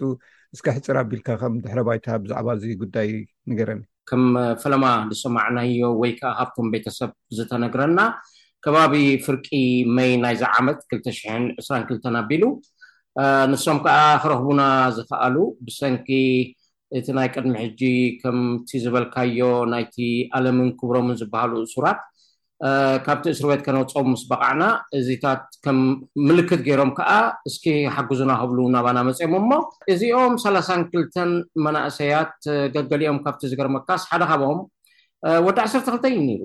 እስከ 0.56 0.66
ሕፅር 0.78 0.98
ኣቢልካ 1.02 1.28
ከም 1.42 1.56
ድሕረ 1.64 1.80
ባይታ 1.88 2.08
ብዛዕባ 2.24 2.48
እዚ 2.58 2.64
ጉዳይ 2.84 3.10
ንገረኒ 3.52 3.82
ከም 4.10 4.24
ፈለማ 4.62 4.86
ዝሰማዕናዮ 5.12 5.90
ወይ 6.02 6.12
ከዓ 6.20 6.32
ካብቶም 6.40 6.68
ቤተሰብ 6.74 7.12
ዝተነግረና 7.38 8.00
ከባቢ 8.66 8.94
ፍርቂ 9.26 9.48
መይ 9.98 10.12
ናይዚ 10.24 10.44
ዓመት 10.60 10.80
2ሽ2ስራ2ልተን 10.96 12.16
ኣቢሉ 12.24 12.44
ንሶም 13.54 13.78
ከዓ 13.86 14.00
ክረኽቡና 14.24 14.62
ዝኽኣሉ 14.96 15.36
ብሰንኪ 15.66 16.10
እቲ 16.98 17.08
ናይ 17.18 17.28
ቅድሚ 17.36 17.54
ሕጂ 17.66 17.82
ከምቲ 18.22 18.70
ዝበልካዮ 18.84 19.40
ናይቲ 19.74 19.96
ኣለምን 20.38 20.70
ክብሮምን 20.80 21.18
ዝበሃሉ 21.22 21.52
እሱራት 21.68 22.00
ካብቲ 23.06 23.26
እስርቤት 23.36 23.62
ከነፆም 23.66 24.06
ምስ 24.12 24.22
በቃዕና 24.30 24.64
እዚታት 25.00 25.42
ከም 25.66 25.80
ምልክት 26.28 26.62
ገይሮም 26.68 26.92
ከዓ 26.98 27.10
እስኪ 27.50 27.66
ሓግዙና 27.96 28.32
ክብሉ 28.42 28.60
ናባና 28.76 29.00
መፅኦም 29.08 29.34
እሞ 29.40 29.52
እዚኦም 29.94 30.34
32ተ 30.44 31.16
መናእሰያት 31.66 32.34
ገልገሊኦም 32.76 33.18
ካብቲ 33.26 33.42
ዝገርመካስ 33.54 34.04
ሓደ 34.12 34.24
ካቦኦም 34.30 34.62
ወዲ 35.48 35.60
12 35.66 36.08
እዩ 36.10 36.18
ኒሩ 36.30 36.42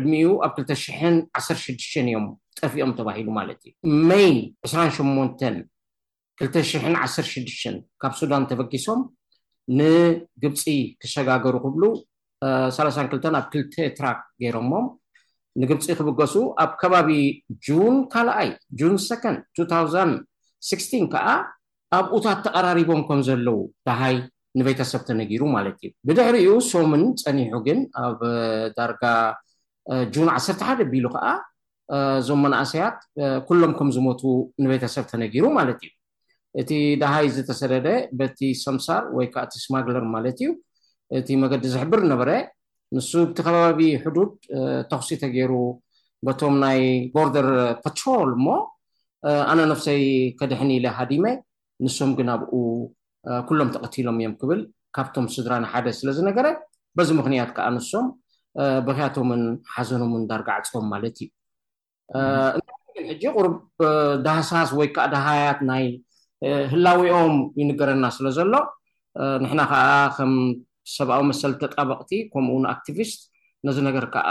ዕድሚኡ 0.00 0.28
ኣብ 0.46 0.52
216 0.58 1.96
እዮም 2.06 2.26
ጠፍኦም 2.60 2.92
ተባሂሉ 2.98 3.28
ማለት 3.40 3.60
እዩ 3.68 3.74
ሜይ 4.10 4.28
28 4.74 5.50
216 6.44 7.80
ካብ 8.04 8.12
ሱዳን 8.20 8.46
ተበጊሶም 8.52 9.00
ንግብፂ 9.80 10.64
ክሸጋገሩ 11.02 11.54
ክብሉ 11.66 11.82
32 12.82 13.28
ኣብ 13.40 13.44
2ልተ 13.54 13.76
ትራክ 13.98 14.20
ገይሮሞም 14.44 14.86
ንግብፂ 15.62 15.86
ክብገሱ 15.98 16.34
ኣብ 16.62 16.70
ከባቢ 16.80 17.10
ጁን 17.66 17.94
ካልኣይ 18.12 18.48
ጁን 18.80 18.94
ሴ 19.08 19.14
206 19.26 21.04
ከዓ 21.12 21.26
ኣብኡታት 21.98 22.38
ተቀራሪቦም 22.46 23.00
ከምዘለዉ 23.08 23.58
ዳሃይ 23.88 24.16
ንቤተሰብ 24.60 25.02
ተነጊሩ 25.08 25.42
ማለት 25.56 25.76
እዩ 25.84 25.90
ብድሕሪኡ 26.08 26.52
ሶምን 26.70 27.02
ፀኒሑ 27.22 27.54
ግን 27.66 27.78
ኣብ 28.04 28.20
ዳርጋ 28.78 29.02
ጁን 30.14 30.28
1ሓደ 30.34 30.78
ቢሉ 30.92 31.06
ከዓ 31.14 31.26
እዞም 32.20 32.40
መናእሰያት 32.44 32.98
ኩሎም 33.48 33.72
ከምዝሞቱ 33.78 34.22
ንቤተሰብ 34.64 35.04
ተነጊሩ 35.12 35.44
ማለት 35.58 35.78
እዩ 35.86 35.92
እቲ 36.60 36.70
ደሃይ 37.02 37.26
ዝተሰደደ 37.36 37.88
በቲ 38.20 38.40
ሰምሳር 38.64 39.02
ወይ 39.16 39.26
ከዓ 39.32 39.44
እቲ 39.48 39.54
ስማግለር 39.66 40.04
ማለት 40.16 40.38
እዩ 40.44 40.50
እቲ 41.20 41.28
መገዲ 41.42 41.64
ዝሕብር 41.76 42.00
ነበረ 42.12 42.28
ንሱ 42.94 43.10
ብቲ 43.30 43.38
ከባቢ 43.46 43.80
ሕዱድ 44.02 44.30
ተክሲ 44.90 45.08
ተገይሩ 45.22 45.52
በቶም 46.26 46.54
ናይ 46.64 46.80
ቦርደር 47.14 47.48
ፓትሮል 47.84 48.30
እሞ 48.36 48.46
ኣነ 49.50 49.58
ነፍሰይ 49.72 50.02
ከድሕኒ 50.38 50.70
ኢለ 50.78 50.86
ሃዲመ 50.98 51.24
ንሶም 51.84 52.10
ግን 52.18 52.28
ኣብኡ 52.34 52.52
ኩሎም 53.48 53.70
ተቐቲሎም 53.74 54.18
እዮም 54.20 54.34
ክብል 54.40 54.60
ካብቶም 54.96 55.26
ስድራን 55.34 55.64
ሓደ 55.72 55.86
ስለዝነገረ 56.00 56.46
በዚ 56.98 57.08
ምክንያት 57.20 57.50
ከዓ 57.56 57.66
ንሶም 57.76 58.06
ብክያቶምን 58.86 59.42
ሓዘኖምን 59.74 60.22
እዳርጋዕፆም 60.26 60.86
ማለት 60.92 61.16
እዩ 61.24 62.60
እ 63.12 63.14
ጂ 63.22 63.32
ቅር 63.36 63.48
ዳሃሳስ 64.26 64.70
ወይ 64.78 64.88
ከዓ 64.96 65.04
ዳሃያት 65.14 65.58
ናይ 65.70 65.86
ህላዊኦም 66.72 67.34
ይንገረና 67.60 68.04
ስለ 68.18 68.26
ዘሎ 68.38 68.52
ንሕና 69.44 69.60
ከዓ 69.70 69.84
ከም 70.16 70.32
ሰብኣዊ 70.94 71.22
መሰልቲ 71.30 71.62
ጣበቅቲ 71.76 72.10
ከምኡንኣክቲቪስት 72.34 73.20
ነዚ 73.66 73.78
ነገር 73.88 74.04
ከዓ 74.14 74.30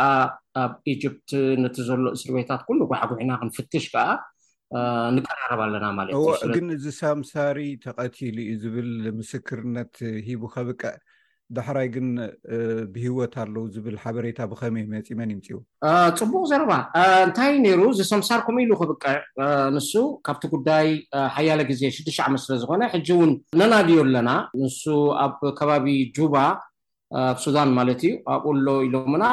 ኣብ 0.62 0.74
ኢጅፕት 0.93 1.30
ነቲ 1.64 1.76
ዘሎ 1.88 2.03
እስርቤታት 2.18 2.62
ኩሉ 2.68 2.80
ጓዓጉዕና 2.91 3.32
ክንፍትሽ 3.41 3.86
ከዓ 3.93 4.06
ንቀራረብ 5.16 5.60
ኣለና 5.66 5.86
ማለትእግን 5.97 6.68
እዚ 6.78 6.86
ሳምሳሪ 7.01 7.58
ተቀቲሉ 7.86 8.36
እዩ 8.45 8.53
ዝብል 8.64 8.88
ምስክርነት 9.20 9.93
ሂቡ 10.28 10.41
ከብቀ 10.53 10.82
ዳሕራይ 11.57 11.87
ግን 11.95 12.07
ብሂወት 12.93 13.33
ኣለው 13.43 13.63
ዝብል 13.73 13.97
ሓበሬታ 14.03 14.39
ብከመይ 14.51 14.85
መፂእ 14.93 15.15
መን 15.19 15.29
ይምፅዎ 15.33 15.57
ፅቡቅ 16.19 16.41
ዘረባ 16.51 16.71
እንታይ 17.25 17.51
ነይሩ 17.65 17.81
ዝሰምሳርኩም 17.97 18.57
ኢሉ 18.63 18.71
ክብቅዕ 18.81 19.15
ንሱ 19.75 19.91
ካብቲ 20.27 20.43
ጉዳይ 20.53 20.87
ሓያለ 21.35 21.61
ግዜ 21.71 21.81
6ሽ 21.97 22.17
ዓመት 22.27 22.41
ስለዝኮነ 22.45 22.83
ሕጂ 22.93 23.07
እውን 23.17 23.31
ነናድዮ 23.61 23.97
ኣለና 24.05 24.29
ንሱ 24.61 24.81
ኣብ 25.25 25.35
ከባቢ 25.59 25.87
ጁባ 26.17 26.35
ኣብ 27.25 27.37
ሱዳን 27.45 27.69
ማለት 27.79 28.01
እዩ 28.07 28.13
ኣብኡ 28.35 28.51
ሎ 28.67 28.77
ኢሎምና 28.87 29.23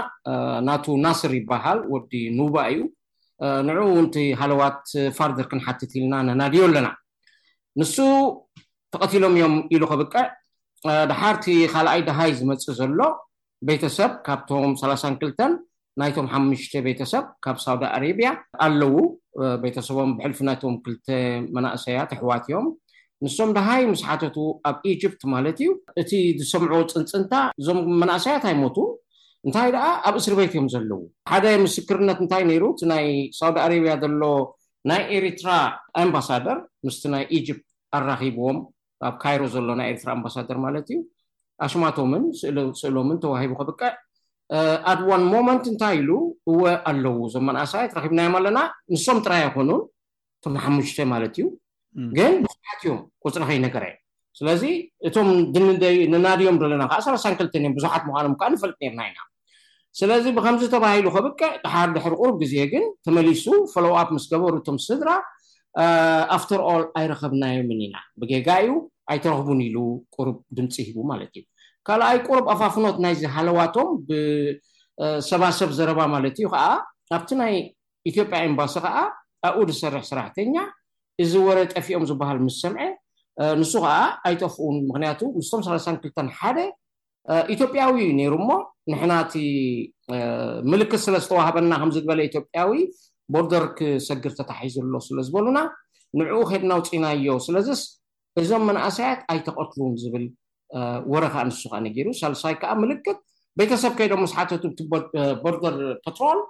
ናቱ 0.68 0.84
ናስር 1.06 1.32
ይበሃል 1.40 1.80
ወዲ 1.94 2.12
ኑባ 2.40 2.56
እዩ 2.74 2.80
ንዑኡውንቲ 3.68 4.16
ሃለዋት 4.40 4.80
ፋርደር 5.16 5.46
ክንሓትት 5.52 5.92
ኢልና 6.00 6.14
ነናድዮ 6.28 6.62
ኣለና 6.68 6.90
ንሱ 7.80 7.96
ተቐቲሎም 8.94 9.34
እዮም 9.38 9.54
ኢሉ 9.74 9.82
ክብቅዕ 9.90 10.24
ድሓርቲ 11.10 11.44
ካልኣይ 11.72 12.00
ድሃይ 12.08 12.30
ዝመፅእ 12.38 12.74
ዘሎ 12.78 13.00
ቤተሰብ 13.68 14.12
ካብቶም 14.26 14.72
3ላ 14.80 14.92
2ልተን 15.02 15.52
ናይቶም 16.00 16.26
ሓሽ 16.32 16.62
ቤተሰብ 16.86 17.24
ካብ 17.44 17.56
ሳውዲ 17.64 17.82
ኣሬቢያ 17.96 18.28
ኣለው 18.66 18.94
ቤተሰቦም 19.64 20.10
ብሕልፊ 20.18 20.38
ናቶም 20.48 20.74
2ልተ 20.86 21.06
መናእሰያ 21.56 22.00
ተሕዋት 22.12 22.46
እዮም 22.50 22.66
ምስቶም 23.24 23.50
ድሃይ 23.56 23.82
ምስ 23.92 24.00
ሓተቱ 24.08 24.36
ኣብ 24.68 24.78
ኢጅፕት 24.92 25.22
ማለት 25.34 25.58
እዩ 25.64 25.70
እቲ 26.02 26.10
ዝሰምዖ 26.40 26.80
ፅንፅንታ 26.94 27.34
እዞም 27.60 27.80
መናእሰያት 28.02 28.44
ኣይሞቱ 28.50 28.78
እንታይ 29.46 29.68
ደኣ 29.74 29.84
ኣብ 30.08 30.16
እስሪ 30.20 30.32
ቤት 30.40 30.52
እዮም 30.56 30.66
ዘለዉ 30.74 31.00
ሓደ 31.30 31.46
ምስክርነት 31.64 32.18
እንታይ 32.24 32.42
ነይሩ 32.50 32.64
እቲ 32.74 32.82
ናይ 32.92 33.06
ሳውዲ 33.40 33.56
ኣሬብያ 33.66 33.94
ዘሎ 34.04 34.22
ናይ 34.90 35.02
ኤርትራ 35.18 35.50
ኣምባሳደር 36.02 36.58
ምስቲ 36.88 37.04
ናይ 37.14 37.24
ኢጅፕት 37.38 37.66
ኣራኪብዎም 37.98 38.58
ኣብ 39.08 39.14
ካይሮ 39.22 39.42
ዘሎናይ 39.54 39.88
ኤርትራ 39.92 40.08
ኣምባሳደር 40.16 40.58
ማለት 40.66 40.86
እዩ 40.92 40.98
ኣሽማቶምን 41.66 42.24
ስእሎምን 42.80 43.18
ተዋሂቡ 43.24 43.52
ከብቅዕ 43.60 43.90
ኣድ 44.90 45.00
ዋን 45.08 45.22
ሞመንት 45.32 45.64
እንታይ 45.72 45.94
ኢሉ 46.02 46.10
እወ 46.52 46.60
ኣለው 46.90 47.16
ዞመናእሰይ 47.34 47.86
ረኪብናዮም 47.96 48.34
ኣለና 48.38 48.60
ንሶም 48.94 49.18
ጥራይ 49.24 49.42
ኣይኮኑ 49.46 49.70
እቶም 50.38 50.54
ሓሙሽተ 50.66 50.98
ማለት 51.14 51.36
እዩ 51.40 51.46
ግን 52.18 52.34
ብዙሓት 52.46 52.80
እዮም 52.86 52.98
ቁፅረኸይ 53.24 53.58
ነገራ 53.66 53.84
እዩ 53.92 53.98
ስለዚ 54.38 54.62
እቶም 55.08 55.28
ድንደ 55.54 55.82
ንናድዮም 56.14 56.56
ዘለና 56.62 56.84
ካዓ 56.92 57.00
ሰሳክልተን 57.06 57.62
እዮም 57.64 57.76
ብዙሓት 57.78 58.02
ምኳኖም 58.08 58.34
ከዓ 58.40 58.48
ንፈልጥ 58.54 58.80
ርና 58.92 59.00
ኢና 59.10 59.20
ስለዚ 60.00 60.24
ብከምዚ 60.36 60.62
ተባሂሉ 60.74 61.06
ከብቅዕ 61.16 61.50
ድሓር 61.64 61.88
ድሕሪ 61.96 62.14
ቅርብ 62.20 62.36
ግዜ 62.42 62.54
ግን 62.74 62.84
ተመሊሱ 63.06 63.46
ፈለውኣፕ 63.72 64.08
ምስ 64.16 64.24
ገበሩ 64.32 64.54
እቶም 64.60 64.76
ስድራ 64.86 65.08
ኣፍተር 66.36 66.60
ኣል 66.70 66.82
ኣይረከብናዮምን 67.00 67.78
ኢና 67.84 67.96
ብጌጋዩ 68.20 68.66
ኣይተረክቡን 69.12 69.60
ኢሉ 69.66 69.76
ቁርብ 70.14 70.36
ድምፂ 70.56 70.74
ሂቡ 70.88 70.96
ማለት 71.10 71.30
እዩ 71.40 71.44
ካልኣይ 71.88 72.18
ቁሩብ 72.26 72.46
ኣፋፍኖት 72.54 72.96
ናይዚሃለዋቶም 73.04 73.88
ብሰባሰብ 74.08 75.70
ዘረባ 75.78 76.00
ማለት 76.14 76.36
እዩ 76.40 76.48
ከዓ 76.54 76.66
ኣብቲ 77.16 77.30
ናይ 77.42 77.54
ኢትዮጵያ 78.10 78.38
ኤምባሲ 78.50 78.74
ከዓ 78.84 78.96
ኣብኡ 79.48 79.60
ዝሰርሕ 79.70 80.04
ስራሕተኛ 80.10 80.54
እዚ 81.22 81.32
ወረ 81.46 81.58
ጠፊኦም 81.74 82.04
ዝበሃል 82.10 82.38
ምስ 82.48 82.56
ሰምዐ 82.64 82.80
uh, 83.42 83.54
ንሱ 83.60 83.72
ከዓ 83.84 83.94
ኣይጠፍኡን 84.28 84.76
ምክንያቱ 84.90 85.20
ምስቶም 85.38 85.60
3ላን 85.66 85.96
ክልተ 86.02 86.18
ሓደ 86.38 86.58
uh, 87.32 87.44
ኢትዮጵያዊ 87.54 87.94
ዩ 88.06 88.10
ነይሩ 88.20 88.34
ሞ 88.48 88.50
ንሕናቲ 88.92 89.32
uh, 90.14 90.52
ምልክት 90.72 91.00
ስለዝተዋሃበና 91.06 91.72
ከምዝዝበለ 91.82 92.20
ኢትዮጵያዊ 92.30 92.70
ቦርደር 93.34 93.64
ክሰግር 93.78 94.32
ተታሒዘሎ 94.38 94.94
ስለ 95.08 95.18
ዝበሉና 95.26 95.58
ንዕኡ 96.20 96.38
ከድናው 96.50 96.80
ፂና 96.88 97.06
ዮ 97.26 97.30
ስለዚስ 97.46 97.82
እዞም 98.40 98.62
መናእሰያት 98.68 99.20
ኣይተቀትሉን 99.32 99.94
ዝብል 100.02 100.24
ወረክ 101.12 101.34
ኣንሱ 101.42 101.60
ከዓ 101.70 101.78
ነገይሩ 101.86 102.08
ሳልሳይ 102.20 102.54
ከዓ 102.60 102.70
ምልክት 102.82 103.18
ቤተሰብ 103.60 103.92
ከይዶም 103.98 104.22
መስሓተቱ 104.24 104.64
ቦርደር 105.44 105.76
ፓትሮል 106.04 106.40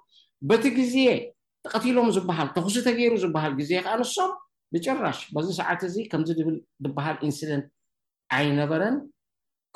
በቲ 0.51 0.64
ግዜ 0.79 0.95
ተቀቲሎም 1.66 2.09
ዝበሃል 2.16 2.49
ተክሱተገይሩ 2.57 3.12
ዝበሃል 3.25 3.53
ግዜ 3.61 3.73
ከ 3.87 3.89
ኣንሶም 3.97 4.31
ብጭራሽ 4.75 5.18
በዚ 5.37 5.49
ሰዓት 5.61 5.81
እዚ 5.89 5.97
ከምዚ 6.12 6.31
ብል 6.49 6.57
ዝበሃል 6.85 7.16
ኢንስደንት 7.29 7.66
ኣይነበረን 8.37 8.97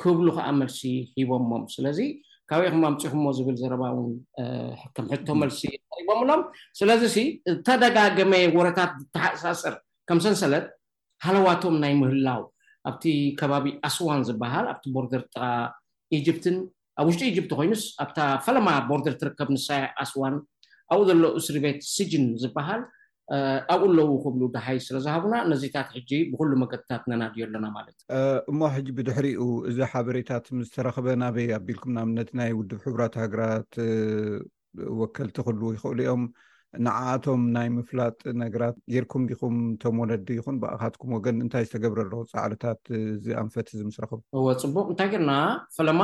ክብሉ 0.03 0.27
ከዓ 0.39 0.47
መልሲ 0.61 0.81
ሂቦሞም 1.19 1.65
ስለዚ 1.75 1.99
ካብ 2.51 2.61
ይኩማ 2.67 2.83
ኣምፅኩሞ 2.93 3.25
ዝብል 3.37 3.57
ዘረባ 3.61 3.85
ውን 3.97 4.11
ከም 4.97 5.07
ሕቶ 5.15 5.27
መልሲ 5.43 5.61
ሪቦምሎም 5.99 6.43
ስለዚ 6.79 7.17
ተደጋገመ 7.67 8.33
ወረታት 8.59 8.91
ዝተሓሳሰር 9.01 9.75
ከም 10.09 10.19
ሰንሰለት 10.25 10.67
ሃለዋቶም 11.27 11.77
ናይ 11.85 11.95
ምህላው 12.03 12.43
ኣብቲ 12.91 13.05
ከባቢ 13.41 13.67
ኣስዋን 13.89 14.21
ዝበሃል 14.29 14.67
ኣብቲ 14.73 14.85
ቦርደር 14.97 15.23
ጥቃ 15.29 15.39
ኢጅፕትን 16.19 16.57
ኣብ 17.01 17.07
ውሽጢ 17.11 17.31
ጅት 17.37 17.51
ኮይኑስ 17.59 17.83
ኣብታ 18.05 18.19
ፈለማ 18.45 18.69
ቦርደር 18.91 19.15
ትርከብ 19.23 19.49
ንሳይ 19.57 19.83
ኣስዋን 20.03 20.37
ኣብኡ 20.93 21.01
ዘሎ 21.09 21.23
እስሪ 21.41 21.57
ቤት 21.65 21.81
ስጅን 21.97 22.25
ዝበሃል 22.43 22.83
ኣብኡ 23.75 23.83
ኣለዉ 23.91 24.11
ክብሉ 24.25 24.43
ድሃይ 24.55 24.79
ስለዝሃቡና 24.87 25.35
ነዚታት 25.53 25.89
ሕጂ 25.97 26.11
ብኩሉ 26.33 26.51
መገትታት 26.63 27.03
ነና 27.11 27.23
ድዩ 27.35 27.43
ኣለና 27.49 27.67
ማለት 27.77 27.97
እ 28.17 28.19
እሞ 28.51 28.59
ሕጂ 28.75 28.87
ብድሕሪኡ 28.99 29.43
እዚ 29.71 29.79
ሓበሬታት 29.93 30.45
ምስተረክበ 30.59 31.07
ናበይ 31.23 31.49
ኣቢልኩም 31.59 31.93
ንኣብነት 31.97 32.31
ናይ 32.41 32.51
ውድብ 32.59 32.79
ሕቡራት 32.89 33.15
ሃገራት 33.23 33.73
ወከልቲ 35.01 35.37
ክህል 35.47 35.59
ይክእሉ 35.77 35.99
ኦም 36.15 36.23
ንዓቶም 36.87 37.43
ናይ 37.57 37.69
ምፍላጥ 37.79 38.19
ነገራት 38.43 38.77
ጌርኩም 38.95 39.23
ዲኹም 39.31 39.57
ቶም 39.83 39.99
ወለዲ 40.03 40.29
ይኹን 40.39 40.57
ብኣካትኩም 40.63 41.15
ወገን 41.17 41.37
እንታይ 41.45 41.65
ዝተገብረለኩ 41.69 42.23
ፃዕሎታት 42.33 42.81
ዚኣንፈት 43.27 43.69
ዚ 43.79 43.83
ምስረኽቡ 43.89 44.21
እወ 44.39 44.47
ፅቡቅ 44.63 44.87
እንታይ 44.93 45.11
ጌርና 45.15 45.35
ፈለማ 45.79 46.03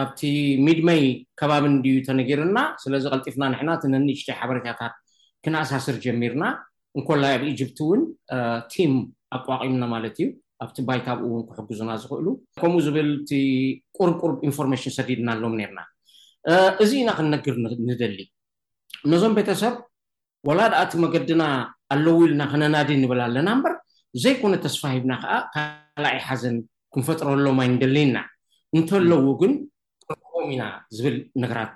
ኣብቲ 0.00 0.20
ሚድመይ 0.66 1.04
ከባቢ 1.40 1.64
ንድዩ 1.76 1.94
ተነጊርና 2.08 2.58
ስለዚ 2.84 3.04
ቀልጢፍና 3.14 3.44
ና 3.68 3.78
እ 3.86 3.92
ነኒሽተይ 3.94 4.36
ሓበሬታታት 4.40 4.92
ክንኣሳስር 5.44 5.96
ጀሚርና 6.04 6.44
እንኮላይ 6.98 7.32
ኣብ 7.38 7.42
ኢጅፕት 7.50 7.78
እውን 7.84 8.00
ቲም 8.72 8.92
ኣቋቂምና 9.36 9.82
ማለት 9.94 10.16
እዩ 10.20 10.26
ኣብቲ 10.64 10.76
ባይ 10.88 10.98
ካብኡውን 11.06 11.42
ክሕግዙና 11.50 11.90
ዝኽእሉ 12.02 12.26
ከምኡ 12.62 12.80
ዝብል 12.86 13.10
ቲ 13.28 13.38
ቁርብ 13.96 14.16
ቁርብ 14.22 14.38
ኢንፎርሜሽን 14.48 14.94
ሰዲድና 14.98 15.28
ኣሎም 15.36 15.54
ነርና 15.60 15.80
እዚ 16.82 16.90
ኢና 17.02 17.10
ክንነግር 17.18 17.54
ንደሊ 17.90 18.18
ነዞም 19.12 19.36
ቤተሰብ 19.38 19.74
ወላ 20.48 20.60
ድኣቲ 20.72 20.92
መገድና 21.04 21.42
ኣለው 21.94 22.18
ኢልና 22.26 22.42
ከነናዲ 22.52 22.90
እንብላ 22.98 23.20
ኣለና 23.28 23.48
እምበር 23.56 23.74
ዘይኮነ 24.22 24.54
ተስፋሂብና 24.66 25.12
ከዓ 25.24 25.32
ካልኣይ 25.54 26.18
ሓዘን 26.28 26.56
ክንፈጥረሎማይ 26.94 27.68
ንደሊና 27.74 28.16
እንተለዎ 28.78 29.22
ግን 29.42 29.52
ቦም 30.36 30.48
ኢና 30.54 30.64
ዝብል 30.98 31.16
ነገራት 31.44 31.72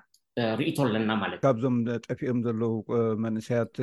ርኢቶ 0.58 0.76
ኣለና 0.84 1.10
ማለት 1.20 1.36
እ 1.40 1.44
ካብዞም 1.44 1.76
ጠፊኦም 2.06 2.38
ዘለው 2.46 2.72
መንእሰያት 3.24 3.74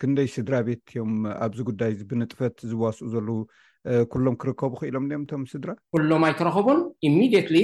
ክንደይ 0.00 0.28
ስድራ 0.36 0.54
ቤት 0.68 0.82
እዮም 0.92 1.12
ኣብዚ 1.44 1.58
ጉዳይ 1.70 1.92
ብንጥፈት 2.10 2.56
ዝዋስኡ 2.70 3.06
ዘለዉ 3.14 3.38
ኩሎም 4.12 4.36
ክርከቡ 4.42 4.72
ክኢሎም 4.80 5.06
ዮም 5.14 5.22
እቶም 5.26 5.42
ስድራ 5.52 5.70
ኩሎም 5.94 6.24
ኣይተረኸቡን 6.28 6.80
ኢሚድየትሊ 7.08 7.58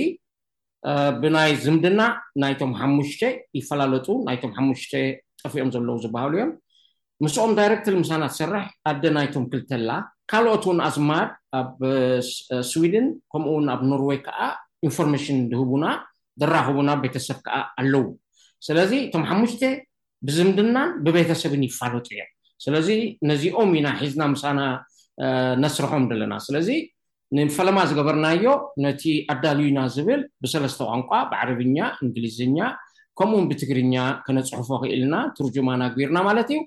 ብናይ 1.22 1.50
ዝምድና 1.64 2.00
ናይቶም 2.42 2.72
ሓሙሽተ 2.80 3.22
ይፈላለጡ 3.58 4.06
ናይቶም 4.28 4.52
ሓሙሽተ 4.58 4.92
ጠፍኦም 5.42 5.72
ዘለው 5.76 5.98
ዝበሃሉ 6.04 6.32
እዮም 6.38 6.52
ምስኦም 7.24 7.52
ዳይረክትር 7.58 7.94
ምሳና 8.02 8.24
ዝሰርሕ 8.32 8.64
ኣደ 8.92 9.02
ናይቶም 9.18 9.44
ክልተላ 9.52 9.90
ካልኦት 10.30 10.64
ውን 10.68 10.80
ኣዝማድ 10.88 11.30
ኣብ 11.60 11.78
ስዊድን 12.70 13.06
ከምኡውን 13.32 13.66
ኣብ 13.74 13.82
ኖርዌይ 13.90 14.20
ከዓ 14.26 14.38
ኢንፎርሜሽን 14.88 15.38
ዝህቡና 15.52 15.84
ዝራኽቡና 16.42 16.90
ቤተሰብ 17.04 17.38
ከዓ 17.46 17.56
ኣለዉ 17.82 18.02
ስለዚ 18.66 18.90
እቶም 19.06 19.24
ሓሙሽተ 19.30 19.62
ብዝምድናን 20.28 20.88
ብቤተሰብን 21.06 21.62
ይፋለጡ 21.68 22.06
እዮም 22.14 22.30
ስለዚ 22.64 22.88
ነዚኦም 23.30 23.70
ኢና 23.78 23.88
ሒዝና 24.02 24.22
ምሳና 24.34 24.60
ነስርሖም 25.64 26.04
ዘለና 26.10 26.34
ስለዚ 26.46 26.68
ንፈለማ 27.36 27.78
ዝገበርናዮ 27.88 28.44
ነቲ 28.84 29.02
ኣዳልዩና 29.32 29.78
ዝብል 29.94 30.20
ብሰለስተ 30.42 30.78
ቋንቋ 30.90 31.10
ብዓረብኛ 31.32 31.78
እንግሊዝኛ 32.04 32.58
ከምኡውን 33.18 33.46
ብትግርኛ 33.50 33.94
ክነፅሑፎ 34.26 34.68
ክኢልና 34.82 35.14
ትርጅማን 35.36 35.82
ግቢርና 35.94 36.18
ማለት 36.28 36.48
እዩ 36.54 36.58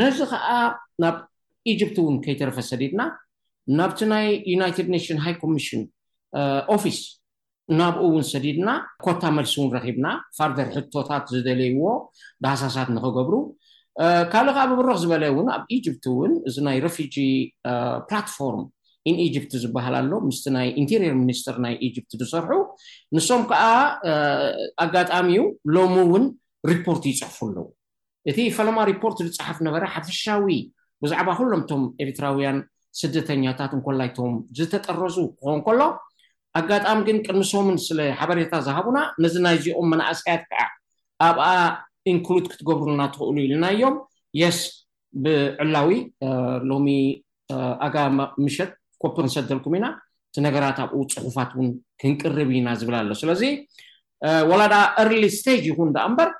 ነዚ 0.00 0.18
ከዓ 0.32 0.48
ናብ 1.04 1.16
ኢጅፕት 1.72 1.98
እውን 2.02 2.16
ከይተረፈ 2.24 2.56
ሰዲድና 2.70 3.00
ናብቲ 3.78 4.00
ናይ 4.12 4.26
ዩናይትድ 4.54 4.88
ነሽን 4.94 5.20
ሃይ 5.24 5.34
ኮሚሽን 5.44 5.82
ኦፊስ 6.74 6.98
ናብኡ 7.78 8.02
እውን 8.08 8.24
ሰዲድና 8.30 8.68
ኮታ 9.04 9.22
መልሲ 9.36 9.54
እውን 9.60 9.70
ረኪብና 9.76 10.06
ፋርደር 10.36 10.68
ሕቶታት 10.76 11.24
ዝደለይዎ 11.34 11.80
ብሃሳሳት 12.44 12.88
ንክገብሩ 12.96 13.34
ካልእ 14.32 14.52
ከዓ 14.56 14.64
ብብሮኽ 14.70 14.98
ዝበለ 15.02 15.24
እውን 15.32 15.48
ኣብ 15.56 15.62
ኢጅፕት 15.76 16.04
እውን 16.12 16.32
እዚ 16.48 16.56
ናይ 16.68 16.78
ረፊጂ 16.86 17.14
ፕላትፎርም 18.08 18.64
ኢንኢጅፕት 19.10 19.52
ዝበሃል 19.62 19.94
ኣሎ 20.02 20.12
ምስቲ 20.28 20.44
ናይ 20.56 20.66
ኢንቴርር 20.82 21.12
ሚኒስተር 21.22 21.56
ናይ 21.64 21.74
ኢጅፕት 21.88 22.12
ዝሰርሑ 22.20 22.52
ንሶም 23.16 23.42
ከዓ 23.50 23.64
ኣጋጣሚዩ 24.84 25.42
ሎሚ 25.76 25.96
እውን 26.06 26.24
ሪፖርት 26.72 27.02
ይፅሕፉ 27.10 27.38
ኣለዎ 27.48 27.66
እቲ 28.30 28.38
ፈለማ 28.58 28.78
ሪፖርት 28.92 29.18
ዝፅሓፍ 29.26 29.58
ነበረ 29.66 29.82
ሓፈሻዊ 29.94 30.50
ብዛዕባ 31.04 31.28
ኩሎም 31.40 31.62
ቶም 31.70 31.82
ኤርትራውያን 32.04 32.58
ስደተኛታት 33.00 33.72
እንኮላይቶም 33.76 34.34
ዝተጠረዙ 34.58 35.16
ክኮን 35.38 35.60
ከሎ 35.66 35.80
ኣጋጣሚ 36.58 36.98
ግን 37.08 37.16
ቅድሚሶምን 37.26 37.76
ስለ 37.86 37.98
ሓበሬታ 38.20 38.52
ዝሃቡና 38.66 38.98
ነዚ 39.22 39.34
ናይ 39.46 39.56
ዚኦም 39.64 39.88
መናእስያት 39.92 40.42
ከዓ 40.50 40.62
ኣብኣ 41.28 41.46
ኢንክሉድ 42.12 42.44
ክትገብሩልና 42.52 43.02
ትኽእሉ 43.14 43.36
ኢልና 43.46 43.66
እዮም 43.76 43.94
የስ 44.40 44.58
ብዕላዊ 45.24 45.90
ሎሚ 46.70 46.88
ኣጋ 47.86 47.96
ምሸት 48.44 48.72
ኮፕር 49.02 49.24
ንሰደልኩም 49.28 49.74
ኢና 49.78 49.86
እቲ 50.30 50.36
ነገራት 50.46 50.78
ኣብኡ 50.84 51.00
ፅሑፋት 51.16 51.50
ውን 51.58 51.68
ክንቅርብ 52.02 52.50
ኢና 52.60 52.68
ዝብል 52.80 52.96
ኣሎ 53.00 53.12
ስለዚ 53.22 53.42
ወላ 54.50 54.62
ድኣ 54.72 54.82
አርሊ 55.02 55.24
ስቴጅ 55.38 55.62
ይኹን 55.70 55.90
ዳኣ 55.96 56.04
እምበር 56.10 56.30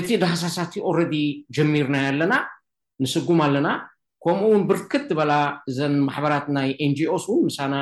እቲ 0.00 0.08
ድሃሳሳቲ 0.22 0.74
ኦረዲ 0.90 1.14
ጀሚርናየ 1.56 2.08
ኣለና 2.12 2.34
ንስጉም 3.04 3.40
ኣለና 3.46 3.68
ከምኡውን 4.24 4.62
ብርክት 4.70 5.04
ዝበላ 5.12 5.32
እዘን 5.70 5.94
ማሕበራት 6.08 6.46
ናይ 6.56 6.68
ኤንጂኦስ 6.86 7.24
እውን 7.30 7.42
ምሳና 7.50 7.74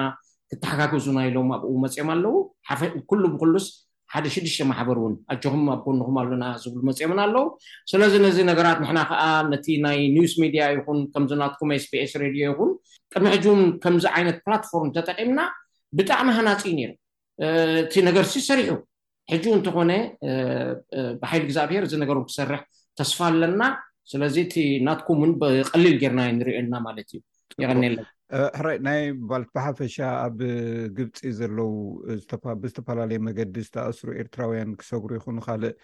ክተሓጋገዙ 0.50 1.06
ናኢሎም 1.16 1.48
ኣብ 1.56 1.62
መፅኦም 1.84 2.08
ኣለው 2.14 2.34
ኩሉ 3.10 3.22
ብክሉስ 3.34 3.66
ሓደ 4.14 4.24
ሽዱሽተ 4.34 4.62
ማሕበር 4.70 4.96
እውን 5.00 5.14
ኣጅኹም 5.32 5.62
ኣብ 5.74 5.80
ኮንኩም 5.86 6.16
ኣለና 6.22 6.44
ዝብሉ 6.62 6.80
መፅኦምን 6.88 7.20
ኣለው 7.24 7.44
ስለዚ 7.90 8.12
ነዚ 8.24 8.36
ነገራት 8.50 8.78
ና 8.98 9.02
ከዓ 9.10 9.22
ነቲ 9.52 9.66
ናይ 9.84 9.98
ኒውስ 10.16 10.32
ሚድያ 10.42 10.64
ይኹን 10.76 10.98
ከምዚ 11.14 11.30
ናኩም 11.42 11.70
ስቢስ 11.86 12.12
ሬድዮ 12.24 12.42
ይኹን 12.50 12.70
ቀድሚ 13.14 13.28
ሕጁ 13.36 13.46
ከምዚ 13.84 14.04
ዓይነት 14.16 14.38
ፕላትፎርም 14.46 14.90
ተጠቂምና 14.98 15.40
ብጣዕሚ 15.98 16.28
ሃናፂ 16.38 16.62
ነይሩ 16.78 16.92
እቲ 17.84 17.94
ነገርሲ 18.08 18.36
ሰሪሑ 18.50 18.70
ሕጁ 19.32 19.44
እንተኮነ 19.58 19.92
ብሓይሉ 21.22 21.42
እግዚኣብሔር 21.48 21.82
እዚ 21.88 21.94
ነገር 22.04 22.16
ክሰርሕ 22.30 22.60
ተስፋ 23.00 23.18
ኣለና 23.30 23.62
ስለዚ 24.12 24.36
እቲ 24.46 24.54
ናትኩም 24.86 25.18
ውን 25.22 25.32
ብቀሊል 25.40 25.96
ጌይርና 26.02 26.20
ንሪዮና 26.38 26.74
ማለት 26.86 27.08
እዩ 27.16 27.20
ይቀኒለ 27.62 27.94
ሕረይ 28.58 28.76
ናይ 28.86 29.00
ለት 29.30 29.50
ብሓፈሻ 29.56 29.96
ኣብ 30.26 30.36
ግብፂ 30.96 31.16
ዘለው 31.38 31.72
ብዝተፈላለዩ 32.62 33.18
መገዲ 33.26 33.54
ዝተኣስሩ 33.66 34.08
ኤርትራውያን 34.20 34.70
ክሰጉሩ 34.80 35.10
ይኹኑ 35.18 35.36
ካልእ 35.46 35.74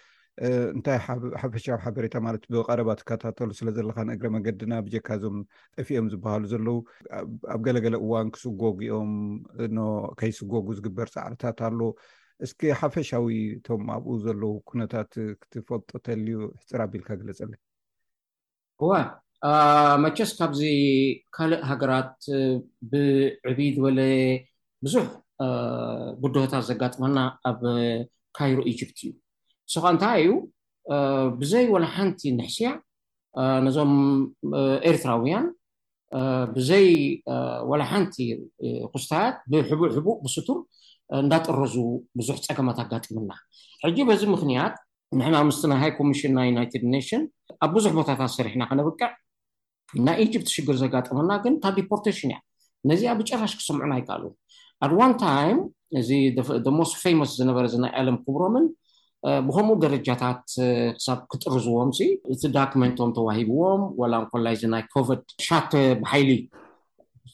እንታይ 0.75 0.97
ሓፈሻዊ 1.41 1.77
ሓበሬታ 1.85 2.15
ማለት 2.25 2.43
ብቀረባ 2.53 2.89
ትከታተሉ 3.01 3.49
ስለ 3.59 3.67
ዘለካእግረ 3.77 4.27
መገዲና 4.35 4.73
ብጀካ 4.85 5.07
ዞም 5.23 5.37
ጠፍኦም 5.77 6.07
ዝበሃሉ 6.13 6.43
ዘለው 6.53 6.77
ኣብ 7.53 7.61
ገለገለ 7.67 7.95
እዋን 8.03 8.29
ክስጎጉኦም 8.35 9.11
ከይስጎጉ 10.21 10.67
ዝግበር 10.79 11.09
ፃዕርታት 11.15 11.59
ኣሎ 11.67 11.79
እስኪ 12.47 12.61
ሓፈሻዊ 12.81 13.33
እቶም 13.57 13.83
ኣብኡ 13.95 14.11
ዘለው 14.27 14.53
ኩነታት 14.69 15.11
ክትፈልጦተልዩ 15.41 16.37
ሕፅር 16.57 16.81
ኣቢልካ 16.87 17.09
ገለፀለ 17.21 17.53
ዋ 18.89 18.93
መቸስ 20.03 20.31
ካብዚ 20.39 20.61
ካልእ 21.35 21.61
ሃገራት 21.69 22.17
ብዕቢድ 22.91 23.75
ወለ 23.83 23.99
ብዙሕ 24.85 25.05
ጉድወታት 26.23 26.63
ዘጋጥመና 26.69 27.17
ኣብ 27.49 27.61
ካይሮ 28.37 28.57
ኢጅፕት 28.71 28.97
እዩ 29.03 29.09
ንስኻ 29.69 29.83
እንታይ 29.93 30.21
እዩ 30.25 30.31
ብዘይ 31.39 31.65
ወላ 31.75 31.85
ሓንቲ 31.95 32.21
ንሕስያ 32.39 32.69
ነዞም 33.67 33.93
ኤርትራውያን 34.89 35.47
ብዘይ 36.57 36.87
ወላ 37.71 37.81
ሓንቲ 37.93 38.15
ኩስታያት 38.93 39.35
ብሕቡሕቡቅ 39.51 40.17
ብስቱር 40.27 40.59
እንዳጠረዙ 41.23 41.75
ብዙሕ 42.19 42.35
ፀገማት 42.47 42.77
ኣጋጢምና 42.85 43.31
ሕጂ 43.85 43.97
በዚ 44.09 44.21
ምኽንያት 44.33 44.77
ንሕና 45.19 45.37
ምስ 45.49 45.59
ናይ 45.71 45.79
ሃይ 45.83 45.91
ኮሚሽን 45.99 46.31
ናይ 46.37 46.45
ዩናይትድ 46.51 46.83
ናሽን 46.93 47.23
ኣብ 47.65 47.71
ብዙሕ 47.77 47.91
ቦታታት 47.99 48.31
ሰሪሕና 48.37 48.63
ክነብቅዕ 48.69 49.09
ናይ 50.07 50.17
ኢጂፕት 50.25 50.49
ሽግር 50.55 50.75
ዘጋጠመና 50.81 51.31
ግን 51.43 51.53
እታብ 51.57 51.73
ዲፖርቴሽን 51.79 52.29
እያ 52.33 52.37
ነዚኣ 52.89 53.11
ብጨራሽ 53.19 53.53
ክሰምዑና 53.59 53.93
ይከኣል 54.01 54.23
ኣድ 54.85 54.91
ዋን 54.99 55.13
ታይም 55.23 55.57
እዚ 55.99 56.09
ሞስት 56.79 56.95
ፌማስ 57.03 57.31
ዝነበረ 57.39 57.63
እዚናይ 57.69 57.91
ኣለም 58.01 58.17
ክብሮምን 58.25 58.65
ብከምኡ 59.47 59.73
ደረጃታት 59.85 60.43
ክሳብ 60.97 61.19
ክጥርዝዎም 61.31 61.89
እ 62.03 62.07
እቲ 62.33 62.43
ዳኪመንቶም 62.57 63.11
ተዋሂብዎም 63.17 63.81
ወላ 64.01 64.13
እንኮላይ 64.21 64.55
ዚናይ 64.61 64.83
ኮቨድ 64.93 65.21
ሻተ 65.47 65.71
ብሓይሊ 66.01 66.31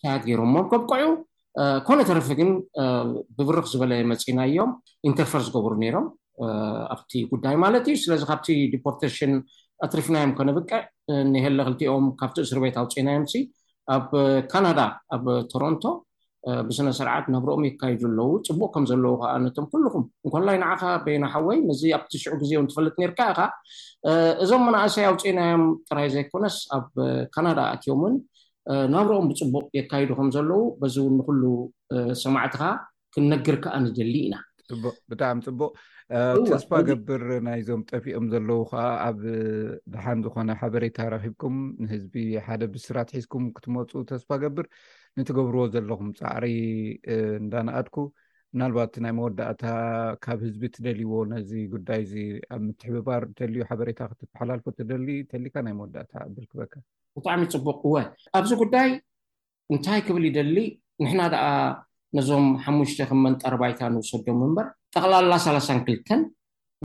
ሳያት 0.01 0.23
ገይሮምዎም 0.29 0.67
ከብቆዑ 0.73 1.03
ኮነ 1.85 1.99
ተረፊ 2.09 2.29
ግን 2.39 2.49
ብብርኽ 3.37 3.65
ዝበለ 3.73 3.93
መፂና 4.11 4.39
እዮም 4.49 4.71
ኢንተርፌር 5.09 5.41
ዝገብሩ 5.47 5.73
ነይሮም 5.83 6.07
ኣብቲ 6.95 7.11
ጉዳይ 7.31 7.55
ማለት 7.65 7.85
እዩ 7.91 7.95
ስለዚ 8.05 8.23
ካብቲ 8.31 8.47
ዲፖርቴሽን 8.73 9.31
ኣትሪፍናዮም 9.85 10.31
ከነብቅዕ 10.37 10.81
ንሄለ 11.33 11.59
ክልቲኦም 11.67 12.05
ካብቲ 12.19 12.37
እስር 12.45 12.59
ቤት 12.63 12.75
ኣውፂናዮም 12.81 13.25
ኣብ 13.95 14.07
ካናዳ 14.51 14.79
ኣብ 15.15 15.25
ቶሮንቶ 15.51 15.83
ብስነ 16.67 16.89
ስርዓት 16.97 17.25
ናብረኦም 17.33 17.63
የካይዱ 17.67 18.01
ኣለው 18.09 18.29
ፅቡቅ 18.47 18.69
ከምዘለው 18.73 19.13
ከዓ 19.21 19.31
ነቶም 19.43 19.65
ኩልኩም 19.71 20.03
እንኮላይ 20.25 20.57
ንዓካ 20.63 20.81
በይና 21.05 21.25
ሓወይ 21.33 21.57
ነዚ 21.69 21.81
ኣብቲ 21.97 22.13
ሽዑ 22.23 22.33
ግዜእን 22.41 22.67
ትፈልጥ 22.71 22.93
ኒርካ 23.01 23.19
ኢኻ 23.33 23.39
እዞም 24.43 24.63
መናእሰይ 24.67 25.05
ኣውፂናዮም 25.11 25.63
ጥራይ 25.87 26.07
ዘይኮነስ 26.15 26.57
ኣብ 26.77 26.85
ካናዳ 27.35 27.59
እትዮን 27.77 28.15
ናብረኦም 28.93 29.27
ብፅቡቅ 29.31 29.65
የካይዱ 29.79 30.09
ከምዘለው 30.19 30.61
በዚእውን 30.81 31.15
ንኩሉ 31.19 31.43
ሰማዕትካ 32.23 32.63
ክንነግር 33.15 33.57
ከዓ 33.65 33.75
ንድሊ 33.85 34.15
ኢናብጣዕሚ 34.29 35.39
ፅቡቅ 35.49 35.71
ተስፋ 36.49 36.71
ገብር 36.87 37.23
ናይዞም 37.45 37.81
ጠፊኦም 37.89 38.25
ዘለዉ 38.33 38.59
ከዓ 38.71 38.83
ኣብ 39.07 39.17
ድሓን 39.93 40.19
ዝኮነ 40.25 40.49
ሓበሬታ 40.59 40.97
ረኪብኩም 41.13 41.55
ንህዝቢ 41.83 42.13
ሓደ 42.45 42.61
ብስራትሒዝኩም 42.73 43.45
ክትመፁ 43.55 43.89
ተስፋ 44.11 44.29
ገብር 44.43 44.65
ንትገብርዎ 45.19 45.61
ዘለኩም 45.73 46.09
ፃዕሪ 46.19 46.45
እንዳንኣድኩ 47.41 47.95
ምናልባት 48.53 48.93
ናይ 49.05 49.13
መወዳእታ 49.17 49.63
ካብ 50.25 50.39
ህዝቢ 50.47 50.63
እትደልይዎ 50.69 51.13
ነዚ 51.33 51.51
ጉዳይ 51.73 51.99
እዚ 52.05 52.13
ኣብ 52.55 52.61
ምትሕብባር 52.67 53.23
ተልዩ 53.39 53.59
ሓበሬታ 53.71 53.99
ክትተሓላልፎ 54.11 54.65
ትደሊ 54.77 55.09
ተሊካ 55.33 55.53
ናይ 55.67 55.75
መወዳእታ 55.79 56.13
ብል 56.35 56.45
ክበካ 56.51 56.73
ብጣዕሚ 57.19 57.43
ፅቡቅ 57.55 57.79
እወን 57.89 58.07
ኣብዚ 58.39 58.51
ጉዳይ 58.63 58.89
እንታይ 59.75 60.01
ክብል 60.07 60.25
ይደሊ 60.31 60.55
ንሕና 61.03 61.21
ደኣ 61.35 61.45
ነዞም 62.15 62.45
ሓሙሽተ 62.65 62.99
ክም 63.09 63.19
መንጠርባይታ 63.27 63.79
ንውሰዶም 63.93 64.37
ምንበር 64.41 64.67
ጠቕላላ 64.93 65.33
302ን 65.45 66.21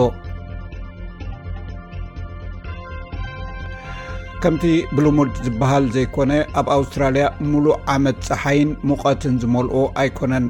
ከምቲ 4.44 4.64
ብሉሙድ 4.96 5.30
ዝበሃል 5.46 5.86
ዘይኮነ 5.96 6.32
ኣብ 6.60 6.68
ኣውስትራልያ 6.76 7.24
ሙሉእ 7.52 7.78
ዓመት 7.94 8.18
ፀሓይን 8.28 8.70
ሙቐትን 8.90 9.36
ዝመልኦ 9.42 9.76
ኣይኮነን 10.02 10.46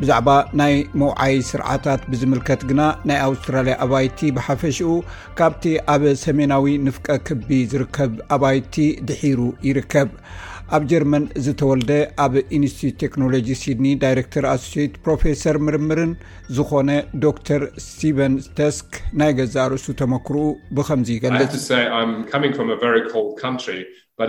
ብዛዕባ 0.00 0.28
ናይ 0.60 0.74
መውዓይ 1.00 1.34
ስርዓታት 1.50 2.02
ብዝምልከት 2.10 2.60
ግና 2.70 2.80
ናይ 3.10 3.18
ኣውስትራልያ 3.28 3.74
ኣባይቲ 3.86 4.20
ብሓፈሽኡ 4.38 4.92
ካብቲ 5.40 5.64
ኣብ 5.94 6.04
ሰሜናዊ 6.24 6.68
ንፍቀ 6.86 7.08
ክቢ 7.28 7.48
ዝርከብ 7.74 8.12
ኣባይቲ 8.36 8.74
ድሒሩ 9.10 9.40
ይርከብ 9.68 10.08
ኣብ 10.76 10.82
ጀርመን 10.90 11.24
ዝተወልደ 11.44 11.90
ኣብ 12.24 12.34
ኢንስቲ 12.56 12.80
ቴክኖሎጂ 13.02 13.46
ሲድኒ 13.62 13.86
ዳይሬክተር 14.04 14.44
ኣሶሴየት 14.52 14.94
ፕሮፌሰር 15.04 15.56
ምርምርን 15.66 16.12
ዝኾነ 16.56 16.90
ዶክተር 17.26 17.62
ስቲቨን 17.86 18.34
ተስክ 18.58 18.90
ናይ 19.22 19.32
ገዛእ 19.38 19.66
ርእሱ 19.72 19.86
ተመክርኡ 20.00 20.44
ብከምዙ 20.78 21.08
ይገልፅ 21.16 21.58
ል 22.84 23.58
ሪ 23.76 23.80
Uh, 24.20 24.26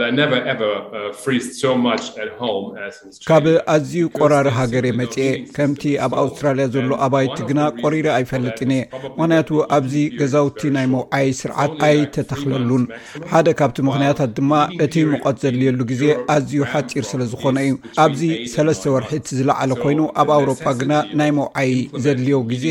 ካብ 3.30 3.46
ኣዝዩ 3.74 4.02
ቆራሪ 4.18 4.48
ሃገር 4.58 4.86
መፂአ 5.00 5.26
ከምቲ 5.56 5.82
ኣብ 6.06 6.14
ኣውስትራልያ 6.22 6.66
ዘሎ 6.76 6.92
ኣባይቲ 7.06 7.38
ግና 7.50 7.60
ቆሪሮ 7.82 8.06
ኣይፈለጥኒእየ 8.18 8.84
ምክንያቱ 9.06 9.50
ኣብዚ 9.78 9.94
ገዛውቲ 10.20 10.62
ናይ 10.76 10.86
መውዓይ 10.94 11.28
ስርዓት 11.42 11.74
ኣይተተኽለሉን 11.88 12.84
ሓደ 13.32 13.48
ካብቲ 13.62 13.78
ምኽንያታት 13.88 14.32
ድማ 14.38 14.52
እቲ 14.86 14.94
ሙቐት 15.12 15.38
ዘድልየሉ 15.44 15.80
ግዜ 15.92 16.04
ኣዝዩ 16.36 16.62
ሓፂር 16.72 17.06
ስለ 17.12 17.22
ዝኾነ 17.34 17.58
እዩ 17.66 17.76
ኣብዚ 18.06 18.22
ሰተ 18.54 18.86
ወርሒት 18.96 19.28
ዝለዓለ 19.40 19.72
ኮይኑ 19.84 20.00
ኣብ 20.24 20.32
ኣውሮጳ 20.38 20.64
ግና 20.80 20.94
ናይ 21.22 21.34
መውዓይ 21.42 21.74
ዘድልዮው 22.06 22.42
ግዜ 22.54 22.66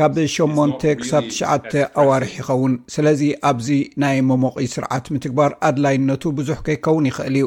ካብ 0.00 0.20
8 0.36 0.86
ክሳብ 1.00 1.24
ትዓ 1.72 1.86
ኣዋርሒ 2.04 2.30
ይኸውን 2.42 2.74
ስለዚ 2.96 3.22
ኣብዚ 3.52 3.68
ናይ 4.06 4.18
መሞቒ 4.30 4.54
ስርዓት 4.76 5.04
ምትግባር 5.16 5.50
ኣድላይነቱ 5.70 6.22
ብዙሕ 6.38 6.54
ከይከውን 6.66 7.06
ይኽእል 7.10 7.36
እዩ 7.40 7.44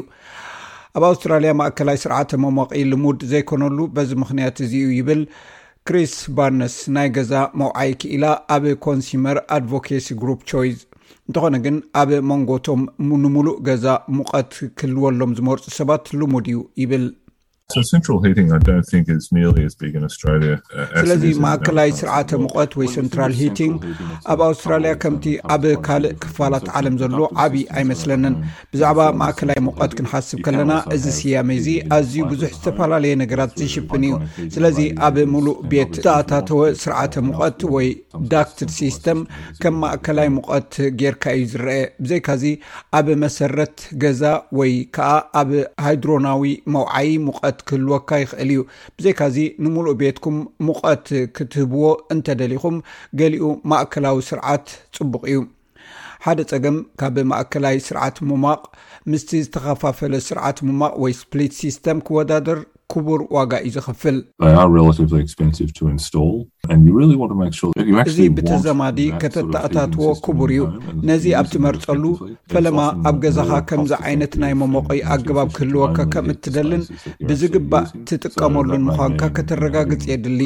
ኣብ 0.98 1.04
ኣውስትራልያ 1.10 1.50
ማእከላይ 1.60 1.96
ስርዓተ 2.04 2.30
መሞቒ 2.44 2.70
ልሙድ 2.90 3.20
ዘይኮነሉ 3.32 3.78
በዚ 3.96 4.10
ምክንያት 4.22 4.56
እዚ 4.64 4.72
ይብል 4.98 5.22
ክሪስ 5.88 6.14
ባርነስ 6.36 6.74
ናይ 6.94 7.08
ገዛ 7.16 7.34
መውዓይ 7.60 7.92
ክኢላ 8.00 8.24
ኣብ 8.56 8.64
ኮንስመር 8.86 9.38
ኣድቨኬሲ 9.56 10.06
ግሩፕ 10.22 10.40
ቾይዝ 10.50 10.76
እንተኾነ 11.28 11.54
ግን 11.64 11.76
ኣብ 12.00 12.10
መንጎቶም 12.30 12.82
ንሙሉእ 13.22 13.58
ገዛ 13.68 13.86
ሙቐት 14.18 14.52
ክህልወሎም 14.78 15.32
ዝመርፁ 15.40 15.64
ሰባት 15.78 16.04
ልሙድ 16.20 16.46
እዩ 16.52 16.60
ይብል 16.82 17.04
ስለዚ 21.00 21.22
ማእከላይ 21.44 21.90
ስርዓተ 22.00 22.30
ሙቀት 22.44 22.72
ወይ 22.80 22.88
ሰንትራል 22.96 23.32
ሂቲን 23.40 23.72
ኣብ 24.32 24.40
ኣውስትራልያ 24.48 24.92
ከምቲ 25.02 25.24
ኣብ 25.54 25.64
ካልእ 25.86 26.14
ክፋላት 26.22 26.66
ዓለም 26.78 26.94
ዘሎ 27.02 27.20
ዓብይ 27.44 27.64
ኣይመስለንን 27.80 28.34
ብዛዕባ 28.74 29.00
ማእከላይ 29.20 29.58
ሙቀት 29.68 29.92
ክንሓስብ 29.98 30.40
ከለና 30.46 30.72
እዚ 30.96 31.04
ስያመ 31.18 31.48
እዚ 31.60 31.68
ኣዝዩ 31.96 32.16
ብዙሕ 32.32 32.50
ዝተፈላለየ 32.58 33.18
ነገራት 33.22 33.54
ዝሽፍን 33.60 34.04
እዩ 34.08 34.14
ስለዚ 34.56 34.78
ኣብ 35.08 35.16
ሙሉእ 35.34 35.56
ቤት 35.72 35.94
ተኣታተወ 36.06 36.62
ስርዓተ 36.82 37.14
ሙቀት 37.28 37.60
ወይ 37.76 37.88
ዳክድ 38.34 38.70
ሲስተም 38.80 39.20
ከም 39.62 39.76
ማእከላይ 39.84 40.28
ሙቀት 40.38 40.72
ጌርካ 41.02 41.24
እዩ 41.38 41.46
ዝርአ 41.54 41.68
ብዘይካዚ 42.04 42.44
ኣብ 43.00 43.06
መሰረት 43.24 43.76
ገዛ 44.04 44.24
ወይ 44.60 44.74
ከዓ 44.96 45.10
ኣብ 45.42 45.50
ሃይድሮናዊ 45.86 46.42
መውዓይ 46.74 47.10
ሙቀት 47.28 47.58
ክህልወካ 47.68 48.08
ይክእል 48.22 48.50
እዩ 48.54 48.60
ብዘካዚ 48.96 49.36
ንምሉእ 49.62 49.96
ቤትኩም 50.00 50.36
ሙቐት 50.66 51.06
ክትህብዎ 51.36 51.84
እንተደሊኹም 52.14 52.76
ገሊኡ 53.20 53.44
ማእከላዊ 53.70 54.16
ስርዓት 54.30 54.66
ፅቡቅ 54.96 55.22
እዩ 55.32 55.38
ሓደ 56.24 56.40
ፀገም 56.50 56.76
ካብ 57.00 57.16
ማእከላይ 57.30 57.76
ስርዓት 57.88 58.16
ሙማቅ 58.30 58.60
ምስቲ 59.10 59.30
ዝተኸፋፈለ 59.46 60.12
ስርዓት 60.28 60.58
ሙማቅ 60.66 60.92
ወይ 61.02 61.12
ስፕሊት 61.22 61.52
ሲስተም 61.62 61.98
ክወዳድር 62.08 62.58
ክቡር 62.92 63.20
ዋጋ 63.36 63.52
እዩ 63.66 63.70
ዝኽፍል 63.76 64.16
እዚ 68.08 68.18
ብትዘማዲ 68.34 68.98
ከተተኣታትዎ 69.22 70.10
ክቡር 70.24 70.50
እዩ 70.54 70.60
ነዚ 71.08 71.24
ኣብቲመርፀሉ 71.38 72.02
ፈለማ 72.52 72.78
ኣብ 73.10 73.16
ገዛኻ 73.24 73.48
ከምዚ 73.68 73.92
ዓይነት 74.08 74.32
ናይ 74.42 74.52
ሞሞቒ 74.60 74.88
ኣገባብ 75.14 75.48
ክህልወካ 75.56 75.96
ከም 76.12 76.26
እትደልን 76.34 76.82
ብዝግባእ 77.28 77.86
ትጥቀመሉንምዃንካ 78.10 79.22
ከተረጋግጽ 79.38 80.04
የድሊ 80.12 80.40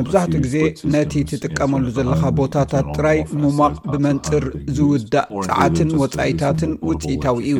መብዛሕትኡ 0.00 0.40
ግዜ 0.46 0.54
ነቲ 0.94 1.12
ትጥቀመሉ 1.32 1.84
ዘለካ 1.98 2.22
ቦታታት 2.42 2.86
ጥራይ 2.98 3.18
ሙማቅ 3.42 3.74
ብመንፅር 3.90 4.46
ዝውዳእ 4.78 5.28
ፀዓትን 5.50 5.90
ወፃኢታትን 6.04 6.72
ውፅኢታዊ 6.90 7.38
እዩ 7.46 7.56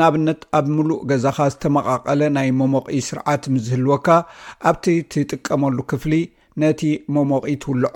ንኣብነት 0.00 0.40
ኣብ 0.60 0.66
ምሉእ 0.78 1.00
ገዛኻ 1.12 1.38
ዝተመቓቐለ 1.56 2.22
ናይ 2.38 2.50
መሞቒ 2.62 2.88
ስርዓት 3.10 3.44
ምዝህልወካ 3.56 4.08
ኣብቲ 4.70 4.86
ትጥቀመሉ 5.12 5.78
ክፍሊ 5.92 6.12
ነቲ 6.62 6.82
ሞሞቒ 7.14 7.44
ትውልዖ 7.62 7.88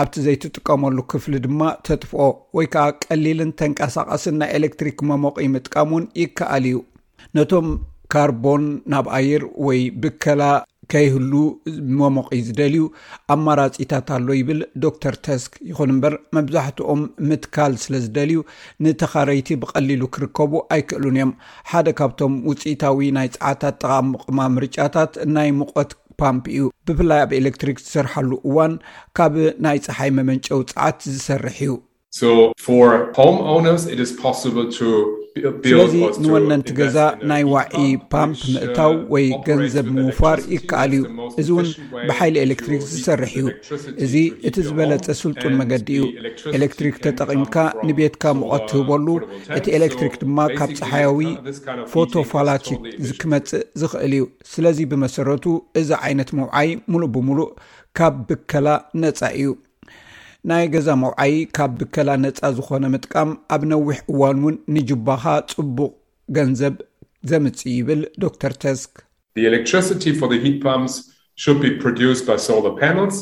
ኣብቲ 0.00 0.14
ዘይትጥቀመሉ 0.26 0.96
ክፍሊ 1.12 1.32
ድማ 1.46 1.60
ተጥፍኦ 1.88 2.22
ወይ 2.56 2.66
ከዓ 2.74 2.86
ቀሊልን 3.04 3.52
ተንቀሳቐስን 3.60 4.36
ናይ 4.40 4.50
ኤሌክትሪክ 4.58 4.98
መሞቒ 5.10 5.36
ምጥቃም 5.56 5.90
እውን 5.94 6.04
ይከኣል 6.22 6.66
እዩ 6.70 6.78
ነቶም 7.36 7.68
ካርቦን 8.12 8.62
ናብ 8.92 9.06
ኣየር 9.18 9.42
ወይ 9.66 9.80
ብከላ 10.02 10.42
ከይህሉ 10.92 11.32
መሞቒ 11.98 12.28
ዝደልዩ 12.44 12.84
ኣማራፂታት 13.34 14.06
ኣሎ 14.16 14.28
ይብል 14.38 14.60
ዶ 14.82 14.90
ተር 15.02 15.16
ተስክ 15.26 15.52
ይኹን 15.70 15.90
እምበር 15.94 16.14
መብዛሕትኦም 16.36 17.00
ምትካል 17.30 17.72
ስለ 17.82 17.92
ዝደልዩ 18.04 18.38
ንተኻረይቲ 18.84 19.50
ብቀሊሉ 19.64 20.02
ክርከቡ 20.16 20.52
ኣይክእሉን 20.76 21.16
እዮም 21.18 21.32
ሓደ 21.72 21.86
ካብቶም 21.98 22.34
ውፅኢታዊ 22.50 23.10
ናይ 23.18 23.28
ፀዓታት 23.36 23.76
ጠቃምቕማ 23.84 24.38
ምርጫታት 24.56 25.12
ናይ 25.36 25.50
ምቆት 25.58 25.92
ፓምፒ 26.22 26.44
እዩ 26.56 26.62
ብፍላይ 26.88 27.20
ኣብ 27.26 27.32
ኤሌክትሪክ 27.40 27.76
ዝሰርሐሉ 27.84 28.30
እዋን 28.50 28.72
ካብ 29.18 29.34
ናይ 29.66 29.78
ፀሓይ 29.86 30.10
መመንጨ 30.18 30.46
ውፃዓት 30.60 30.98
ዝሰርሕ 31.14 31.58
እዩ 31.66 31.76
ነ 33.66 35.27
ስለዚ 35.68 35.94
ንወነንቲ 36.22 36.68
ገዛ 36.78 36.96
ናይ 37.30 37.42
ዋዒ 37.52 37.72
ፓምፕ 38.12 38.40
ምእታው 38.52 38.92
ወይ 39.14 39.26
ገንዘብ 39.46 39.86
ምውፋር 39.96 40.38
ይከኣል 40.54 40.92
እዩ 40.98 41.20
እዚ 41.40 41.48
እውን 41.54 41.68
ብሓይሊ 42.08 42.36
ኤሌክትሪክ 42.46 42.80
ዝሰርሕ 42.92 43.32
እዩ 43.40 43.46
እዚ 44.06 44.14
እቲ 44.48 44.56
ዝበለፀ 44.68 45.06
ስልጡን 45.22 45.54
መገዲ 45.60 45.88
እዩ 46.00 46.04
ኤሌክትሪክ 46.58 46.94
ተጠቒምካ 47.04 47.56
ንቤትካ 47.88 48.24
ምቆትህበሉ 48.40 49.06
እቲ 49.58 49.66
ኤሌክትሪክ 49.80 50.14
ድማ 50.24 50.38
ካብ 50.58 50.70
ፀሓያዊ 50.80 51.20
ፎቶፋላቲክ 51.94 52.80
ክመፅእ 53.20 53.64
ዝኽእል 53.82 54.14
እዩ 54.18 54.24
ስለዚ 54.54 54.78
ብመሰረቱ 54.92 55.44
እዚ 55.82 55.90
ዓይነት 56.08 56.32
ምውዓይ 56.40 56.70
ሙሉእ 56.92 57.12
ብምሉእ 57.16 57.50
ካብ 57.98 58.14
ብከላ 58.28 58.68
ነፃ 59.04 59.18
እዩ 59.40 59.48
ናይ 60.50 60.64
ገዛ 60.74 60.88
መውዓይ 61.02 61.34
ካብ 61.56 61.72
ብከላ 61.78 62.10
ነፃ 62.24 62.38
ዝኾነ 62.56 62.84
ምጥቃም 62.92 63.30
ኣብ 63.54 63.62
ነዊሕ 63.70 63.96
እዋን 64.12 64.38
ውን 64.44 64.56
ንጅባኻ 64.74 65.24
ጽቡቕ 65.52 65.92
ገንዘብ 66.36 66.74
ዘምጽ 67.30 67.60
ይብል 67.78 68.02
ዶ 68.22 68.30
ር 68.52 68.54
ተስክ 68.64 68.92
ኤሌሪ 69.38 69.56
ሂት 70.44 70.58
ፓምስ 70.66 70.94
pድ 71.82 71.98
ሶላ 72.46 72.66
ፓስ 72.78 73.16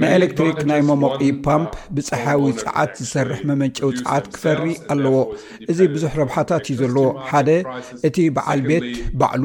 ናይ 0.00 0.12
ኤሌክትሪክ 0.18 0.58
ናይ 0.68 0.80
ሞሞቂ 0.88 1.18
ፓምፕ 1.46 1.72
ብፀሓዊ 1.96 2.44
ፀዓት 2.60 2.92
ዝሰርሕ 3.02 3.40
መመንጨዊ 3.48 3.90
ፅዓት 3.98 4.24
ክፈሪ 4.34 4.68
ኣለዎ 4.92 5.16
እዚ 5.72 5.78
ብዙሕ 5.94 6.12
ረብሓታት 6.20 6.62
እዩ 6.72 6.76
ዘለዎ 6.80 7.04
ሓደ 7.30 7.48
እቲ 8.08 8.16
ብዓል 8.36 8.60
ቤት 8.68 8.86
በዕሉ 9.20 9.44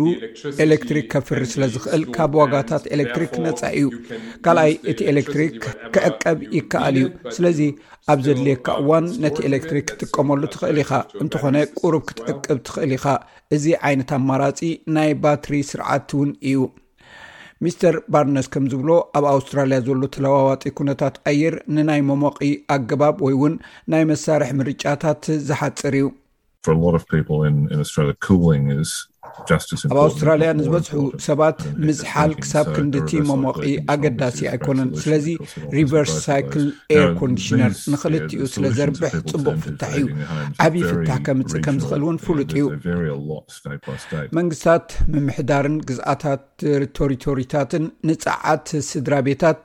ኤሌክትሪክ 0.66 1.06
ከፍሪ 1.14 1.42
ስለ 1.54 1.64
ዝክእል 1.74 2.04
ካብ 2.18 2.32
ዋጋታት 2.42 2.84
ኤሌክትሪክ 2.98 3.34
ነፃ 3.46 3.62
እዩ 3.80 3.90
ካልኣይ 4.48 4.74
እቲ 4.92 5.00
ኤሌክትሪክ 5.14 5.54
ክዕቀብ 5.98 6.38
ይከኣል 6.58 6.96
እዩ 7.02 7.10
ስለዚ 7.38 7.60
ኣብ 8.14 8.20
ዘድልየካ 8.28 8.68
እዋን 8.84 9.06
ነቲ 9.26 9.38
ኤሌክትሪክ 9.50 9.86
ክጥቀመሉ 9.92 10.42
ትኽእል 10.54 10.80
ኢካ 10.86 10.94
እንትኾነ 11.26 11.56
ቁሩብ 11.82 12.04
ክትዕቅብ 12.12 12.58
ትኽእል 12.70 12.94
ኢኻ 13.00 13.06
እዚ 13.58 13.66
ዓይነት 13.90 14.14
ኣማራፂ 14.20 14.60
ናይ 14.98 15.12
ባትሪ 15.26 15.54
ስርዓት 15.74 16.10
እውን 16.16 16.32
እዩ 16.52 16.58
ሚስተር 17.66 17.96
ባርነስ 18.14 18.48
ከም 18.54 18.64
ዝብሎ 18.72 18.92
ኣብ 19.18 19.26
ኣውስትራልያ 19.34 19.78
ዘሎ 19.88 20.04
ተለዋዋጢ 20.16 20.64
ኩነታት 20.78 21.16
ኣየር 21.32 21.56
ንናይ 21.76 22.00
ሞሞቒ 22.10 22.38
ኣገባብ 22.76 23.18
ወይ 23.26 23.34
እውን 23.38 23.56
ናይ 23.94 24.04
መሳርሒ 24.12 24.50
ምርጫታት 24.60 25.22
ዝሓፅር 25.50 25.94
እዩ 26.00 26.08
ስ 28.92 28.98
ኣብ 29.54 29.92
ኣውስትራልያ 30.04 30.48
ንዝበዝሑ 30.60 30.94
ሰባት 31.26 31.58
ምዝሓል 31.88 32.32
ክሳብ 32.44 32.66
ክንድቲ 32.76 33.12
ሞሞቒ 33.30 33.58
ኣገዳሲ 33.94 34.38
ኣይኮነን 34.52 34.90
ስለዚ 35.02 35.28
ሪቨርስ 35.78 36.14
ሳይክል 36.28 36.64
ኣር 36.96 37.06
ኮንዲሽነር 37.20 37.74
ንክልቲ 37.94 38.32
ኡ 38.42 38.48
ስለ 38.54 38.64
ዘርብሕ 38.78 39.12
ፅቡቅ 39.34 39.56
ፍታሕ 39.66 39.94
እዩ 40.00 40.08
ዓብይ 40.66 40.84
ፍታሕ 40.90 41.20
ከምፅ 41.28 41.52
ከም 41.68 41.78
ዝክእል 41.84 42.02
እውን 42.06 42.18
ፍሉጥ 42.26 42.50
እዩ 42.56 42.66
መንግስታት 44.40 44.88
ምምሕዳርን 45.14 45.78
ግዝኣታት 45.92 46.44
ተሪቶሪታትን 47.00 47.86
ንፃዓት 48.12 48.66
ስድራ 48.92 49.14
ቤታት 49.30 49.62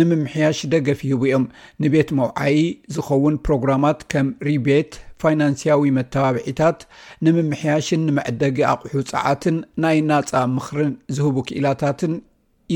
ንምምሕያሽ 0.00 0.60
ደገፍ 0.74 1.00
ይህቡ 1.08 1.22
እዮም 1.30 1.46
ንቤት 1.84 2.12
መውዓይ 2.20 2.58
ዝኸውን 2.96 3.36
ፕሮግራማት 3.48 4.02
ከም 4.14 4.28
ሪቤት 4.52 4.92
ፋይናንስያዊ 5.22 5.80
መተባብዒታት 5.98 6.78
ንምምሕያሽን 7.26 8.02
ንመዐደጊ 8.08 8.58
ኣቑሑ 8.72 8.92
ፀዓትን 9.12 9.56
ናይ 9.84 9.98
ናፃ 10.10 10.32
ምኽርን 10.56 10.92
ዝህቡ 11.16 11.36
ክእላታትን 11.48 12.14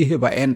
ይህባ 0.00 0.24
የን 0.36 0.52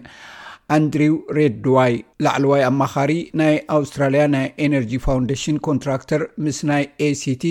ኣንድሪው 0.75 1.13
ሬድዋይ 1.35 1.93
ላዕለዋይ 2.23 2.63
ኣማኻሪ 2.69 3.11
ናይ 3.39 3.55
ኣውስትራልያ 3.75 4.23
ናይ 4.33 4.47
ኤነርጂ 4.65 4.93
ፋውንዴሽን 5.05 5.59
ኮንትራክተር 5.67 6.21
ምስ 6.45 6.57
ናይ 6.69 6.83
ኤሲቲ 7.07 7.43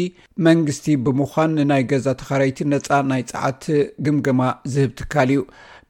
መንግስቲ 0.48 0.86
ብምኳን 1.04 1.54
ንናይ 1.60 1.84
ገዛ 1.92 2.06
ተኻረይቲ 2.22 2.58
ነፃ 2.74 2.88
ናይ 3.12 3.22
ፀዓት 3.30 3.62
ግምግማ 4.08 4.40
ዝህብ 4.74 4.90
ትካል 4.98 5.30
እዩ 5.36 5.40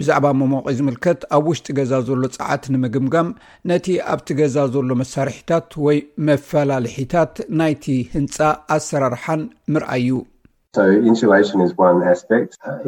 ብዛዕባ 0.00 0.26
ሞሞቒ 0.38 0.64
ዝምልከት 0.78 1.20
ኣብ 1.36 1.44
ውሽጢ 1.50 1.68
ገዛ 1.78 1.92
ዘሎ 2.06 2.22
ፀዓት 2.36 2.64
ንምግምጋም 2.72 3.28
ነቲ 3.70 3.86
ኣብቲ 4.12 4.28
ገዛ 4.40 4.56
ዘሎ 4.74 4.88
መሳርሒታት 5.02 5.68
ወይ 5.86 5.98
መፈላልሒታት 6.28 7.34
ናይቲ 7.60 7.84
ህንፃ 8.14 8.36
ኣሰራርሓን 8.76 9.42
ምርኣይ 9.72 10.02
እዩ 10.04 10.16
Uh, 10.80 10.84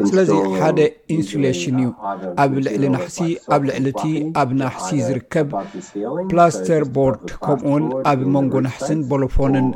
ስለዚ 0.09 0.31
ሓደ 0.61 0.79
ኢንስሌሽን 1.15 1.77
uh, 1.77 1.83
እዩ 1.83 1.91
ኣብ 2.43 2.53
ልዕሊ 2.65 2.85
ናሕሲ 2.95 3.19
ኣብ 3.55 3.63
ልዕሊ 3.69 3.87
እቲ 3.93 4.03
ኣብ 4.41 4.51
ናሕሲ 4.61 4.89
ዝርከብ 5.09 5.49
ፕላስተር 6.31 6.83
ቦርድ 6.97 7.25
ከምኡውን 7.45 7.85
ኣብ 8.11 8.21
መንጎ 8.35 8.55
ናሕስን 8.69 9.01
ቦሎፎንን 9.11 9.67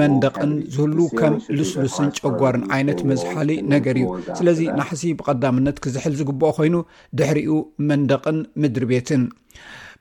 መንደቕን 0.00 0.52
ዝህሉ 0.76 0.98
ከም 1.20 1.36
ልስሉስን 1.58 2.08
ጨጓርን 2.22 2.64
ዓይነት 2.78 3.00
መዝሓሊ 3.12 3.50
ነገር 3.74 3.98
እዩ 4.02 4.10
ስለዚ 4.40 4.60
ናሕሲ 4.80 5.04
ብቐዳምነት 5.20 5.78
ክዝሕል 5.86 6.14
ዝግብኦ 6.20 6.50
ኮይኑ 6.60 6.76
ድሕሪኡ 7.20 7.56
መንደቕን 7.90 8.40
ምድሪ 8.64 8.84
ቤትን 8.92 9.24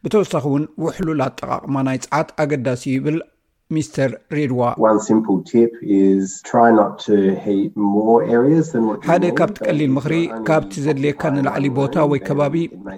ብተወሳኺ 0.05 0.45
እውን 0.51 0.63
ውሕሉ 0.85 1.07
ናጠቃቅማ 1.21 1.75
ናይ 1.89 1.97
ፅዓት 2.05 2.29
ኣገዳሲ 2.43 2.81
ይብል 2.95 3.17
ስተር 3.87 4.11
ሪድዋ 4.37 4.61
ሓደ 9.09 9.25
ካብቲ 9.39 9.55
ቀሊል 9.67 9.91
ምክሪ 9.97 10.15
ካብቲ 10.49 10.73
ዘድልየካ 10.85 11.21
ንላዕሊ 11.35 11.65
ቦታ 11.79 11.95
ወይ 12.11 12.19
ከባቢ 12.27 12.55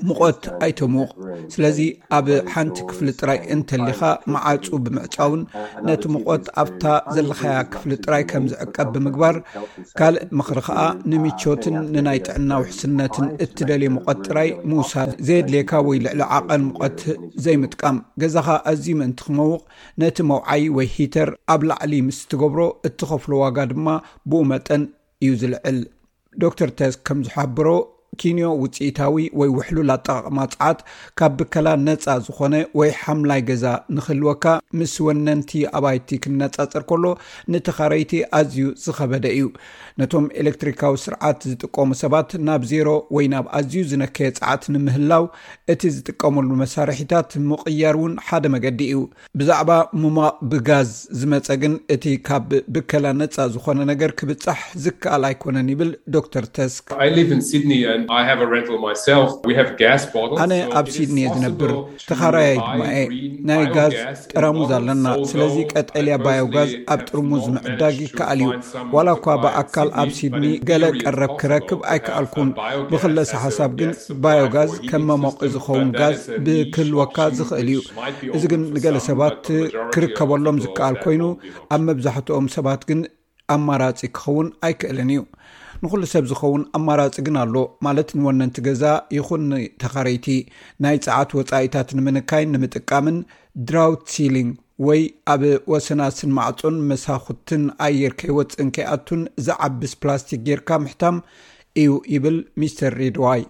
ምቆት 0.09 0.41
ኣይተምቕ 0.67 1.09
ስለዚ 1.55 1.79
ኣብ 2.17 2.27
ሓንቲ 2.53 2.77
ክፍሊ 2.89 3.07
ጥራይ 3.19 3.39
እንተሊካ 3.55 4.01
መዓፁ 4.35 4.65
ብምዕፃውን 4.85 5.41
ነቲ 5.89 6.03
ምቆት 6.15 6.45
ኣብታ 6.63 6.85
ዘለኸያ 7.17 7.55
ክፍሊ 7.75 7.91
ጥራይ 8.05 8.23
ከም 8.31 8.45
ዝዕቀብ 8.53 8.89
ብምግባር 8.95 9.35
ካልእ 9.99 10.23
ምክሪ 10.39 10.59
ከኣ 10.67 10.79
ንሚቾትን 11.11 11.77
ንናይ 11.95 12.19
ጥዕና 12.27 12.51
ውሕስነትን 12.63 13.27
እትደልየ 13.45 13.91
ሙቆት 13.95 14.19
ጥራይ 14.27 14.49
ምውሳድ 14.71 15.11
ዘየድልየካ 15.29 15.71
ወይ 15.89 15.97
ልዕሊ 16.05 16.21
ዓቐን 16.37 16.61
ምቆት 16.69 16.99
ዘይምጥቃም 17.45 17.97
ገዛኻ 18.21 18.47
ኣዝዩ 18.71 18.93
ምእንቲ 19.01 19.19
ክመውቕ 19.25 19.59
ነቲ 20.01 20.17
መውዓይ 20.29 20.64
ወይ 20.77 20.87
ሂተር 20.95 21.29
ኣብ 21.53 21.61
ላዕሊ 21.69 21.93
ምስ 22.07 22.19
ትገብሮ 22.31 22.59
እትኸፍሎ 22.87 23.31
ዋጋ 23.43 23.57
ድማ 23.71 23.87
ብኡ 24.29 24.41
መጠን 24.51 24.83
እዩ 25.25 25.31
ዝልዕል 25.41 25.77
ዶክተር 26.43 26.69
ተስ 26.79 26.93
ከምዝሓብሮ 27.07 27.67
ኪንዮ 28.21 28.49
ውፅኢታዊ 28.63 29.23
ወይ 29.39 29.49
ውሕሉ 29.55 29.77
ኣጠቃቅማ 29.95 30.37
ፅዓት 30.51 30.79
ካብ 31.19 31.33
ብከላ 31.39 31.67
ነፃ 31.87 32.03
ዝኾነ 32.27 32.53
ወይ 32.79 32.91
ሓምላይ 32.99 33.41
ገዛ 33.49 33.63
ንኽልወካ 33.95 34.45
ምስ 34.79 34.93
ወነንቲ 35.07 35.51
ኣባይቲ 35.77 36.09
ክነጻፅር 36.23 36.83
ከሎ 36.91 37.03
ንቲኻረይቲ 37.53 38.11
ኣዝዩ 38.37 38.57
ዝኸበደ 38.83 39.25
እዩ 39.37 39.43
ነቶም 39.99 40.25
ኤሌክትሪካዊ 40.41 40.93
ስርዓት 41.03 41.37
ዝጥቀሙ 41.49 41.89
ሰባት 42.03 42.29
ናብ 42.47 42.61
ዜሮ 42.71 42.87
ወይ 43.15 43.25
ናብ 43.33 43.45
ኣዝዩ 43.57 43.75
ዝነከየ 43.91 44.29
ፃዓት 44.39 44.63
ንምህላው 44.73 45.23
እቲ 45.73 45.81
ዝጥቀመሉ 45.95 46.49
መሳርሒታት 46.61 47.29
ምቕያር 47.49 47.95
ውን 48.01 48.13
ሓደ 48.27 48.43
መገዲ 48.55 48.79
እዩ 48.93 49.01
ብዛዕባ 49.41 49.69
ሙማቅ 50.03 50.33
ብጋዝ 50.53 50.89
ዝመፀ 51.19 51.47
ግን 51.61 51.75
እቲ 51.95 52.03
ካብ 52.27 52.49
ብከላ 52.77 53.05
ነፃ 53.19 53.37
ዝኾነ 53.53 53.79
ነገር 53.91 54.11
ክብፃሕ 54.21 54.59
ዝከኣል 54.85 55.23
ኣይኮነን 55.29 55.69
ይብል 55.73 55.93
ዶር 56.15 56.47
ተስክኣነ 56.59 57.39
ኣብ 60.81 60.85
ሲድኒ 60.97 61.19
ዝነብር 61.37 61.71
ቲኻራያይ 62.11 62.53
ድማ 62.65 62.83
የ 62.99 63.03
ናይ 63.51 63.63
ጋዝ 63.77 63.95
ጠረሙዝ 64.33 64.69
ኣለና 64.81 65.07
ስለዚ 65.31 65.55
ቀጠልያ 65.75 66.17
ባዮጋዝ 66.27 66.69
ኣብ 66.95 67.01
ጥርሙ 67.09 67.29
ዝምዕዳግ 67.47 67.97
ይከኣል 68.07 68.41
እዩ 68.45 68.51
ዋላ 68.97 69.09
ኳ 69.25 69.39
ብኣካ 69.45 69.75
ኣብ 70.01 70.09
ሲድኒ 70.17 70.45
ገለ 70.69 70.83
ቀረብ 71.09 71.31
ክረክብ 71.41 71.79
ኣይከኣልኩን 71.93 72.49
ብክለሳ 72.91 73.29
ሓሳብ 73.43 73.71
ግን 73.79 73.91
ባዮጋዝ 74.23 74.71
ከም 74.89 75.03
መሞቂ 75.09 75.39
ዝኸውን 75.55 75.89
ጋዝ 75.99 76.19
ብክህልወካ 76.45 77.17
ዝክእል 77.39 77.69
እዩ 77.73 77.81
እዚ 78.37 78.43
ግን 78.53 78.61
ንገለ 78.75 78.97
ሰባት 79.09 79.43
ክርከበሎም 79.95 80.57
ዝከኣል 80.65 80.95
ኮይኑ 81.05 81.23
ኣብ 81.75 81.81
መብዛሕትኦም 81.89 82.47
ሰባት 82.57 82.81
ግን 82.91 83.01
ኣማራፂ 83.55 83.97
ክኸውን 84.17 84.47
ኣይክእልን 84.67 85.09
እዩ 85.15 85.21
ንኩሉ 85.83 86.03
ሰብ 86.13 86.23
ዝኸውን 86.31 86.61
ኣማራፂ 86.77 87.15
ግን 87.25 87.35
ኣሎ 87.43 87.55
ማለት 87.85 88.09
ንወነንቲ 88.19 88.55
ገዛ 88.67 88.83
ይኹን 89.17 89.41
ንተኸረይቲ 89.53 90.27
ናይ 90.83 90.97
ፀዓት 91.05 91.31
ወፃኢታት 91.39 91.89
ንምንካይ 91.97 92.43
ንምጥቃምን 92.53 93.17
ድራውት 93.69 94.03
ሲሊንግ 94.13 94.53
ወይ 94.85 95.01
ኣብ 95.33 95.41
ወሰና 95.73 96.01
ስን 96.17 96.31
ማዕጹን 96.37 96.77
መሳኩትን 96.89 97.63
ኣየርካይወት 97.85 98.49
ፅንከይኣቱን 98.57 99.21
ዝዓብስ 99.45 99.93
ፕላስቲክ 100.03 100.41
ጌርካ 100.47 100.69
ምሕታም 100.83 101.17
እዩ 101.83 101.89
ይብል 102.13 102.37
ሚስተር 102.61 102.93
ሬድዋይ 103.03 103.41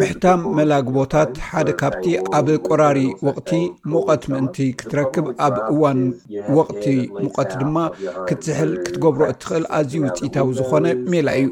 ምሕታም 0.00 0.40
መላግቦታት 0.58 1.30
ሓደ 1.48 1.68
ካብቲ 1.80 2.04
ኣብ 2.38 2.48
ቆራሪ 2.68 2.98
ወቅቲ 3.26 3.50
ሙቀት 3.92 4.24
ምእንቲ 4.32 4.58
ክትረክብ 4.80 5.26
ኣብ 5.46 5.54
እዋን 5.74 6.00
ወቅቲ 6.58 6.84
ሙቀት 7.22 7.52
ድማ 7.60 7.76
ክትዝሕል 8.28 8.72
ክትገብሮ 8.88 9.22
እትክእል 9.32 9.64
ኣዝዩ 9.78 9.94
ውፅኢታዊ 10.06 10.50
ዝኮነ 10.58 10.86
ሜላ 11.14 11.28
እዩ 11.42 11.48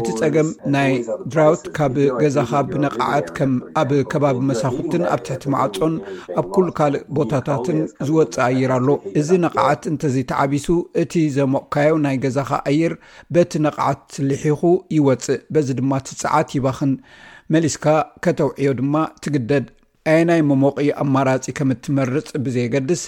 እቲ 0.00 0.08
ፀገም 0.22 0.50
ናይ 0.76 0.90
ድራውት 1.34 1.62
ካብ 1.76 1.94
ገዛካ 2.24 2.50
ብነቕዓት 2.72 3.28
ከም 3.38 3.54
ኣብ 3.84 3.92
ከባቢ 4.14 4.40
መሳኩትን 4.50 5.04
ኣብ 5.14 5.22
ትሕቲ 5.30 5.44
ማዕፆን 5.56 5.94
ኣብ 6.40 6.48
ኩሉ 6.56 6.68
ካልእ 6.80 7.06
ቦታታትን 7.20 7.78
ዝወፅእ 8.10 8.42
ኣይር 8.48 8.72
ኣሎ 8.80 8.88
እዚ 9.22 9.30
ነቕዓት 9.46 9.82
እንተዘይተዓቢሱ 9.94 10.66
እቲ 11.04 11.14
ዘሞቕካዮ 11.38 11.94
ናይ 12.08 12.18
ገዛካ 12.26 12.50
ኣየር 12.72 12.96
በቲ 13.36 13.54
ነቕዓት 13.68 14.04
ትልሒኹ 14.14 14.60
ይወፅእ 14.98 15.42
በዚ 15.54 15.68
ድማ 15.80 15.92
እትፀዓት 16.02 16.48
ይባኽን 16.56 16.92
መሊስካ 17.54 17.84
ከተውዕዮ 18.24 18.70
ድማ 18.80 18.94
ትግደድ 19.24 19.66
ኣ 20.12 20.14
ናይ 20.28 20.40
ሞሞቒ 20.50 20.76
ኣማራጺ 21.04 21.44
ከም 21.58 21.70
እትመርፅ 21.74 22.28
ብዘየገድስ 22.44 23.02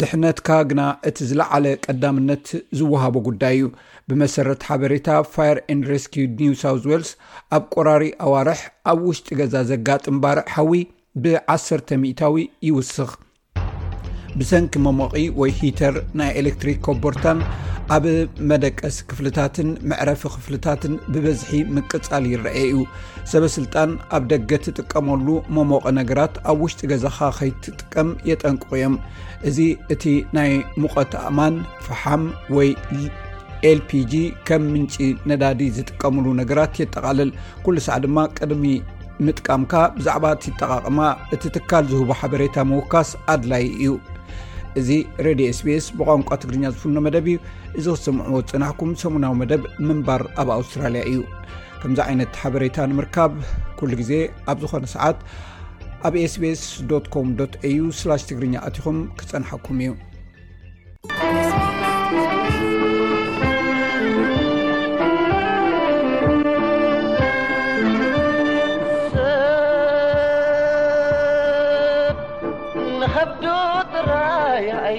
ድሕነትካ 0.00 0.48
ግና 0.70 0.80
እቲ 1.08 1.18
ዝለዓለ 1.30 1.64
ቀዳምነት 1.86 2.46
ዝውሃቦ 2.78 3.14
ጉዳይ 3.28 3.54
እዩ 3.58 3.68
ብመሰረት 4.10 4.62
ሓበሬታ 4.68 5.08
ፋር 5.34 5.56
ን 5.78 5.78
ረስኪ 5.90 6.14
ኒው 6.42 6.54
ሳውት 6.62 6.84
ዋልስ 6.90 7.10
ኣብ 7.56 7.64
ቆራሪ 7.74 8.04
ኣዋርሕ 8.26 8.62
ኣብ 8.92 9.00
ውሽጢ 9.08 9.28
ገዛ 9.40 9.54
ዘጋጥም 9.70 10.18
ባርዕ 10.24 10.46
ሓዊ 10.56 10.72
ብ1ሰተ 11.24 11.88
0ታዊ 12.04 12.34
ይውስኽ 12.68 13.10
ብሰንኪ 14.38 14.74
መሞቒ 14.86 15.12
ወይ 15.40 15.50
ሂተር 15.60 15.94
ናይ 16.18 16.30
ኤሌክትሪክ 16.40 16.76
ኮቦርታን 16.86 17.38
ኣብ 17.94 18.04
መደቀስ 18.50 18.96
ክፍልታትን 19.10 19.70
መዕረፊ 19.90 20.22
ክፍልታትን 20.34 20.92
ብበዝሒ 21.12 21.52
ምቅፃል 21.76 22.24
ይረአየ 22.32 22.66
እዩ 22.68 22.80
ሰበ 23.30 23.44
ስልጣን 23.56 23.90
ኣብ 24.16 24.22
ደገ 24.32 24.50
ትጥቀመሉ 24.66 25.26
መሞቐ 25.56 25.84
ነገራት 26.00 26.34
ኣብ 26.50 26.60
ውሽጢ 26.64 26.82
ገዛካ 26.92 27.18
ከይትጥቀም 27.38 28.10
የጠንቅቑ 28.30 28.70
እዮም 28.78 28.94
እዚ 29.50 29.58
እቲ 29.94 30.04
ናይ 30.38 30.52
ሙቀትኣማን 30.84 31.56
ፍሓም 31.86 32.24
ወይ 32.58 32.70
ኤልፒጂ 33.70 34.12
ከም 34.48 34.62
ምንጪ 34.74 34.94
ነዳዲ 35.30 35.60
ዝጥቀምሉ 35.78 36.26
ነገራት 36.42 36.76
የጠቓልል 36.82 37.32
ኩሉ 37.64 37.76
ሰዕ 37.88 37.96
ድማ 38.04 38.18
ቅድሚ 38.36 38.64
ምጥቃምካ 39.26 39.72
ብዛዕባ 39.96 40.24
እቲ 40.36 40.44
ጠቓቅማ 40.60 40.98
እቲ 41.34 41.42
ትካል 41.56 41.84
ዝህቦ 41.90 42.10
ሓበሬታ 42.20 42.56
ምውካስ 42.70 43.08
ኣድላይ 43.32 43.64
እዩ 43.82 43.90
እዚ 44.78 44.90
ሬድዮ 45.26 45.46
sbs 45.58 45.86
ብቋንቋ 45.98 46.28
ትግርኛ 46.42 46.64
ዝፍኖ 46.74 46.96
መደብ 47.06 47.26
እዩ 47.30 47.38
እዚ 47.78 47.86
ክስምዕዎ 47.98 48.36
ዝፅናሕኩም 48.42 48.90
ሰሙናዊ 49.02 49.32
መደብ 49.40 49.62
ምንባር 49.88 50.22
ኣብ 50.42 50.48
ኣውስትራሊያ 50.58 51.02
እዩ 51.10 51.18
ከምዚ 51.80 51.98
ዓይነት 52.06 52.32
ሓበሬታ 52.42 52.76
ንምርካብ 52.92 53.32
ኩሉ 53.80 53.90
ግዜ 54.02 54.12
ኣብ 54.52 54.58
ዝኾነ 54.64 54.84
ሰዓት 54.94 55.18
ኣብ 56.08 56.14
sbs 56.32 56.62
ኮm 57.16 57.28
au 57.40 58.18
ትግርኛ 58.30 58.54
ኣቲኹም 58.68 58.98
ክፀናሐኩም 59.20 59.78
እዩ 59.86 59.90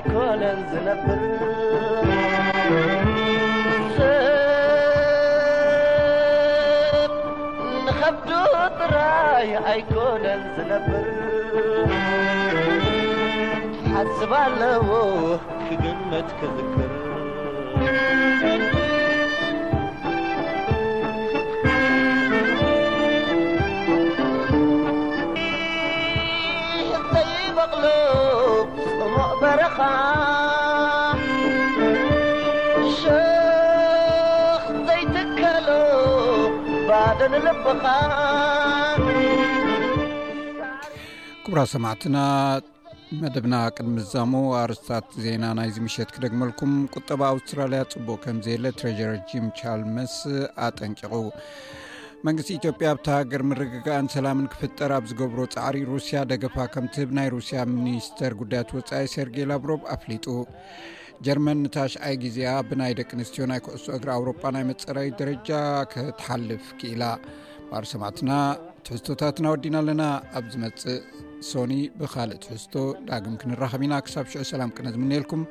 ك 0.03 0.05
نخبتري 0.07 1.43
يكحبل 15.71 16.27
كك 16.41 16.51
ረ 29.43 29.47
ዘይት 34.87 35.15
ባ 36.87 36.91
ልብኻክቡራ 37.45 37.69
ሰማዕትና 41.71 42.17
መደብና 43.21 43.55
ቅድምዛሙ 43.77 44.31
ኣርስታት 44.61 45.07
ዜና 45.25 45.43
ናይዚ 45.59 45.75
ምሸት 45.85 46.09
ክደግመልኩም 46.15 46.73
ቁጠባ 46.97 47.21
ኣውስትራልያ 47.33 47.81
ጽቡቅ 47.93 48.19
ከምዘየለ 48.25 48.65
ትሬጀር 48.81 49.13
ጂም 49.31 49.45
ቻልመስ 49.61 50.15
ኣጠንቂቑ 50.67 51.13
መንግስቲ 52.27 52.49
ኢትዮጵያ 52.57 52.87
ኣብተሃገር 52.93 53.41
ምርግጋእን 53.51 54.07
ሰላምን 54.15 54.47
ክፍጠር 54.53 54.91
ኣብ 54.97 55.05
ዝገብሮ 55.11 55.39
ፃዕሪ 55.53 55.77
ሩስያ 55.91 56.17
ደገፋ 56.31 56.55
ከምትብ 56.73 57.09
ናይ 57.17 57.27
ሩስያ 57.35 57.59
ሚኒስተር 57.75 58.33
ጉዳያት 58.41 58.71
ወፃኢ 58.77 59.05
ሰርጌይ 59.13 59.45
ላብሮቭ 59.51 59.81
ኣፍሊጡ 59.95 60.25
ጀርመን 61.27 61.57
ንታሽኣይ 61.63 62.15
ግዜኣ 62.23 62.51
ብናይ 62.69 62.93
ደቂ 62.99 63.09
ኣንስትዮ 63.17 63.43
ናይ 63.51 63.59
ኩዕሶ 63.67 63.87
እግሪ 63.97 64.09
ኣውሮጳ 64.17 64.43
ናይ 64.57 64.63
መፀራይ 64.71 65.09
ደረጃ 65.21 65.49
ክትሓልፍ 65.93 66.63
ክኢላ 66.81 67.03
ማር 67.71 67.85
ሰማዕትና 67.93 68.31
ትሕዝቶታት 68.87 69.35
እናወዲና 69.41 69.77
ኣለና 69.81 70.03
ኣብ 70.39 70.45
ዝመፅእ 70.53 71.01
ሶኒ 71.51 71.73
ብካልእ 71.99 72.39
ትሕዝቶ 72.45 72.75
ዳግም 73.11 73.35
ክንራከብ 73.43 73.83
ኢና 73.87 73.95
ክሳብ 74.07 74.27
ሽዑ 74.33 74.43
ሰላም 74.53 74.73
ቅነ 74.77 74.87
ዝምንልኩም 74.95 75.43